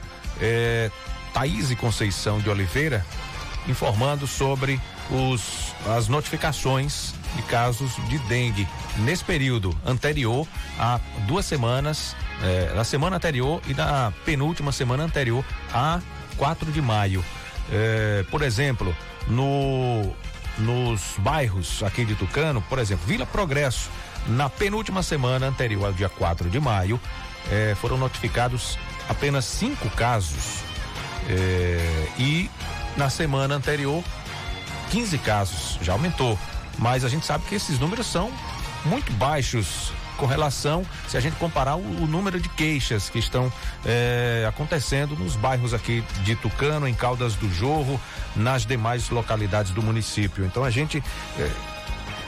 eh, 0.40 0.92
Thaís 1.34 1.74
Conceição 1.74 2.38
de 2.38 2.49
Oliveira, 2.49 3.05
informando 3.66 4.28
sobre 4.28 4.80
os, 5.11 5.74
as 5.88 6.07
notificações 6.07 7.12
de 7.34 7.42
casos 7.42 7.96
de 8.09 8.18
dengue 8.20 8.66
nesse 8.99 9.24
período 9.24 9.76
anterior 9.84 10.46
a 10.78 11.01
duas 11.26 11.46
semanas, 11.46 12.14
na 12.74 12.84
semana 12.84 13.16
anterior 13.16 13.61
e 13.66 13.74
na 13.74 14.12
penúltima 14.24 14.70
semana 14.70 15.03
anterior 15.03 15.45
a 15.72 16.01
4 16.36 16.70
de 16.70 16.80
maio. 16.80 17.24
Eh, 17.70 18.24
por 18.30 18.43
exemplo, 18.43 18.97
no 19.26 20.14
nos 20.59 21.14
bairros 21.18 21.84
aqui 21.84 22.05
de 22.05 22.16
Tucano, 22.16 22.61
por 22.62 22.80
exemplo, 22.80 23.07
Vila 23.07 23.24
Progresso, 23.24 23.89
na 24.26 24.51
penúltima 24.51 25.05
semana 25.05 25.47
anterior 25.47 25.86
ao 25.86 25.93
dia 25.93 26.09
4 26.09 26.51
de 26.51 26.59
maio, 26.59 27.01
eh, 27.51 27.76
foram 27.80 27.97
notificados 27.97 28.76
apenas 29.09 29.45
cinco 29.45 29.89
casos. 29.91 30.61
Eh, 31.28 32.09
e 32.18 32.51
na 32.97 33.09
semana 33.09 33.55
anterior 33.55 34.03
15 34.91 35.18
casos, 35.18 35.78
já 35.82 35.93
aumentou. 35.93 36.39
Mas 36.78 37.05
a 37.05 37.09
gente 37.09 37.26
sabe 37.26 37.45
que 37.45 37.55
esses 37.55 37.78
números 37.78 38.07
são 38.07 38.32
muito 38.84 39.12
baixos 39.12 39.93
com 40.19 40.27
relação, 40.27 40.85
se 41.09 41.16
a 41.16 41.21
gente 41.21 41.37
comparar 41.37 41.77
o, 41.77 42.03
o 42.03 42.07
número 42.07 42.39
de 42.39 42.49
queixas 42.51 43.09
que 43.09 43.19
estão 43.19 43.51
é, 43.87 44.45
acontecendo 44.47 45.16
nos 45.16 45.37
bairros 45.37 45.73
aqui 45.73 46.05
de 46.25 46.35
Tucano, 46.37 46.87
em 46.87 46.93
Caldas 46.93 47.35
do 47.37 47.49
Jorro, 47.55 47.99
nas 48.37 48.66
demais 48.66 49.09
localidades 49.09 49.73
do 49.73 49.83
município. 49.83 50.45
Então 50.45 50.64
a 50.64 50.71
gente 50.71 51.03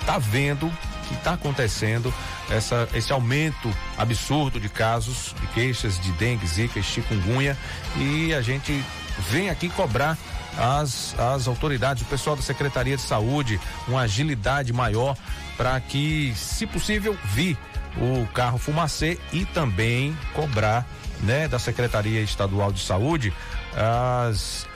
está 0.00 0.14
é, 0.14 0.20
vendo 0.20 0.72
que 1.08 1.14
está 1.14 1.32
acontecendo 1.32 2.14
essa, 2.48 2.88
esse 2.94 3.12
aumento 3.12 3.68
absurdo 3.98 4.60
de 4.60 4.68
casos, 4.68 5.34
de 5.40 5.46
queixas 5.48 6.00
de 6.00 6.12
dengue, 6.12 6.46
zika 6.46 6.80
chikungunya 6.80 7.58
e 7.96 8.32
a 8.32 8.40
gente 8.40 8.84
vem 9.30 9.50
aqui 9.50 9.68
cobrar 9.68 10.16
as, 10.56 11.18
as 11.18 11.48
autoridades, 11.48 12.02
o 12.02 12.06
pessoal 12.06 12.36
da 12.36 12.42
Secretaria 12.42 12.96
de 12.96 13.02
Saúde, 13.02 13.60
uma 13.88 14.02
agilidade 14.02 14.72
maior 14.72 15.16
para 15.56 15.78
que, 15.80 16.32
se 16.36 16.66
possível, 16.66 17.16
vir 17.24 17.56
o 17.96 18.26
carro 18.32 18.58
fumacê 18.58 19.18
e 19.32 19.44
também 19.46 20.16
cobrar, 20.34 20.86
né, 21.20 21.48
da 21.48 21.58
Secretaria 21.58 22.20
Estadual 22.20 22.72
de 22.72 22.80
Saúde 22.80 23.32
as 23.74 24.68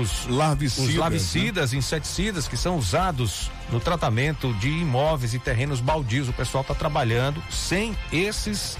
os 0.00 0.26
larvicidas, 0.28 1.66
os 1.66 1.72
né? 1.72 1.78
inseticidas 1.78 2.46
que 2.46 2.56
são 2.56 2.76
usados 2.76 3.50
no 3.70 3.80
tratamento 3.80 4.52
de 4.54 4.68
imóveis 4.68 5.34
e 5.34 5.38
terrenos 5.38 5.80
baldios. 5.80 6.28
O 6.28 6.32
pessoal 6.32 6.62
está 6.62 6.74
trabalhando 6.74 7.42
sem 7.50 7.96
esses 8.12 8.76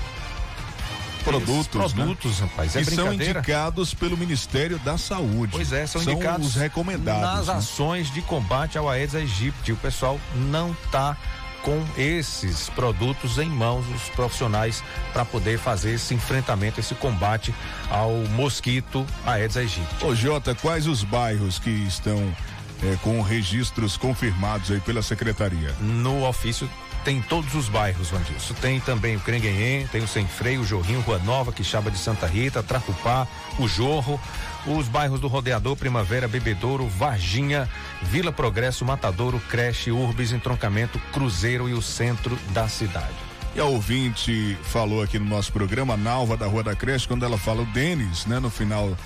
produtos, 1.24 1.92
produtos, 1.92 2.40
né? 2.40 2.46
rapaz. 2.46 2.76
É 2.76 2.84
que 2.84 2.90
são 2.90 3.12
indicados 3.12 3.94
pelo 3.94 4.16
Ministério 4.16 4.78
da 4.80 4.98
Saúde. 4.98 5.52
Pois 5.52 5.72
é, 5.72 5.86
são, 5.86 6.02
são 6.02 6.12
indicados 6.12 6.48
os 6.48 6.54
recomendados 6.54 7.22
nas 7.22 7.46
né? 7.48 7.54
ações 7.54 8.12
de 8.12 8.20
combate 8.22 8.76
ao 8.76 8.88
Aedes 8.88 9.14
aegypti. 9.14 9.72
O 9.72 9.76
pessoal 9.76 10.20
não 10.34 10.72
está 10.84 11.16
com 11.62 11.82
esses 11.96 12.68
produtos 12.70 13.38
em 13.38 13.48
mãos, 13.48 13.84
os 13.88 14.08
profissionais, 14.10 14.82
para 15.12 15.24
poder 15.24 15.58
fazer 15.58 15.94
esse 15.94 16.14
enfrentamento, 16.14 16.80
esse 16.80 16.94
combate 16.94 17.54
ao 17.90 18.12
mosquito 18.30 19.06
Aedes 19.24 19.56
aegypti. 19.56 20.04
Ô 20.04 20.14
Jota, 20.14 20.54
quais 20.54 20.86
os 20.86 21.04
bairros 21.04 21.58
que 21.58 21.70
estão 21.70 22.34
é, 22.82 22.96
com 23.02 23.20
registros 23.22 23.96
confirmados 23.96 24.70
aí 24.70 24.80
pela 24.80 25.02
secretaria? 25.02 25.72
No 25.80 26.26
ofício 26.26 26.68
tem 27.04 27.20
todos 27.20 27.54
os 27.54 27.68
bairros, 27.68 28.10
Vandilson. 28.10 28.54
Tem 28.54 28.80
também 28.80 29.16
o 29.16 29.20
Crenguenhém, 29.20 29.86
tem 29.88 30.02
o 30.02 30.08
Sem 30.08 30.26
Freio, 30.26 30.60
o 30.60 30.66
Jorrinho, 30.66 31.00
Rua 31.00 31.18
Nova, 31.18 31.52
Quixaba 31.52 31.90
de 31.90 31.98
Santa 31.98 32.26
Rita, 32.26 32.62
Trapupá, 32.62 33.26
o 33.58 33.66
Jorro, 33.68 34.20
os 34.66 34.88
bairros 34.88 35.20
do 35.20 35.28
Rodeador, 35.28 35.76
Primavera, 35.76 36.28
Bebedouro, 36.28 36.86
Varginha, 36.86 37.68
Vila 38.02 38.32
Progresso, 38.32 38.84
Matadouro, 38.84 39.40
Creche, 39.48 39.90
Urbis, 39.90 40.32
Entroncamento, 40.32 40.98
Cruzeiro 41.12 41.68
e 41.68 41.74
o 41.74 41.82
centro 41.82 42.38
da 42.50 42.68
cidade. 42.68 43.14
E 43.54 43.60
a 43.60 43.64
ouvinte 43.64 44.56
falou 44.62 45.02
aqui 45.02 45.18
no 45.18 45.26
nosso 45.26 45.52
programa, 45.52 45.96
Nalva 45.96 46.36
da 46.36 46.46
Rua 46.46 46.62
da 46.62 46.74
Creche, 46.74 47.06
quando 47.06 47.24
ela 47.24 47.36
fala 47.36 47.62
o 47.62 47.66
Denis, 47.66 48.24
né, 48.24 48.38
no 48.38 48.48
final 48.48 48.96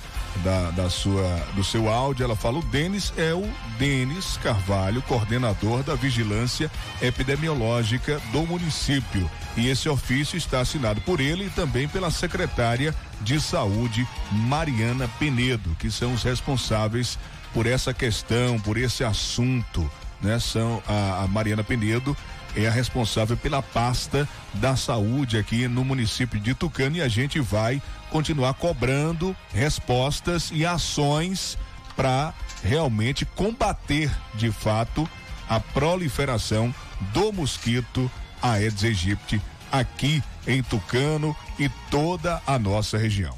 da, 0.43 0.71
da 0.71 0.89
sua 0.89 1.37
do 1.55 1.63
seu 1.63 1.89
áudio, 1.89 2.23
ela 2.23 2.35
fala 2.35 2.59
o 2.59 2.63
Denis 2.63 3.13
é 3.17 3.33
o 3.33 3.49
Denis 3.77 4.37
Carvalho, 4.37 5.01
coordenador 5.03 5.83
da 5.83 5.95
vigilância 5.95 6.71
epidemiológica 7.01 8.19
do 8.31 8.45
município. 8.45 9.29
E 9.55 9.67
esse 9.69 9.89
ofício 9.89 10.37
está 10.37 10.59
assinado 10.59 11.01
por 11.01 11.19
ele 11.19 11.45
e 11.45 11.49
também 11.49 11.87
pela 11.87 12.11
secretária 12.11 12.93
de 13.21 13.39
saúde 13.39 14.07
Mariana 14.31 15.07
Penedo, 15.19 15.75
que 15.79 15.89
são 15.89 16.13
os 16.13 16.23
responsáveis 16.23 17.17
por 17.53 17.65
essa 17.65 17.93
questão, 17.93 18.59
por 18.59 18.77
esse 18.77 19.03
assunto, 19.03 19.89
né? 20.21 20.39
São 20.39 20.81
a, 20.87 21.23
a 21.23 21.27
Mariana 21.27 21.63
Penedo 21.63 22.15
é 22.55 22.67
a 22.67 22.71
responsável 22.71 23.37
pela 23.37 23.61
pasta 23.61 24.27
da 24.55 24.75
saúde 24.75 25.37
aqui 25.37 25.67
no 25.67 25.85
município 25.85 26.39
de 26.39 26.53
Tucano 26.53 26.97
e 26.97 27.01
a 27.01 27.07
gente 27.07 27.39
vai 27.39 27.81
continuar 28.09 28.53
cobrando 28.55 29.35
respostas 29.53 30.49
e 30.53 30.65
ações 30.65 31.57
para 31.95 32.33
realmente 32.63 33.25
combater 33.25 34.11
de 34.35 34.51
fato 34.51 35.09
a 35.49 35.59
proliferação 35.59 36.73
do 37.13 37.31
mosquito 37.31 38.09
Aedes 38.41 38.83
aegypti 38.83 39.41
aqui 39.71 40.23
em 40.45 40.61
Tucano 40.63 41.35
e 41.59 41.69
toda 41.89 42.41
a 42.45 42.57
nossa 42.57 42.97
região. 42.97 43.35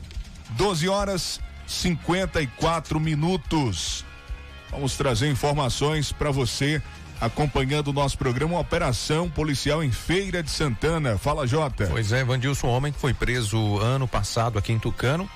12 0.51 0.87
horas 0.89 1.39
54 1.67 2.99
minutos. 2.99 4.05
Vamos 4.69 4.95
trazer 4.95 5.29
informações 5.29 6.11
para 6.11 6.31
você 6.31 6.81
acompanhando 7.19 7.89
o 7.89 7.93
nosso 7.93 8.17
programa, 8.17 8.59
operação 8.59 9.29
policial 9.29 9.83
em 9.83 9.91
Feira 9.91 10.41
de 10.41 10.49
Santana. 10.49 11.17
Fala, 11.17 11.45
Jota. 11.45 11.87
Pois 11.87 12.11
é, 12.11 12.23
Vandilson, 12.23 12.67
homem 12.67 12.91
que 12.91 12.99
foi 12.99 13.13
preso 13.13 13.77
ano 13.79 14.07
passado 14.07 14.57
aqui 14.57 14.71
em 14.71 14.79
Tucano, 14.79 15.29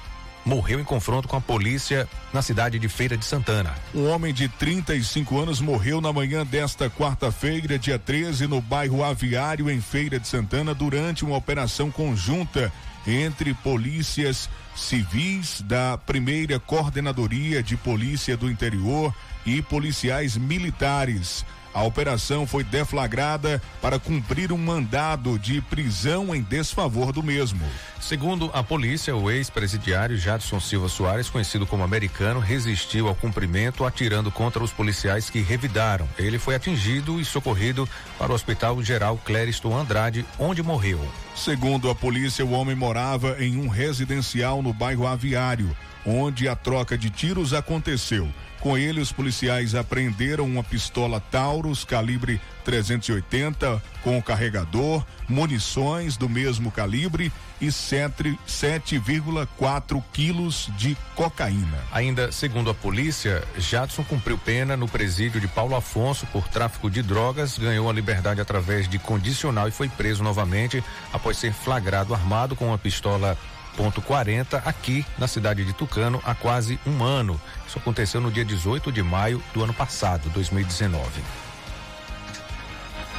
morreu 0.45 0.79
em 0.79 0.83
confronto 0.83 1.27
com 1.27 1.35
a 1.35 1.41
polícia 1.41 2.07
na 2.33 2.41
cidade 2.41 2.79
de 2.79 2.89
Feira 2.89 3.17
de 3.17 3.25
Santana. 3.25 3.73
Um 3.93 4.09
homem 4.09 4.33
de 4.33 4.47
35 4.47 5.39
anos 5.39 5.61
morreu 5.61 6.01
na 6.01 6.11
manhã 6.11 6.45
desta 6.45 6.89
quarta-feira, 6.89 7.79
dia 7.79 7.99
13, 7.99 8.47
no 8.47 8.61
bairro 8.61 9.03
Aviário, 9.03 9.69
em 9.69 9.81
Feira 9.81 10.19
de 10.19 10.27
Santana, 10.27 10.73
durante 10.73 11.23
uma 11.23 11.37
operação 11.37 11.89
conjunta 11.89 12.71
entre 13.05 13.53
polícias 13.53 14.49
civis 14.75 15.61
da 15.61 15.97
primeira 15.97 16.59
coordenadoria 16.59 17.61
de 17.61 17.75
polícia 17.75 18.35
do 18.37 18.49
interior 18.49 19.13
e 19.45 19.61
policiais 19.61 20.37
militares. 20.37 21.45
A 21.73 21.83
operação 21.83 22.45
foi 22.45 22.63
deflagrada 22.63 23.59
para 23.81 23.97
cumprir 23.97 24.51
um 24.51 24.57
mandado 24.57 25.39
de 25.39 25.59
prisão 25.59 26.33
em 26.33 26.41
desfavor 26.41 27.11
do 27.11 27.23
mesmo. 27.23 27.65
Segundo 27.99 28.51
a 28.53 28.61
polícia, 28.61 29.15
o 29.15 29.31
ex-presidiário 29.31 30.17
Jadson 30.17 30.59
Silva 30.59 30.87
Soares, 30.87 31.29
conhecido 31.29 31.65
como 31.65 31.83
americano, 31.83 32.39
resistiu 32.39 33.07
ao 33.07 33.15
cumprimento 33.15 33.85
atirando 33.85 34.31
contra 34.31 34.63
os 34.63 34.71
policiais 34.71 35.31
que 35.31 35.41
revidaram. 35.41 36.07
Ele 36.17 36.37
foi 36.37 36.53
atingido 36.53 37.19
e 37.19 37.25
socorrido 37.25 37.89
para 38.19 38.31
o 38.31 38.35
Hospital 38.35 38.83
Geral 38.83 39.17
Clériston 39.17 39.75
Andrade, 39.75 40.25
onde 40.37 40.61
morreu. 40.61 40.99
Segundo 41.35 41.89
a 41.89 41.95
polícia, 41.95 42.45
o 42.45 42.51
homem 42.51 42.75
morava 42.75 43.43
em 43.43 43.57
um 43.57 43.67
residencial 43.67 44.61
no 44.61 44.73
bairro 44.73 45.07
Aviário, 45.07 45.75
onde 46.05 46.47
a 46.47 46.55
troca 46.55 46.95
de 46.95 47.09
tiros 47.09 47.53
aconteceu. 47.53 48.29
Com 48.63 48.75
ele, 48.77 49.01
os 49.01 49.11
policiais 49.11 49.75
apreenderam 49.75 50.45
uma 50.45 50.63
pistola 50.63 51.19
Taurus 51.19 51.83
calibre 51.83 52.39
380 52.63 53.83
com 54.01 54.21
carregador, 54.21 55.05
munições 55.27 56.15
do 56.15 56.29
mesmo 56.29 56.71
calibre 56.71 57.29
e 57.59 57.67
7,4 57.67 60.01
quilos 60.13 60.69
de 60.77 60.95
cocaína. 61.13 61.77
Ainda 61.91 62.31
segundo 62.31 62.69
a 62.69 62.73
polícia, 62.73 63.43
Jadson 63.57 64.05
cumpriu 64.05 64.37
pena 64.37 64.77
no 64.77 64.87
presídio 64.87 65.41
de 65.41 65.47
Paulo 65.49 65.75
Afonso 65.75 66.25
por 66.27 66.47
tráfico 66.47 66.89
de 66.89 67.03
drogas, 67.03 67.57
ganhou 67.57 67.89
a 67.89 67.93
liberdade 67.93 68.39
através 68.39 68.87
de 68.87 68.97
condicional 68.97 69.67
e 69.67 69.71
foi 69.71 69.89
preso 69.89 70.23
novamente 70.23 70.81
após 71.11 71.35
ser 71.35 71.51
flagrado 71.51 72.13
armado 72.13 72.55
com 72.55 72.67
uma 72.67 72.77
pistola 72.77 73.37
ponto 73.75 74.01
40 74.01 74.57
aqui 74.57 75.05
na 75.17 75.27
cidade 75.27 75.65
de 75.65 75.73
Tucano 75.73 76.21
há 76.23 76.33
quase 76.33 76.79
um 76.85 77.03
ano. 77.03 77.39
Isso 77.73 77.79
aconteceu 77.79 78.21
no 78.21 78.29
dia 78.29 78.45
18 78.45 78.91
de 78.91 79.01
maio 79.01 79.41
do 79.51 79.63
ano 79.63 79.73
passado, 79.73 80.29
2019. 80.29 81.01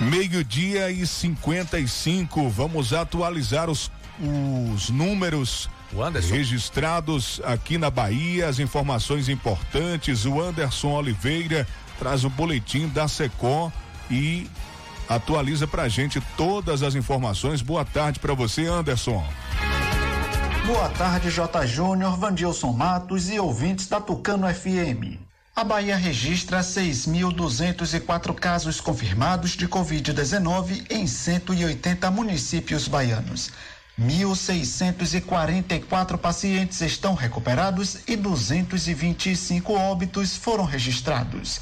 Meio-dia 0.01 0.93
e 0.93 1.05
55. 1.05 2.49
Vamos 2.51 2.93
atualizar 2.93 3.69
os, 3.69 3.91
os 4.21 4.91
números 4.91 5.69
registrados 6.31 7.41
aqui 7.43 7.79
na 7.79 7.91
Bahia, 7.91 8.47
as 8.47 8.61
informações 8.61 9.29
importantes. 9.29 10.25
O 10.25 10.41
Anderson 10.41 10.93
Oliveira 10.93 11.67
traz 11.99 12.23
o 12.23 12.31
boletim 12.31 12.87
da 12.87 13.09
SECOM 13.09 13.73
e 14.09 14.49
atualiza 15.09 15.67
pra 15.67 15.89
gente 15.89 16.21
todas 16.37 16.85
as 16.85 16.95
informações. 16.95 17.61
Boa 17.61 17.85
tarde 17.85 18.21
para 18.21 18.35
você, 18.35 18.67
Anderson. 18.67 19.27
Boa 20.67 20.89
tarde, 20.89 21.31
J. 21.31 21.67
Júnior, 21.67 22.19
Vandilson 22.19 22.73
Matos 22.73 23.29
e 23.29 23.39
ouvintes 23.39 23.87
da 23.87 24.01
Tucano 24.01 24.49
FM. 24.49 25.21
A 25.55 25.63
Bahia 25.63 25.95
registra 25.95 26.61
6.204 26.61 28.35
casos 28.35 28.81
confirmados 28.81 29.51
de 29.51 29.69
Covid-19 29.69 30.91
em 30.91 31.07
180 31.07 32.11
municípios 32.11 32.89
baianos. 32.89 33.51
1.644 34.01 36.17
pacientes 36.17 36.81
estão 36.81 37.15
recuperados 37.15 37.99
e 38.09 38.17
225 38.17 39.75
óbitos 39.75 40.35
foram 40.35 40.65
registrados. 40.65 41.61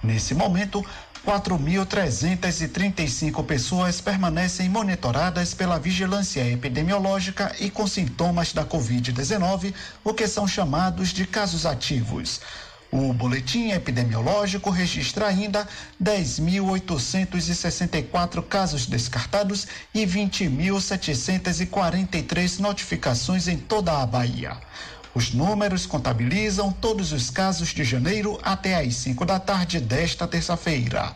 Nesse 0.00 0.32
momento, 0.32 0.86
4.335 1.24 3.42
pessoas 3.46 3.98
permanecem 3.98 4.68
monitoradas 4.68 5.54
pela 5.54 5.78
vigilância 5.78 6.46
epidemiológica 6.46 7.50
e 7.58 7.70
com 7.70 7.86
sintomas 7.86 8.52
da 8.52 8.62
Covid-19, 8.62 9.72
o 10.04 10.12
que 10.12 10.28
são 10.28 10.46
chamados 10.46 11.14
de 11.14 11.26
casos 11.26 11.64
ativos. 11.64 12.42
O 12.92 13.10
boletim 13.12 13.70
epidemiológico 13.70 14.70
registra 14.70 15.26
ainda 15.26 15.66
10.864 16.00 18.40
casos 18.46 18.86
descartados 18.86 19.66
e 19.92 20.06
20.743 20.06 22.60
notificações 22.60 23.48
em 23.48 23.56
toda 23.56 24.00
a 24.00 24.06
Bahia. 24.06 24.56
Os 25.14 25.32
números 25.32 25.86
contabilizam 25.86 26.72
todos 26.72 27.12
os 27.12 27.30
casos 27.30 27.68
de 27.68 27.84
janeiro 27.84 28.36
até 28.42 28.74
às 28.76 28.96
5 28.96 29.24
da 29.24 29.38
tarde 29.38 29.78
desta 29.78 30.26
terça-feira. 30.26 31.14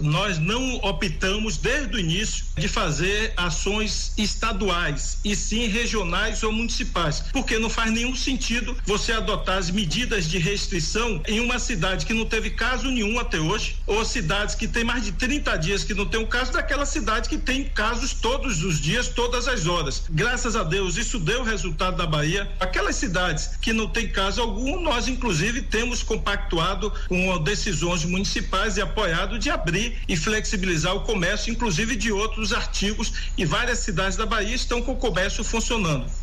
nós 0.02 0.38
não 0.38 0.76
optamos 0.84 1.58
desde 1.58 1.96
o 1.96 2.00
início 2.00 2.46
de 2.56 2.68
fazer 2.68 3.34
ações 3.36 4.14
estaduais 4.16 5.18
e 5.26 5.36
sim 5.36 5.68
regionais 5.68 6.44
ou 6.44 6.52
municipais, 6.52 7.24
porque 7.34 7.58
não 7.58 7.72
faz 7.72 7.92
nenhum 7.92 8.16
sentido 8.16 8.78
você 8.86 9.14
adotar 9.14 9.58
as 9.58 9.72
medidas 9.72 10.30
de 10.30 10.38
restrição 10.38 11.24
em 11.28 11.40
uma 11.40 11.58
cidade 11.58 12.06
que 12.06 12.14
não 12.14 12.24
teve 12.24 12.52
caso 12.52 12.86
nenhum 12.86 13.20
até 13.20 13.40
hoje, 13.40 13.78
ou 13.88 14.06
cidades 14.06 14.54
que 14.54 14.68
tem 14.68 14.84
mais 14.84 15.04
de 15.06 15.12
30 15.14 15.58
dias 15.58 15.84
que 15.84 15.96
não 15.96 16.06
tem 16.06 16.20
um 16.20 16.28
caso 16.28 16.52
daquela 16.62 16.86
cidade 16.86 17.28
que 17.28 17.40
tem 17.40 17.64
casos 17.64 18.14
todos 18.14 18.64
os 18.64 18.80
dias, 18.80 19.08
todas 19.08 19.48
as 19.48 19.66
horas. 19.66 20.04
Graças 20.12 20.56
a 20.56 20.62
Deus, 20.62 20.96
isso 20.96 21.20
deu 21.20 21.44
resultado 21.44 21.98
da 21.98 22.06
Bahia. 22.06 22.48
Aquelas 22.60 22.96
cidades 22.96 23.58
que 23.60 23.74
não 23.74 23.88
tem 23.88 24.08
caso 24.08 24.40
algum, 24.42 24.80
nós 24.80 25.08
inclusive 25.08 25.64
temos 25.64 26.04
compactuado 26.04 26.94
com 27.08 27.42
decisões 27.42 28.06
municipais 28.06 28.78
e 28.78 28.82
apoiado 28.82 29.40
de 29.40 29.50
abrir 29.50 29.98
e 30.08 30.16
flexibilizar 30.16 30.96
o 30.96 31.02
comércio, 31.02 31.52
inclusive 31.52 31.96
de 31.96 32.12
outros 32.12 32.54
artigos, 32.54 33.12
e 33.36 33.44
várias 33.44 33.80
cidades 33.80 34.16
da 34.16 34.28
Bahia 34.28 34.54
estão 34.54 34.84
com 34.84 34.92
o 34.92 34.98
comércio 34.98 35.44
funcionando. 35.44 36.21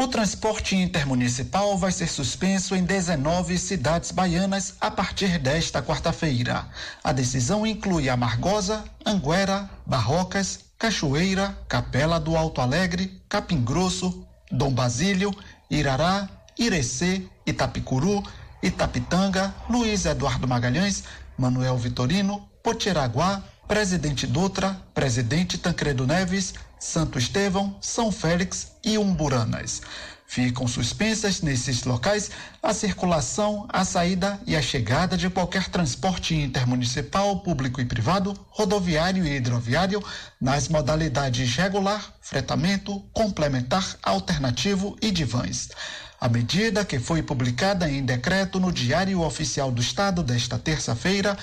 O 0.00 0.06
transporte 0.06 0.76
intermunicipal 0.76 1.76
vai 1.76 1.90
ser 1.90 2.06
suspenso 2.06 2.76
em 2.76 2.84
19 2.84 3.58
cidades 3.58 4.12
baianas 4.12 4.76
a 4.80 4.92
partir 4.92 5.40
desta 5.40 5.82
quarta-feira. 5.82 6.68
A 7.02 7.10
decisão 7.10 7.66
inclui 7.66 8.08
Amargosa, 8.08 8.84
Anguera, 9.04 9.68
Barrocas, 9.84 10.60
Cachoeira, 10.78 11.58
Capela 11.68 12.20
do 12.20 12.36
Alto 12.36 12.60
Alegre, 12.60 13.20
Capim 13.28 13.60
Grosso, 13.60 14.24
Dom 14.52 14.72
Basílio, 14.72 15.34
Irará, 15.68 16.28
Irecê, 16.56 17.24
Itapicuru, 17.44 18.22
Itapitanga, 18.62 19.52
Luiz 19.68 20.06
Eduardo 20.06 20.46
Magalhães, 20.46 21.02
Manuel 21.36 21.76
Vitorino, 21.76 22.48
Potiraguá, 22.62 23.42
Presidente 23.66 24.28
Dutra, 24.28 24.80
Presidente 24.94 25.58
Tancredo 25.58 26.06
Neves, 26.06 26.54
Santo 26.78 27.18
Estevão, 27.18 27.76
São 27.80 28.12
Félix 28.12 28.72
e 28.84 28.96
Umburanas. 28.96 29.82
Ficam 30.30 30.68
suspensas 30.68 31.40
nesses 31.40 31.84
locais 31.84 32.30
a 32.62 32.74
circulação, 32.74 33.66
a 33.70 33.82
saída 33.82 34.38
e 34.46 34.54
a 34.54 34.60
chegada 34.60 35.16
de 35.16 35.30
qualquer 35.30 35.70
transporte 35.70 36.34
intermunicipal, 36.34 37.40
público 37.40 37.80
e 37.80 37.86
privado, 37.86 38.38
rodoviário 38.50 39.26
e 39.26 39.36
hidroviário, 39.36 40.04
nas 40.38 40.68
modalidades 40.68 41.56
regular, 41.56 42.12
fretamento, 42.20 43.00
complementar, 43.14 43.96
alternativo 44.02 44.98
e 45.00 45.10
de 45.10 45.24
vans. 45.24 45.70
A 46.20 46.28
medida, 46.28 46.84
que 46.84 46.98
foi 46.98 47.22
publicada 47.22 47.88
em 47.88 48.04
decreto 48.04 48.60
no 48.60 48.70
Diário 48.70 49.22
Oficial 49.22 49.70
do 49.70 49.80
Estado 49.80 50.22
desta 50.22 50.58
terça-feira, 50.58 51.38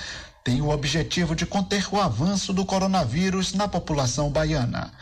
tem 0.46 0.62
o 0.62 0.70
objetivo 0.70 1.36
de 1.36 1.44
conter 1.44 1.92
o 1.92 2.00
avanço 2.00 2.54
do 2.54 2.64
coronavírus 2.64 3.54
na 3.54 3.68
população 3.68 4.30
baiana. 4.30 4.94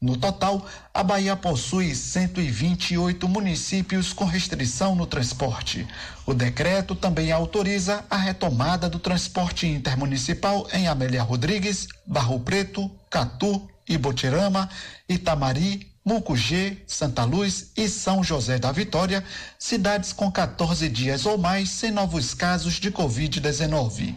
No 0.00 0.16
total, 0.16 0.66
a 0.92 1.04
Bahia 1.04 1.36
possui 1.36 1.94
128 1.94 3.28
municípios 3.28 4.12
com 4.12 4.24
restrição 4.24 4.96
no 4.96 5.06
transporte. 5.06 5.86
O 6.26 6.34
decreto 6.34 6.96
também 6.96 7.30
autoriza 7.30 8.04
a 8.10 8.16
retomada 8.16 8.88
do 8.88 8.98
transporte 8.98 9.64
intermunicipal 9.64 10.66
em 10.72 10.88
Amélia 10.88 11.22
Rodrigues, 11.22 11.86
Barro 12.04 12.40
Preto, 12.40 12.90
Catu, 13.08 13.70
Ibotirama, 13.88 14.68
Itamari, 15.08 15.86
Mucugê, 16.04 16.78
Santa 16.84 17.22
Luz 17.22 17.70
e 17.76 17.88
São 17.88 18.24
José 18.24 18.58
da 18.58 18.72
Vitória, 18.72 19.22
cidades 19.56 20.12
com 20.12 20.32
14 20.32 20.88
dias 20.88 21.26
ou 21.26 21.38
mais 21.38 21.68
sem 21.70 21.92
novos 21.92 22.34
casos 22.34 22.74
de 22.80 22.90
Covid-19. 22.90 24.16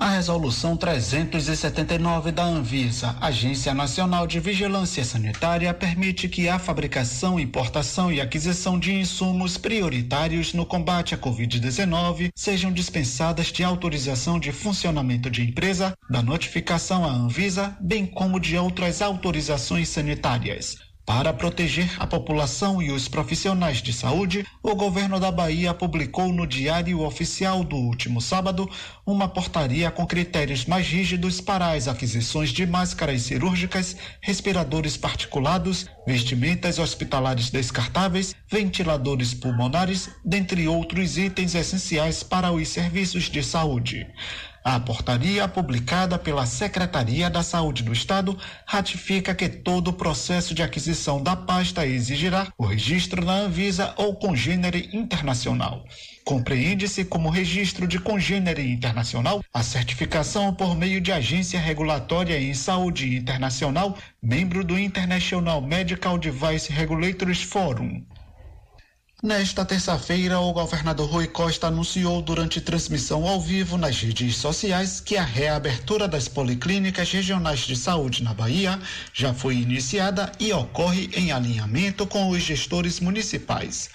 A 0.00 0.10
resolução 0.10 0.76
379 0.76 2.30
da 2.30 2.44
Anvisa, 2.44 3.16
Agência 3.20 3.74
Nacional 3.74 4.28
de 4.28 4.38
Vigilância 4.38 5.04
Sanitária, 5.04 5.74
permite 5.74 6.28
que 6.28 6.48
a 6.48 6.56
fabricação, 6.56 7.40
importação 7.40 8.12
e 8.12 8.20
aquisição 8.20 8.78
de 8.78 8.94
insumos 8.94 9.58
prioritários 9.58 10.54
no 10.54 10.64
combate 10.64 11.16
à 11.16 11.18
Covid-19 11.18 12.30
sejam 12.32 12.72
dispensadas 12.72 13.48
de 13.48 13.64
autorização 13.64 14.38
de 14.38 14.52
funcionamento 14.52 15.28
de 15.28 15.42
empresa, 15.42 15.92
da 16.08 16.22
notificação 16.22 17.04
à 17.04 17.10
Anvisa, 17.10 17.76
bem 17.80 18.06
como 18.06 18.38
de 18.38 18.56
outras 18.56 19.02
autorizações 19.02 19.88
sanitárias. 19.88 20.87
Para 21.08 21.32
proteger 21.32 21.90
a 21.98 22.06
população 22.06 22.82
e 22.82 22.92
os 22.92 23.08
profissionais 23.08 23.80
de 23.80 23.94
saúde, 23.94 24.44
o 24.62 24.74
governo 24.74 25.18
da 25.18 25.32
Bahia 25.32 25.72
publicou 25.72 26.30
no 26.34 26.46
Diário 26.46 27.00
Oficial 27.00 27.64
do 27.64 27.76
último 27.76 28.20
sábado 28.20 28.68
uma 29.06 29.26
portaria 29.26 29.90
com 29.90 30.06
critérios 30.06 30.66
mais 30.66 30.86
rígidos 30.86 31.40
para 31.40 31.72
as 31.72 31.88
aquisições 31.88 32.50
de 32.50 32.66
máscaras 32.66 33.22
cirúrgicas, 33.22 33.96
respiradores 34.20 34.98
particulados, 34.98 35.86
vestimentas 36.06 36.78
hospitalares 36.78 37.48
descartáveis, 37.48 38.36
ventiladores 38.46 39.32
pulmonares, 39.32 40.10
dentre 40.22 40.68
outros 40.68 41.16
itens 41.16 41.54
essenciais 41.54 42.22
para 42.22 42.52
os 42.52 42.68
serviços 42.68 43.30
de 43.30 43.42
saúde. 43.42 44.06
A 44.70 44.78
portaria 44.78 45.48
publicada 45.48 46.18
pela 46.18 46.44
Secretaria 46.44 47.30
da 47.30 47.42
Saúde 47.42 47.82
do 47.82 47.90
Estado 47.90 48.36
ratifica 48.66 49.34
que 49.34 49.48
todo 49.48 49.88
o 49.88 49.92
processo 49.94 50.54
de 50.54 50.62
aquisição 50.62 51.22
da 51.22 51.34
pasta 51.34 51.86
exigirá 51.86 52.52
o 52.58 52.66
registro 52.66 53.24
na 53.24 53.32
Anvisa 53.32 53.94
ou 53.96 54.14
congênere 54.14 54.90
internacional. 54.92 55.86
Compreende-se 56.22 57.06
como 57.06 57.30
registro 57.30 57.88
de 57.88 57.98
congênere 57.98 58.70
internacional 58.70 59.42
a 59.54 59.62
certificação 59.62 60.52
por 60.52 60.76
meio 60.76 61.00
de 61.00 61.12
agência 61.12 61.58
regulatória 61.58 62.38
em 62.38 62.52
saúde 62.52 63.16
internacional, 63.16 63.96
membro 64.22 64.62
do 64.62 64.78
International 64.78 65.62
Medical 65.62 66.18
Device 66.18 66.70
Regulators 66.70 67.42
Forum. 67.42 68.04
Nesta 69.20 69.64
terça-feira, 69.64 70.38
o 70.38 70.52
governador 70.52 71.10
Rui 71.10 71.26
Costa 71.26 71.66
anunciou 71.66 72.22
durante 72.22 72.60
transmissão 72.60 73.26
ao 73.26 73.40
vivo 73.40 73.76
nas 73.76 74.00
redes 74.00 74.36
sociais 74.36 75.00
que 75.00 75.16
a 75.16 75.24
reabertura 75.24 76.06
das 76.06 76.28
policlínicas 76.28 77.10
regionais 77.10 77.66
de 77.66 77.74
saúde 77.74 78.22
na 78.22 78.32
Bahia 78.32 78.78
já 79.12 79.34
foi 79.34 79.56
iniciada 79.56 80.30
e 80.38 80.52
ocorre 80.52 81.10
em 81.14 81.32
alinhamento 81.32 82.06
com 82.06 82.28
os 82.28 82.44
gestores 82.44 83.00
municipais. 83.00 83.90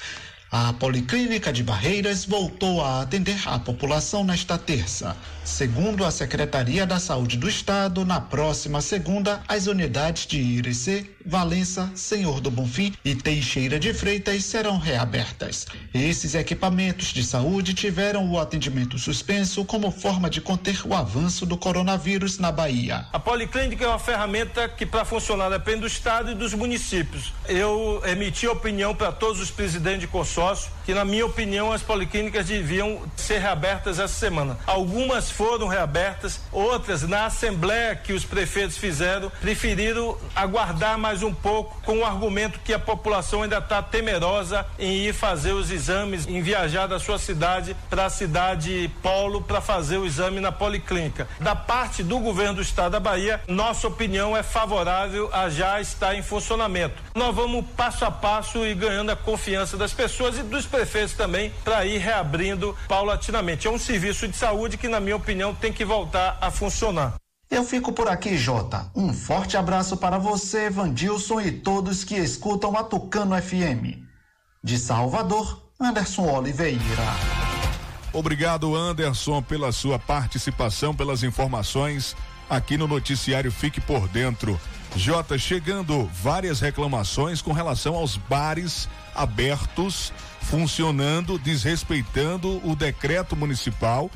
A 0.55 0.71
Policlínica 0.71 1.51
de 1.51 1.63
Barreiras 1.63 2.25
voltou 2.25 2.79
a 2.79 3.01
atender 3.01 3.41
a 3.47 3.57
população 3.57 4.23
nesta 4.23 4.55
terça. 4.55 5.17
Segundo 5.43 6.05
a 6.05 6.11
Secretaria 6.11 6.85
da 6.85 6.99
Saúde 6.99 7.37
do 7.37 7.49
Estado, 7.49 8.05
na 8.05 8.21
próxima 8.21 8.79
segunda, 8.79 9.41
as 9.47 9.65
unidades 9.65 10.27
de 10.27 10.39
Irecê, 10.39 11.09
Valença, 11.25 11.89
Senhor 11.95 12.39
do 12.39 12.51
Bonfim 12.51 12.93
e 13.03 13.15
Teixeira 13.15 13.79
de 13.79 13.93
Freitas 13.95 14.43
serão 14.43 14.77
reabertas. 14.77 15.65
Esses 15.91 16.35
equipamentos 16.35 17.07
de 17.07 17.23
saúde 17.23 17.73
tiveram 17.73 18.29
o 18.29 18.39
atendimento 18.39 18.99
suspenso 18.99 19.65
como 19.65 19.89
forma 19.89 20.29
de 20.29 20.39
conter 20.39 20.85
o 20.85 20.93
avanço 20.93 21.47
do 21.47 21.57
coronavírus 21.57 22.37
na 22.37 22.51
Bahia. 22.51 23.07
A 23.11 23.19
Policlínica 23.19 23.85
é 23.85 23.87
uma 23.87 23.97
ferramenta 23.97 24.69
que, 24.69 24.85
para 24.85 25.03
funcionar, 25.03 25.49
depende 25.49 25.81
do 25.81 25.87
Estado 25.87 26.31
e 26.31 26.35
dos 26.35 26.53
municípios. 26.53 27.33
Eu 27.47 28.03
emiti 28.05 28.47
opinião 28.47 28.93
para 28.93 29.11
todos 29.11 29.41
os 29.41 29.49
presidentes 29.49 30.01
de 30.01 30.07
consórcio 30.07 30.42
que, 30.85 30.93
na 30.93 31.05
minha 31.05 31.25
opinião, 31.25 31.71
as 31.71 31.81
policlínicas 31.81 32.45
deviam 32.45 33.01
ser 33.15 33.39
reabertas 33.39 33.99
essa 33.99 34.13
semana. 34.13 34.57
Algumas 34.65 35.31
foram 35.31 35.67
reabertas, 35.67 36.39
outras, 36.51 37.03
na 37.03 37.25
assembleia 37.25 37.95
que 37.95 38.13
os 38.13 38.25
prefeitos 38.25 38.77
fizeram, 38.77 39.31
preferiram 39.41 40.17
aguardar 40.35 40.97
mais 40.97 41.23
um 41.23 41.33
pouco 41.33 41.81
com 41.83 41.99
o 41.99 42.05
argumento 42.05 42.59
que 42.59 42.73
a 42.73 42.79
população 42.79 43.43
ainda 43.43 43.57
está 43.57 43.81
temerosa 43.81 44.65
em 44.77 44.91
ir 45.05 45.13
fazer 45.13 45.53
os 45.53 45.71
exames, 45.71 46.27
em 46.27 46.41
viajar 46.41 46.87
da 46.87 46.99
sua 46.99 47.17
cidade 47.17 47.75
para 47.89 48.05
a 48.05 48.09
cidade 48.09 48.91
polo 49.01 49.41
para 49.41 49.61
fazer 49.61 49.97
o 49.97 50.05
exame 50.05 50.39
na 50.39 50.51
policlínica. 50.51 51.27
Da 51.39 51.55
parte 51.55 52.03
do 52.03 52.19
governo 52.19 52.55
do 52.55 52.61
estado 52.61 52.93
da 52.93 52.99
Bahia, 52.99 53.41
nossa 53.47 53.87
opinião 53.87 54.35
é 54.35 54.43
favorável 54.43 55.29
a 55.33 55.49
já 55.49 55.79
estar 55.79 56.15
em 56.15 56.21
funcionamento. 56.21 57.01
Nós 57.15 57.33
vamos 57.33 57.65
passo 57.75 58.05
a 58.05 58.11
passo 58.11 58.65
e 58.65 58.73
ganhando 58.73 59.11
a 59.11 59.15
confiança 59.15 59.77
das 59.77 59.93
pessoas 59.93 60.32
e 60.37 60.43
dos 60.43 60.65
prefeitos 60.65 61.13
também 61.13 61.51
para 61.63 61.85
ir 61.85 61.97
reabrindo 61.97 62.75
paulatinamente. 62.87 63.67
É 63.67 63.71
um 63.71 63.79
serviço 63.79 64.27
de 64.27 64.35
saúde 64.35 64.77
que, 64.77 64.87
na 64.87 64.99
minha 64.99 65.15
opinião, 65.15 65.53
tem 65.53 65.71
que 65.71 65.85
voltar 65.85 66.37
a 66.41 66.51
funcionar. 66.51 67.15
Eu 67.49 67.63
fico 67.63 67.93
por 67.93 68.07
aqui, 68.07 68.35
Jota. 68.35 68.89
Um 68.95 69.13
forte 69.13 69.55
abraço 69.55 69.97
para 69.97 70.17
você, 70.17 70.69
Vandilson 70.69 71.39
e 71.39 71.51
todos 71.51 72.03
que 72.03 72.15
escutam 72.15 72.75
a 72.75 72.83
Tucano 72.83 73.39
FM. 73.39 74.01
De 74.63 74.79
Salvador, 74.79 75.61
Anderson 75.79 76.27
Oliveira. 76.29 76.79
Obrigado, 78.11 78.75
Anderson, 78.75 79.41
pela 79.41 79.71
sua 79.71 79.99
participação, 79.99 80.95
pelas 80.95 81.23
informações 81.23 82.15
aqui 82.49 82.77
no 82.77 82.87
noticiário 82.87 83.51
Fique 83.51 83.81
por 83.81 84.07
Dentro. 84.07 84.59
Jota, 84.95 85.37
chegando 85.37 86.05
várias 86.05 86.59
reclamações 86.59 87.41
com 87.41 87.51
relação 87.51 87.95
aos 87.95 88.15
bares 88.15 88.87
abertos, 89.15 90.11
funcionando, 90.41 91.37
desrespeitando 91.39 92.61
o 92.67 92.75
decreto 92.75 93.35
municipal 93.35 94.09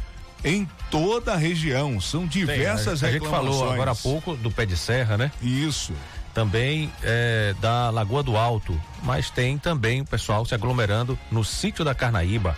em 0.44 0.68
toda 0.90 1.34
a 1.34 1.38
região. 1.38 2.00
São 2.00 2.26
diversas 2.26 3.00
Tem, 3.00 3.10
a, 3.10 3.12
a 3.12 3.14
gente 3.14 3.30
falou 3.30 3.72
agora 3.72 3.92
há 3.92 3.96
pouco 3.96 4.36
do 4.36 4.52
pé 4.52 4.66
de 4.66 4.78
serra, 4.78 5.18
né? 5.18 5.32
Isso. 5.42 5.94
Também 6.34 6.92
é, 7.02 7.56
da 7.60 7.90
Lagoa 7.90 8.22
do 8.22 8.38
Alto, 8.38 8.80
mas 9.02 9.30
tem 9.30 9.58
também 9.58 10.02
o 10.02 10.06
pessoal 10.06 10.46
se 10.46 10.54
aglomerando 10.54 11.18
no 11.32 11.44
sítio 11.44 11.84
da 11.84 11.96
Carnaíba. 11.96 12.56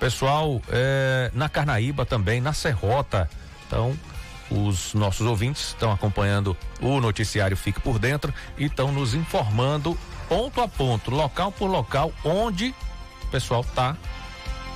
Pessoal 0.00 0.60
é, 0.68 1.30
na 1.32 1.48
Carnaíba 1.48 2.04
também, 2.04 2.40
na 2.40 2.52
Serrota. 2.52 3.30
Então, 3.66 3.96
os 4.50 4.92
nossos 4.92 5.24
ouvintes 5.26 5.68
estão 5.68 5.92
acompanhando 5.92 6.56
o 6.80 7.00
noticiário 7.00 7.56
Fique 7.56 7.80
por 7.80 7.98
Dentro 7.98 8.34
e 8.58 8.64
estão 8.64 8.90
nos 8.90 9.14
informando 9.14 9.96
ponto 10.32 10.60
a 10.62 10.68
ponto, 10.68 11.10
local 11.10 11.52
por 11.52 11.66
local, 11.70 12.12
onde 12.24 12.74
o 13.22 13.26
pessoal 13.26 13.60
está 13.60 13.96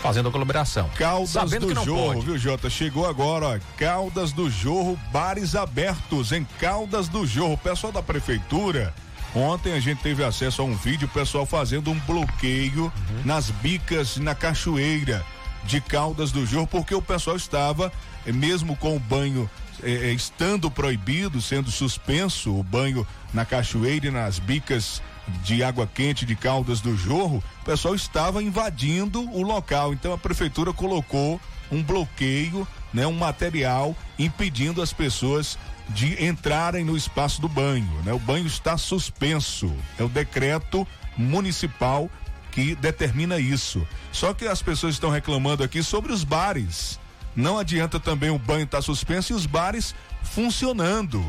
fazendo 0.01 0.29
aglomeração. 0.29 0.89
Caldas 0.97 1.31
Sabendo 1.31 1.73
do 1.73 1.85
Jorro, 1.85 2.13
pode. 2.15 2.27
viu, 2.27 2.39
Jota? 2.39 2.69
Chegou 2.69 3.07
agora, 3.09 3.47
ó. 3.49 3.59
Caldas 3.79 4.33
do 4.33 4.51
Jorro, 4.51 4.99
bares 5.11 5.55
abertos 5.55 6.31
em 6.33 6.45
Caldas 6.61 7.09
do 7.09 7.27
Jorro. 7.27 7.55
O 7.55 7.59
pessoal 7.59 7.91
da 7.93 8.03
prefeitura, 8.03 8.95
ontem 9.35 9.73
a 9.73 9.81
gente 9.81 10.03
teve 10.03 10.23
acesso 10.23 10.61
a 10.61 10.65
um 10.67 10.77
vídeo, 10.77 11.09
o 11.09 11.11
pessoal 11.11 11.47
fazendo 11.47 11.91
um 11.91 11.99
bloqueio 12.01 12.85
Uhum. 12.85 13.23
nas 13.25 13.51
bicas 13.51 14.19
na 14.19 14.35
cachoeira 14.35 15.25
de 15.65 15.81
Caldas 15.81 16.31
do 16.31 16.45
Jorro, 16.47 16.67
porque 16.67 16.95
o 16.95 17.01
pessoal 17.03 17.35
estava, 17.37 17.91
eh, 18.27 18.31
mesmo 18.33 18.77
com 18.77 18.95
o 18.95 19.01
banho 19.01 19.49
eh, 19.83 20.09
eh, 20.09 20.13
estando 20.13 20.71
proibido, 20.71 21.41
sendo 21.43 21.71
suspenso 21.71 22.55
o 22.59 22.63
banho 22.63 23.07
na 23.35 23.45
cachoeira 23.45 24.07
e 24.07 24.11
nas 24.11 24.39
bicas 24.39 25.03
de 25.43 25.63
água 25.63 25.87
quente 25.87 26.25
de 26.25 26.37
Caldas 26.37 26.81
do 26.81 26.97
Jorro, 26.97 27.43
o 27.63 27.65
pessoal 27.65 27.95
estava 27.95 28.43
invadindo 28.43 29.29
o 29.31 29.43
local. 29.43 29.93
Então 29.93 30.13
a 30.13 30.19
prefeitura 30.19 30.73
colocou 30.73 31.41
um 31.71 31.83
bloqueio, 31.83 32.67
né, 32.93 33.07
um 33.07 33.13
material 33.13 33.97
impedindo 34.19 34.81
as 34.81 34.93
pessoas 34.93 35.59
de 35.89 36.25
entrarem 36.25 36.85
no 36.85 36.97
espaço 36.97 37.41
do 37.41 37.49
banho, 37.49 37.91
né? 38.05 38.13
O 38.13 38.19
banho 38.19 38.47
está 38.47 38.77
suspenso. 38.77 39.73
É 39.99 40.03
o 40.03 40.09
decreto 40.09 40.87
municipal 41.17 42.11
que 42.51 42.75
determina 42.75 43.39
isso. 43.39 43.87
Só 44.11 44.33
que 44.33 44.47
as 44.47 44.63
pessoas 44.63 44.95
estão 44.95 45.11
reclamando 45.11 45.63
aqui 45.63 45.83
sobre 45.83 46.13
os 46.13 46.25
bares. 46.25 46.99
Não 47.37 47.59
adianta 47.59 48.01
também 48.01 48.31
o 48.31 48.39
banho 48.39 48.65
estar 48.65 48.81
suspenso 48.81 49.33
e 49.33 49.37
os 49.37 49.47
bares 49.47 49.95
funcionando. 50.23 51.25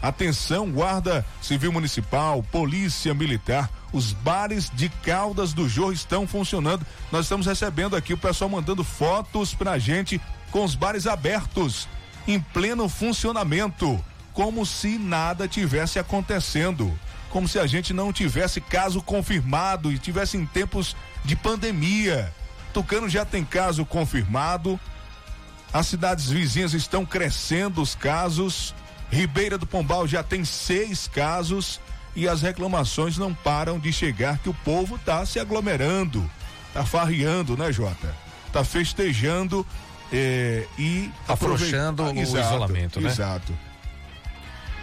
Atenção, 0.00 0.70
Guarda 0.70 1.26
Civil 1.42 1.72
Municipal, 1.72 2.42
Polícia 2.42 3.12
Militar, 3.12 3.68
os 3.92 4.12
bares 4.12 4.70
de 4.72 4.88
Caldas 4.88 5.52
do 5.52 5.68
Jorro 5.68 5.92
estão 5.92 6.26
funcionando. 6.26 6.86
Nós 7.10 7.24
estamos 7.24 7.46
recebendo 7.46 7.96
aqui 7.96 8.12
o 8.14 8.18
pessoal 8.18 8.48
mandando 8.48 8.84
fotos 8.84 9.54
pra 9.54 9.78
gente 9.78 10.20
com 10.50 10.64
os 10.64 10.74
bares 10.74 11.06
abertos, 11.06 11.88
em 12.26 12.38
pleno 12.40 12.88
funcionamento, 12.88 14.02
como 14.32 14.64
se 14.64 14.98
nada 14.98 15.48
tivesse 15.48 15.98
acontecendo, 15.98 16.96
como 17.28 17.48
se 17.48 17.58
a 17.58 17.66
gente 17.66 17.92
não 17.92 18.12
tivesse 18.12 18.60
caso 18.60 19.02
confirmado 19.02 19.90
e 19.90 19.98
tivesse 19.98 20.36
em 20.36 20.46
tempos 20.46 20.94
de 21.24 21.34
pandemia. 21.34 22.32
Tucano 22.72 23.08
já 23.08 23.24
tem 23.24 23.44
caso 23.44 23.84
confirmado, 23.84 24.78
as 25.72 25.86
cidades 25.86 26.30
vizinhas 26.30 26.72
estão 26.72 27.04
crescendo 27.04 27.82
os 27.82 27.94
casos. 27.94 28.74
Ribeira 29.10 29.56
do 29.56 29.66
Pombal 29.66 30.06
já 30.06 30.22
tem 30.22 30.44
seis 30.44 31.08
casos 31.08 31.80
e 32.14 32.28
as 32.28 32.42
reclamações 32.42 33.16
não 33.16 33.32
param 33.32 33.78
de 33.78 33.92
chegar 33.92 34.38
que 34.38 34.48
o 34.48 34.54
povo 34.54 34.96
está 34.96 35.24
se 35.24 35.38
aglomerando, 35.38 36.28
tá 36.74 36.84
farreando, 36.84 37.56
né, 37.56 37.72
Jota? 37.72 38.14
Tá 38.52 38.64
festejando 38.64 39.66
eh, 40.12 40.66
e 40.78 41.10
Afrouxando 41.26 42.02
aprovei- 42.02 42.24
o 42.24 42.26
isolamento, 42.38 43.00
né? 43.00 43.08
Exato. 43.10 43.56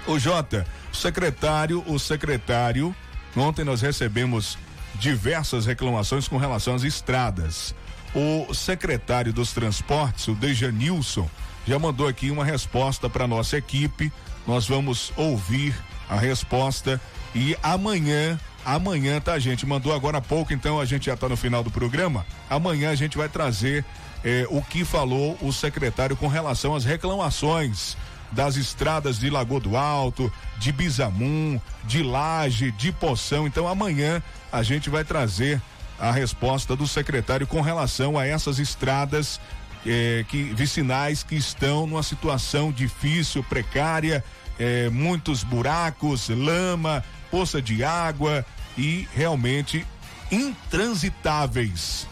O 0.08 0.20
Jota, 0.20 0.66
o 0.94 0.96
secretário, 0.96 1.84
o 1.88 1.98
secretário, 2.00 2.96
ontem 3.36 3.64
nós 3.66 3.82
recebemos 3.82 4.58
diversas 4.96 5.66
reclamações 5.66 6.28
com 6.28 6.38
relação 6.38 6.76
às 6.76 6.84
estradas. 6.84 7.74
O 8.14 8.54
secretário 8.54 9.34
dos 9.34 9.52
transportes, 9.52 10.28
o 10.28 10.36
Dejanilson, 10.36 11.30
já 11.68 11.80
mandou 11.80 12.08
aqui 12.08 12.30
uma 12.30 12.46
resposta 12.46 13.10
para 13.10 13.28
nossa 13.28 13.58
equipe. 13.58 14.12
Nós 14.46 14.68
vamos 14.68 15.12
ouvir 15.18 15.76
a 16.10 16.16
resposta 16.16 17.02
e 17.34 17.58
amanhã, 17.64 18.40
amanhã, 18.64 19.20
tá, 19.20 19.38
gente? 19.40 19.66
Mandou 19.66 19.94
agora 19.94 20.20
há 20.20 20.22
pouco, 20.22 20.54
então 20.54 20.80
a 20.80 20.86
gente 20.86 21.08
já 21.08 21.16
está 21.16 21.28
no 21.28 21.36
final 21.36 21.64
do 21.64 21.72
programa. 21.72 22.26
Amanhã 22.50 22.92
a 22.92 22.96
gente 22.96 23.18
vai 23.18 23.28
trazer 23.28 23.84
eh, 24.24 24.46
o 24.50 24.62
que 24.62 24.86
falou 24.86 25.38
o 25.42 25.52
secretário 25.52 26.16
com 26.16 26.28
relação 26.28 26.76
às 26.76 26.86
reclamações 26.86 27.98
das 28.32 28.56
estradas 28.56 29.18
de 29.18 29.30
Lagoa 29.30 29.60
do 29.60 29.78
Alto, 29.78 30.32
de 30.58 30.72
Bizamum, 30.72 31.60
de 31.84 32.04
Laje, 32.04 32.72
de 32.72 32.92
Poção. 32.92 33.48
Então 33.48 33.68
amanhã 33.68 34.22
a 34.52 34.62
gente 34.62 34.90
vai 34.90 35.04
trazer 35.04 35.62
a 36.00 36.12
resposta 36.12 36.76
do 36.76 36.88
secretário 36.88 37.48
com 37.48 37.62
relação 37.62 38.18
a 38.18 38.28
essas 38.28 38.60
estradas 38.60 39.40
eh, 39.86 40.26
que 40.28 40.44
vicinais 40.44 41.24
que 41.24 41.36
estão 41.36 41.86
numa 41.86 42.04
situação 42.04 42.72
difícil, 42.72 43.44
precária, 43.44 44.24
eh, 44.60 44.90
muitos 44.90 45.44
buracos, 45.44 46.30
lama, 46.30 47.04
poça 47.30 47.62
de 47.62 47.84
água 47.84 48.46
e 48.78 49.08
realmente 49.14 49.86
intransitáveis 50.32 52.08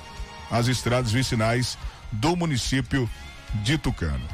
as 0.52 0.68
estradas 0.68 1.12
vicinais 1.12 1.78
do 2.12 2.36
município 2.36 3.10
de 3.56 3.78
Tucano. 3.78 4.28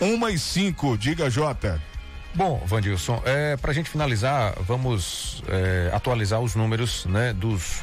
Uma 0.00 0.30
e 0.30 0.38
cinco, 0.38 0.96
diga 0.96 1.28
Jota. 1.28 1.82
Bom, 2.34 2.62
Vandilson, 2.66 3.20
é, 3.24 3.56
para 3.56 3.72
a 3.72 3.74
gente 3.74 3.90
finalizar, 3.90 4.54
vamos 4.60 5.42
é, 5.48 5.90
atualizar 5.92 6.40
os 6.40 6.54
números 6.54 7.04
né, 7.06 7.32
dos, 7.32 7.82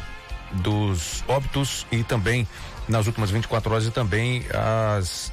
dos 0.53 1.24
óbitos 1.28 1.86
e 1.91 2.03
também 2.03 2.47
nas 2.88 3.08
últimas 3.08 3.32
24 3.32 3.72
horas 3.72 3.88
e 3.88 3.92
também 3.92 4.44
as, 4.98 5.32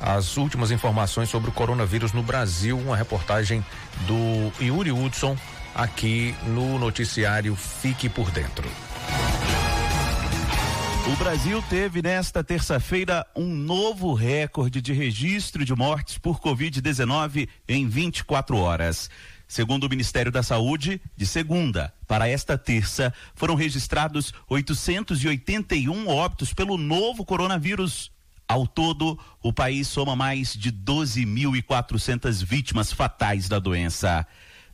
as 0.00 0.36
últimas 0.36 0.70
informações 0.70 1.28
sobre 1.28 1.50
o 1.50 1.52
coronavírus 1.52 2.12
no 2.12 2.22
Brasil. 2.22 2.78
Uma 2.78 2.96
reportagem 2.96 3.64
do 4.06 4.52
Yuri 4.62 4.92
Hudson 4.92 5.36
aqui 5.74 6.34
no 6.46 6.78
noticiário 6.78 7.54
Fique 7.54 8.08
por 8.08 8.30
Dentro. 8.30 8.68
O 11.10 11.16
Brasil 11.16 11.60
teve 11.68 12.00
nesta 12.00 12.44
terça-feira 12.44 13.26
um 13.34 13.48
novo 13.52 14.14
recorde 14.14 14.80
de 14.80 14.92
registro 14.92 15.64
de 15.64 15.74
mortes 15.74 16.16
por 16.18 16.40
Covid-19 16.40 17.48
em 17.68 17.88
24 17.88 18.56
horas. 18.56 19.10
Segundo 19.48 19.84
o 19.84 19.88
Ministério 19.88 20.30
da 20.30 20.40
Saúde, 20.40 21.02
de 21.16 21.26
segunda 21.26 21.92
para 22.06 22.28
esta 22.28 22.56
terça, 22.56 23.12
foram 23.34 23.56
registrados 23.56 24.32
881 24.48 26.06
óbitos 26.06 26.54
pelo 26.54 26.78
novo 26.78 27.24
coronavírus. 27.24 28.12
Ao 28.46 28.64
todo, 28.64 29.18
o 29.42 29.52
país 29.52 29.88
soma 29.88 30.14
mais 30.14 30.54
de 30.54 30.70
12.400 30.70 32.44
vítimas 32.44 32.92
fatais 32.92 33.48
da 33.48 33.58
doença. 33.58 34.24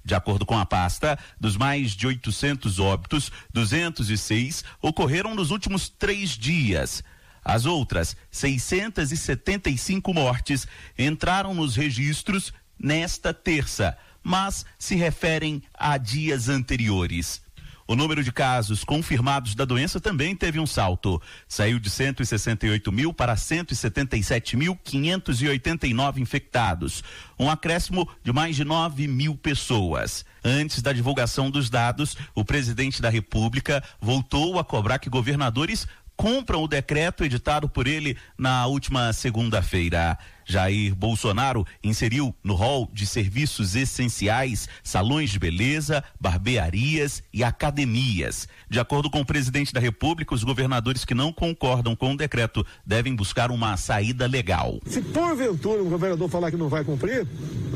De 0.07 0.14
acordo 0.14 0.46
com 0.46 0.57
a 0.57 0.64
pasta, 0.64 1.18
dos 1.38 1.57
mais 1.57 1.90
de 1.90 2.07
800 2.07 2.78
óbitos, 2.78 3.32
206 3.52 4.62
ocorreram 4.80 5.34
nos 5.34 5.50
últimos 5.50 5.88
três 5.88 6.30
dias. 6.30 7.02
As 7.44 7.66
outras 7.66 8.16
675 8.30 10.14
mortes 10.14 10.68
entraram 10.96 11.52
nos 11.52 11.74
registros 11.74 12.52
nesta 12.78 13.34
terça, 13.34 13.98
mas 14.22 14.64
se 14.78 14.94
referem 14.94 15.61
a 15.74 15.98
dias 15.98 16.48
anteriores. 16.48 17.42
O 17.89 17.95
número 17.95 18.24
de 18.24 18.32
casos 18.32 18.82
confirmados 18.82 19.55
da 19.55 19.64
doença 19.64 20.01
também 20.01 20.34
teve 20.34 20.59
um 20.59 20.66
salto. 20.66 21.22
Saiu 21.47 21.78
de 21.78 21.89
168 21.89 22.91
mil 22.91 23.12
para 23.12 23.37
177.589 23.37 26.18
infectados. 26.18 27.05
Um 27.39 27.49
acréscimo 27.49 28.09
de 28.24 28.32
mais 28.32 28.57
de 28.57 28.64
9 28.64 29.07
mil 29.07 29.37
pessoas. 29.37 30.24
Antes 30.45 30.82
da 30.82 30.93
divulgação 30.93 31.49
dos 31.49 31.70
dados, 31.70 32.16
o 32.34 32.45
presidente 32.45 33.01
da 33.01 33.09
República 33.09 33.80
voltou 34.01 34.59
a 34.59 34.64
cobrar 34.64 34.99
que 34.99 35.09
governadores 35.09 35.87
cumpram 36.16 36.62
o 36.62 36.68
decreto 36.68 37.24
editado 37.24 37.68
por 37.68 37.86
ele 37.86 38.16
na 38.38 38.66
última 38.66 39.12
segunda-feira. 39.12 40.18
Jair 40.48 40.94
Bolsonaro 40.94 41.66
inseriu 41.82 42.34
no 42.42 42.54
rol 42.54 42.88
de 42.92 43.04
serviços 43.04 43.74
essenciais 43.74 44.68
salões 44.82 45.30
de 45.30 45.40
beleza, 45.40 46.04
barbearias 46.20 47.22
e 47.32 47.42
academias. 47.42 48.48
De 48.70 48.78
acordo 48.78 49.10
com 49.10 49.20
o 49.20 49.26
presidente 49.26 49.72
da 49.72 49.80
República, 49.80 50.34
os 50.34 50.44
governadores 50.44 51.04
que 51.04 51.14
não 51.14 51.32
concordam 51.32 51.96
com 51.96 52.12
o 52.12 52.16
decreto 52.16 52.64
devem 52.86 53.14
buscar 53.14 53.50
uma 53.50 53.76
saída 53.76 54.26
legal. 54.26 54.78
Se 54.86 55.02
porventura 55.02 55.82
o 55.82 55.90
governador 55.90 56.30
falar 56.30 56.52
que 56.52 56.56
não 56.56 56.68
vai 56.68 56.84
cumprir, 56.84 57.26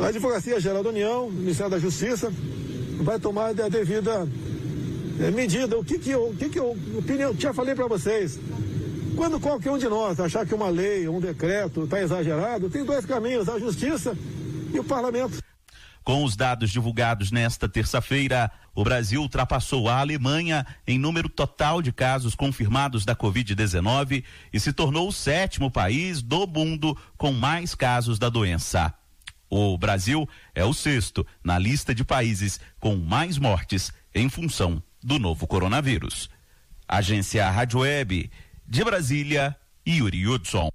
a 0.00 0.06
Advocacia 0.06 0.60
Geral 0.60 0.84
da 0.84 0.90
União, 0.90 1.26
o 1.26 1.32
Ministério 1.32 1.72
da 1.72 1.78
Justiça, 1.78 2.32
vai 3.00 3.18
tomar 3.18 3.48
a 3.48 3.68
devida 3.68 4.28
medida. 5.30 5.78
O 5.78 5.84
que 5.84 5.98
que 5.98 6.10
eu, 6.10 6.28
o 6.28 6.36
que 6.36 6.48
que 6.48 6.58
eu, 6.58 6.76
opinião, 6.98 7.34
já 7.38 7.52
falei 7.52 7.74
para 7.74 7.86
vocês. 7.86 8.38
Quando 9.16 9.40
qualquer 9.40 9.70
um 9.70 9.78
de 9.78 9.88
nós 9.88 10.18
achar 10.18 10.46
que 10.46 10.54
uma 10.54 10.68
lei, 10.68 11.08
um 11.08 11.20
decreto 11.20 11.84
está 11.84 12.00
exagerado, 12.00 12.70
tem 12.70 12.84
dois 12.84 13.04
caminhos, 13.04 13.48
a 13.48 13.58
justiça 13.58 14.16
e 14.72 14.78
o 14.78 14.84
parlamento. 14.84 15.42
Com 16.02 16.24
os 16.24 16.34
dados 16.34 16.70
divulgados 16.70 17.30
nesta 17.30 17.68
terça-feira, 17.68 18.50
o 18.74 18.82
Brasil 18.82 19.20
ultrapassou 19.20 19.88
a 19.88 20.00
Alemanha 20.00 20.66
em 20.86 20.98
número 20.98 21.28
total 21.28 21.82
de 21.82 21.92
casos 21.92 22.34
confirmados 22.34 23.04
da 23.04 23.14
Covid-19 23.14 24.24
e 24.52 24.58
se 24.58 24.72
tornou 24.72 25.08
o 25.08 25.12
sétimo 25.12 25.70
país 25.70 26.22
do 26.22 26.46
mundo 26.46 26.96
com 27.18 27.32
mais 27.32 27.74
casos 27.74 28.18
da 28.18 28.30
doença. 28.30 28.94
O 29.50 29.76
Brasil 29.76 30.26
é 30.54 30.64
o 30.64 30.72
sexto 30.72 31.26
na 31.44 31.58
lista 31.58 31.94
de 31.94 32.04
países 32.04 32.58
com 32.78 32.96
mais 32.96 33.36
mortes 33.36 33.92
em 34.14 34.28
função 34.30 34.82
do 35.02 35.18
novo 35.18 35.46
coronavírus. 35.46 36.28
Agência 36.86 37.48
Rádio 37.50 37.80
Web 37.80 38.30
de 38.66 38.84
Brasília, 38.84 39.56
Yuri 39.86 40.26
Hudson. 40.26 40.70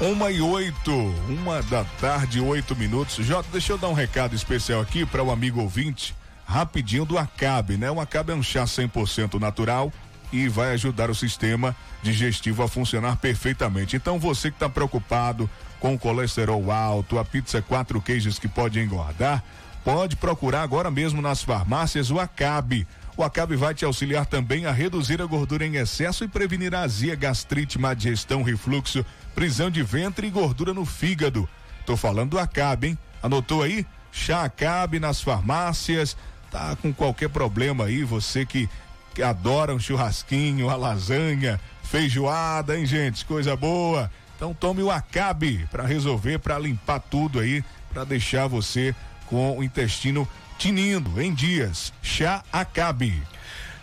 Uma 0.00 0.32
e 0.32 0.40
oito, 0.40 0.90
uma 1.28 1.62
da 1.62 1.84
tarde, 1.84 2.40
oito 2.40 2.74
minutos. 2.74 3.24
Jota, 3.24 3.48
deixa 3.52 3.72
eu 3.72 3.78
dar 3.78 3.88
um 3.88 3.92
recado 3.92 4.34
especial 4.34 4.80
aqui 4.80 5.06
para 5.06 5.22
o 5.22 5.28
um 5.28 5.30
amigo 5.30 5.60
ouvinte, 5.60 6.12
rapidinho 6.44 7.04
do 7.04 7.16
Acabe, 7.16 7.76
né? 7.76 7.88
O 7.90 8.00
Acabe 8.00 8.32
é 8.32 8.34
um 8.34 8.42
chá 8.42 8.64
100% 8.64 9.38
natural 9.38 9.92
e 10.32 10.48
vai 10.48 10.72
ajudar 10.72 11.08
o 11.08 11.14
sistema 11.14 11.76
digestivo 12.02 12.62
a 12.62 12.68
funcionar 12.68 13.16
perfeitamente. 13.16 13.94
Então 13.94 14.18
você 14.18 14.50
que 14.50 14.56
está 14.56 14.68
preocupado 14.68 15.48
com 15.82 15.98
colesterol 15.98 16.70
alto, 16.70 17.18
a 17.18 17.24
pizza 17.24 17.60
quatro 17.60 18.00
queijos 18.00 18.38
que 18.38 18.46
pode 18.46 18.78
engordar, 18.78 19.42
pode 19.84 20.14
procurar 20.14 20.62
agora 20.62 20.92
mesmo 20.92 21.20
nas 21.20 21.42
farmácias 21.42 22.08
o 22.08 22.20
Acabe. 22.20 22.86
O 23.16 23.24
Acabe 23.24 23.56
vai 23.56 23.74
te 23.74 23.84
auxiliar 23.84 24.24
também 24.24 24.64
a 24.64 24.70
reduzir 24.70 25.20
a 25.20 25.26
gordura 25.26 25.66
em 25.66 25.74
excesso 25.74 26.22
e 26.22 26.28
prevenir 26.28 26.72
a 26.72 26.82
azia, 26.82 27.16
gastrite, 27.16 27.80
má 27.80 27.94
digestão, 27.94 28.44
refluxo, 28.44 29.04
prisão 29.34 29.68
de 29.72 29.82
ventre 29.82 30.28
e 30.28 30.30
gordura 30.30 30.72
no 30.72 30.84
fígado. 30.84 31.48
Tô 31.84 31.96
falando 31.96 32.30
do 32.30 32.38
Acabe, 32.38 32.86
hein? 32.86 32.98
Anotou 33.20 33.64
aí? 33.64 33.84
Chá 34.12 34.44
Acabe 34.44 35.00
nas 35.00 35.20
farmácias. 35.20 36.16
Tá 36.48 36.76
com 36.80 36.92
qualquer 36.92 37.28
problema 37.28 37.86
aí, 37.86 38.04
você 38.04 38.46
que, 38.46 38.70
que 39.12 39.20
adora 39.22 39.74
um 39.74 39.80
churrasquinho, 39.80 40.70
a 40.70 40.76
lasanha, 40.76 41.60
feijoada, 41.82 42.78
hein, 42.78 42.86
gente? 42.86 43.24
Coisa 43.24 43.56
boa. 43.56 44.08
Então 44.42 44.52
tome 44.52 44.82
o 44.82 44.90
Acabe 44.90 45.68
para 45.70 45.86
resolver, 45.86 46.40
para 46.40 46.58
limpar 46.58 46.98
tudo 46.98 47.38
aí, 47.38 47.62
para 47.92 48.02
deixar 48.02 48.48
você 48.48 48.92
com 49.26 49.56
o 49.56 49.62
intestino 49.62 50.28
tinindo 50.58 51.22
em 51.22 51.32
dias. 51.32 51.92
Chá 52.02 52.42
Acabe. 52.52 53.22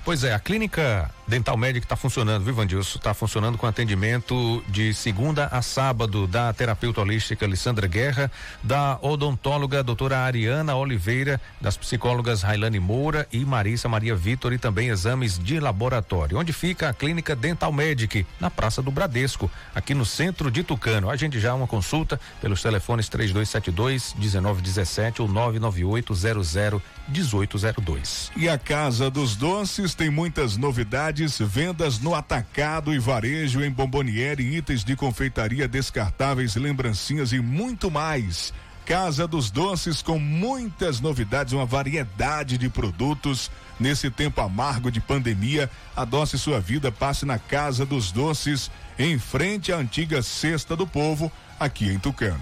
Pois 0.04 0.26
é, 0.26 0.34
a 0.34 0.40
clínica 0.40 1.10
Dental 1.30 1.56
Médica 1.56 1.86
está 1.86 1.96
funcionando, 1.96 2.44
viu, 2.44 2.56
Vandilson? 2.56 2.98
Está 2.98 3.14
funcionando 3.14 3.56
com 3.56 3.68
atendimento 3.68 4.64
de 4.68 4.96
segunda 4.96 5.46
a 5.46 5.62
sábado 5.62 6.26
da 6.26 6.52
terapeuta 6.52 7.02
holística 7.02 7.46
Alessandra 7.46 7.86
Guerra, 7.86 8.32
da 8.64 8.98
odontóloga 9.00 9.84
doutora 9.84 10.18
Ariana 10.22 10.76
Oliveira, 10.76 11.40
das 11.62 11.78
psicólogas 11.78 12.42
Railane 12.42 12.80
Moura 12.80 13.28
e 13.32 13.46
Marissa 13.46 13.88
Maria 13.88 14.16
Vitor 14.16 14.54
e 14.54 14.58
também 14.58 14.90
exames 14.90 15.38
de 15.38 15.60
laboratório. 15.60 16.40
Onde 16.40 16.52
fica 16.52 16.90
a 16.90 16.94
clínica 16.96 17.36
Dental 17.36 17.72
Medic? 17.72 18.26
Na 18.40 18.50
Praça 18.50 18.82
do 18.82 18.90
Bradesco, 18.90 19.52
aqui 19.76 19.94
no 19.94 20.06
centro 20.08 20.50
de 20.50 20.64
Tucano. 20.64 21.12
A 21.12 21.16
gente 21.16 21.40
já 21.40 21.54
uma 21.54 21.68
consulta 21.68 22.20
pelos 22.42 22.64
telefones 22.64 23.08
3272 23.08 24.16
1917 24.16 25.22
ou 25.22 25.28
998 25.28 26.16
00 26.16 26.82
1802. 27.08 28.32
E 28.36 28.48
a 28.48 28.58
Casa 28.58 29.10
dos 29.10 29.36
Doces 29.36 29.94
tem 29.94 30.10
muitas 30.10 30.58
novidades, 30.58 31.19
vendas 31.40 32.00
no 32.00 32.16
atacado 32.16 32.94
e 32.94 33.00
varejo 33.00 33.64
em 33.64 33.70
bomboniere, 33.70 34.56
itens 34.56 34.84
de 34.84 34.96
confeitaria 34.96 35.68
descartáveis, 35.68 36.56
lembrancinhas 36.56 37.34
e 37.34 37.40
muito 37.40 37.92
mais. 37.92 38.54
Casa 38.86 39.28
dos 39.28 39.52
Doces 39.52 40.02
com 40.02 40.18
muitas 40.18 41.00
novidades, 41.00 41.54
uma 41.54 41.66
variedade 41.66 42.58
de 42.58 42.70
produtos. 42.70 43.52
Nesse 43.80 44.10
tempo 44.10 44.42
amargo 44.42 44.90
de 44.90 45.00
pandemia, 45.00 45.70
adoce 45.96 46.40
sua 46.40 46.60
vida, 46.60 46.92
passe 46.92 47.26
na 47.26 47.38
Casa 47.38 47.86
dos 47.86 48.12
Doces, 48.12 48.72
em 48.98 49.20
frente 49.20 49.72
à 49.72 49.78
antiga 49.78 50.22
Cesta 50.22 50.76
do 50.76 50.88
Povo, 50.88 51.32
aqui 51.60 51.90
em 51.90 52.00
Tucano. 52.00 52.40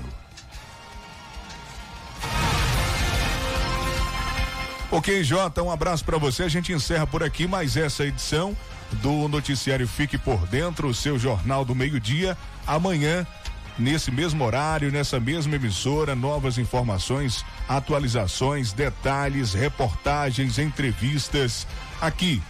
Ok, 4.89 5.21
Jota, 5.21 5.61
um 5.61 5.69
abraço 5.69 6.05
para 6.05 6.17
você. 6.17 6.43
A 6.43 6.47
gente 6.47 6.71
encerra 6.71 7.05
por 7.05 7.21
aqui 7.21 7.45
mais 7.45 7.75
essa 7.75 8.05
edição 8.05 8.55
do 9.01 9.27
noticiário 9.27 9.85
Fique 9.85 10.17
por 10.17 10.47
Dentro, 10.47 10.87
o 10.87 10.93
seu 10.93 11.19
jornal 11.19 11.65
do 11.65 11.75
meio-dia. 11.75 12.37
Amanhã, 12.65 13.27
nesse 13.77 14.09
mesmo 14.09 14.45
horário, 14.45 14.89
nessa 14.89 15.19
mesma 15.19 15.57
emissora, 15.57 16.15
novas 16.15 16.57
informações, 16.57 17.43
atualizações, 17.67 18.71
detalhes, 18.71 19.53
reportagens, 19.53 20.57
entrevistas 20.57 21.67
aqui 21.99 22.41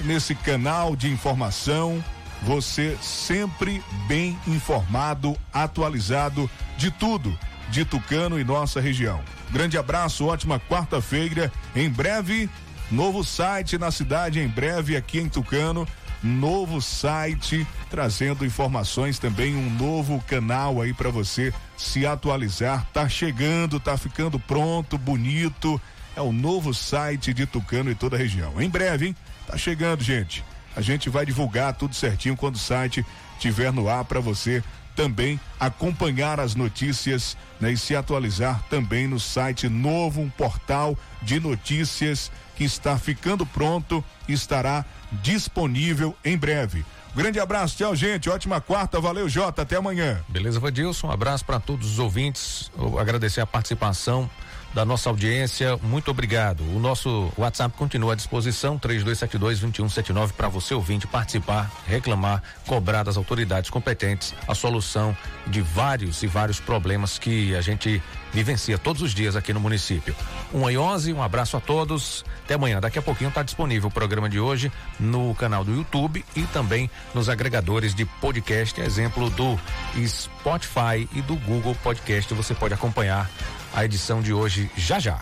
nesse 0.00 0.34
canal 0.34 0.96
de 0.96 1.10
informação. 1.10 2.02
Você 2.44 2.96
sempre 3.02 3.84
bem 4.08 4.38
informado, 4.46 5.36
atualizado 5.52 6.50
de 6.78 6.90
tudo 6.90 7.38
de 7.68 7.84
Tucano 7.84 8.40
e 8.40 8.44
nossa 8.44 8.80
região. 8.80 9.20
Grande 9.52 9.76
abraço, 9.76 10.24
ótima 10.24 10.58
quarta-feira. 10.58 11.52
Em 11.76 11.88
breve, 11.90 12.48
novo 12.90 13.22
site 13.22 13.76
na 13.76 13.90
cidade, 13.90 14.40
em 14.40 14.48
breve 14.48 14.96
aqui 14.96 15.18
em 15.18 15.28
Tucano. 15.28 15.86
Novo 16.22 16.80
site 16.80 17.66
trazendo 17.90 18.46
informações 18.46 19.18
também, 19.18 19.54
um 19.54 19.68
novo 19.68 20.22
canal 20.26 20.80
aí 20.80 20.94
para 20.94 21.10
você 21.10 21.52
se 21.76 22.06
atualizar. 22.06 22.86
Tá 22.94 23.06
chegando, 23.08 23.78
tá 23.78 23.98
ficando 23.98 24.38
pronto, 24.40 24.96
bonito. 24.96 25.78
É 26.16 26.22
o 26.22 26.32
novo 26.32 26.72
site 26.72 27.34
de 27.34 27.44
Tucano 27.44 27.90
e 27.90 27.94
toda 27.94 28.16
a 28.16 28.18
região. 28.18 28.58
Em 28.58 28.70
breve, 28.70 29.08
hein? 29.08 29.16
Tá 29.46 29.58
chegando, 29.58 30.02
gente. 30.02 30.42
A 30.74 30.80
gente 30.80 31.10
vai 31.10 31.26
divulgar 31.26 31.74
tudo 31.74 31.94
certinho 31.94 32.36
quando 32.36 32.54
o 32.54 32.58
site 32.58 33.04
tiver 33.38 33.70
no 33.70 33.86
ar 33.86 34.04
para 34.06 34.20
você 34.20 34.64
também 34.94 35.40
acompanhar 35.58 36.40
as 36.40 36.54
notícias 36.54 37.36
né, 37.60 37.72
e 37.72 37.76
se 37.76 37.94
atualizar 37.94 38.62
também 38.68 39.06
no 39.06 39.18
site 39.18 39.68
novo, 39.68 40.20
um 40.20 40.30
portal 40.30 40.96
de 41.22 41.40
notícias 41.40 42.30
que 42.56 42.64
está 42.64 42.98
ficando 42.98 43.44
pronto 43.46 44.04
e 44.28 44.32
estará 44.32 44.84
disponível 45.22 46.16
em 46.24 46.36
breve. 46.36 46.84
Grande 47.14 47.38
abraço, 47.38 47.76
tchau, 47.76 47.94
gente. 47.94 48.30
Ótima 48.30 48.60
quarta, 48.60 48.98
valeu, 48.98 49.28
Jota. 49.28 49.62
Até 49.62 49.76
amanhã. 49.76 50.24
Beleza, 50.28 50.58
Vadilson. 50.58 51.08
Um 51.08 51.10
abraço 51.10 51.44
para 51.44 51.60
todos 51.60 51.92
os 51.92 51.98
ouvintes. 51.98 52.70
Eu 52.78 52.98
agradecer 52.98 53.42
a 53.42 53.46
participação 53.46 54.30
da 54.74 54.84
nossa 54.84 55.08
audiência. 55.08 55.76
Muito 55.82 56.10
obrigado. 56.10 56.62
O 56.74 56.78
nosso 56.78 57.30
WhatsApp 57.36 57.76
continua 57.76 58.12
à 58.12 58.16
disposição, 58.16 58.78
3272-2179, 58.78 60.32
para 60.32 60.48
você 60.48 60.74
ouvinte 60.74 61.06
participar, 61.06 61.70
reclamar, 61.86 62.42
cobrar 62.66 63.02
das 63.02 63.16
autoridades 63.16 63.70
competentes 63.70 64.34
a 64.46 64.54
solução 64.54 65.16
de 65.46 65.60
vários 65.60 66.22
e 66.22 66.26
vários 66.26 66.60
problemas 66.60 67.18
que 67.18 67.54
a 67.54 67.60
gente 67.60 68.02
vivencia 68.32 68.78
todos 68.78 69.02
os 69.02 69.12
dias 69.12 69.36
aqui 69.36 69.52
no 69.52 69.60
município. 69.60 70.14
Um 70.52 70.62
11, 70.62 71.12
um 71.12 71.22
abraço 71.22 71.56
a 71.56 71.60
todos. 71.60 72.24
Até 72.44 72.54
amanhã. 72.54 72.80
Daqui 72.80 72.98
a 72.98 73.02
pouquinho 73.02 73.28
está 73.28 73.42
disponível 73.42 73.88
o 73.88 73.92
programa 73.92 74.28
de 74.28 74.40
hoje 74.40 74.72
no 74.98 75.34
canal 75.34 75.64
do 75.64 75.74
YouTube 75.74 76.24
e 76.34 76.42
também 76.46 76.90
nos 77.14 77.28
agregadores 77.28 77.94
de 77.94 78.04
podcast, 78.04 78.80
exemplo 78.80 79.30
do 79.30 79.58
Spotify 80.06 81.08
e 81.12 81.20
do 81.22 81.36
Google 81.36 81.74
Podcast. 81.82 82.32
Você 82.34 82.54
pode 82.54 82.74
acompanhar 82.74 83.30
a 83.72 83.84
edição 83.84 84.20
de 84.20 84.32
hoje 84.32 84.70
já 84.76 84.98
já. 84.98 85.18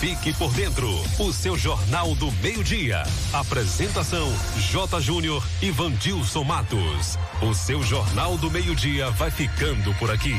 Fique 0.00 0.32
por 0.34 0.52
dentro, 0.52 0.88
o 1.18 1.32
seu 1.32 1.56
Jornal 1.56 2.14
do 2.14 2.30
Meio-Dia. 2.32 3.02
Apresentação: 3.32 4.30
J. 4.70 5.00
Júnior 5.00 5.42
e 5.62 5.70
Vandilson 5.70 6.44
Matos. 6.44 7.18
O 7.40 7.54
seu 7.54 7.82
Jornal 7.82 8.36
do 8.36 8.50
Meio-Dia 8.50 9.10
vai 9.10 9.30
ficando 9.30 9.94
por 9.94 10.10
aqui. 10.10 10.34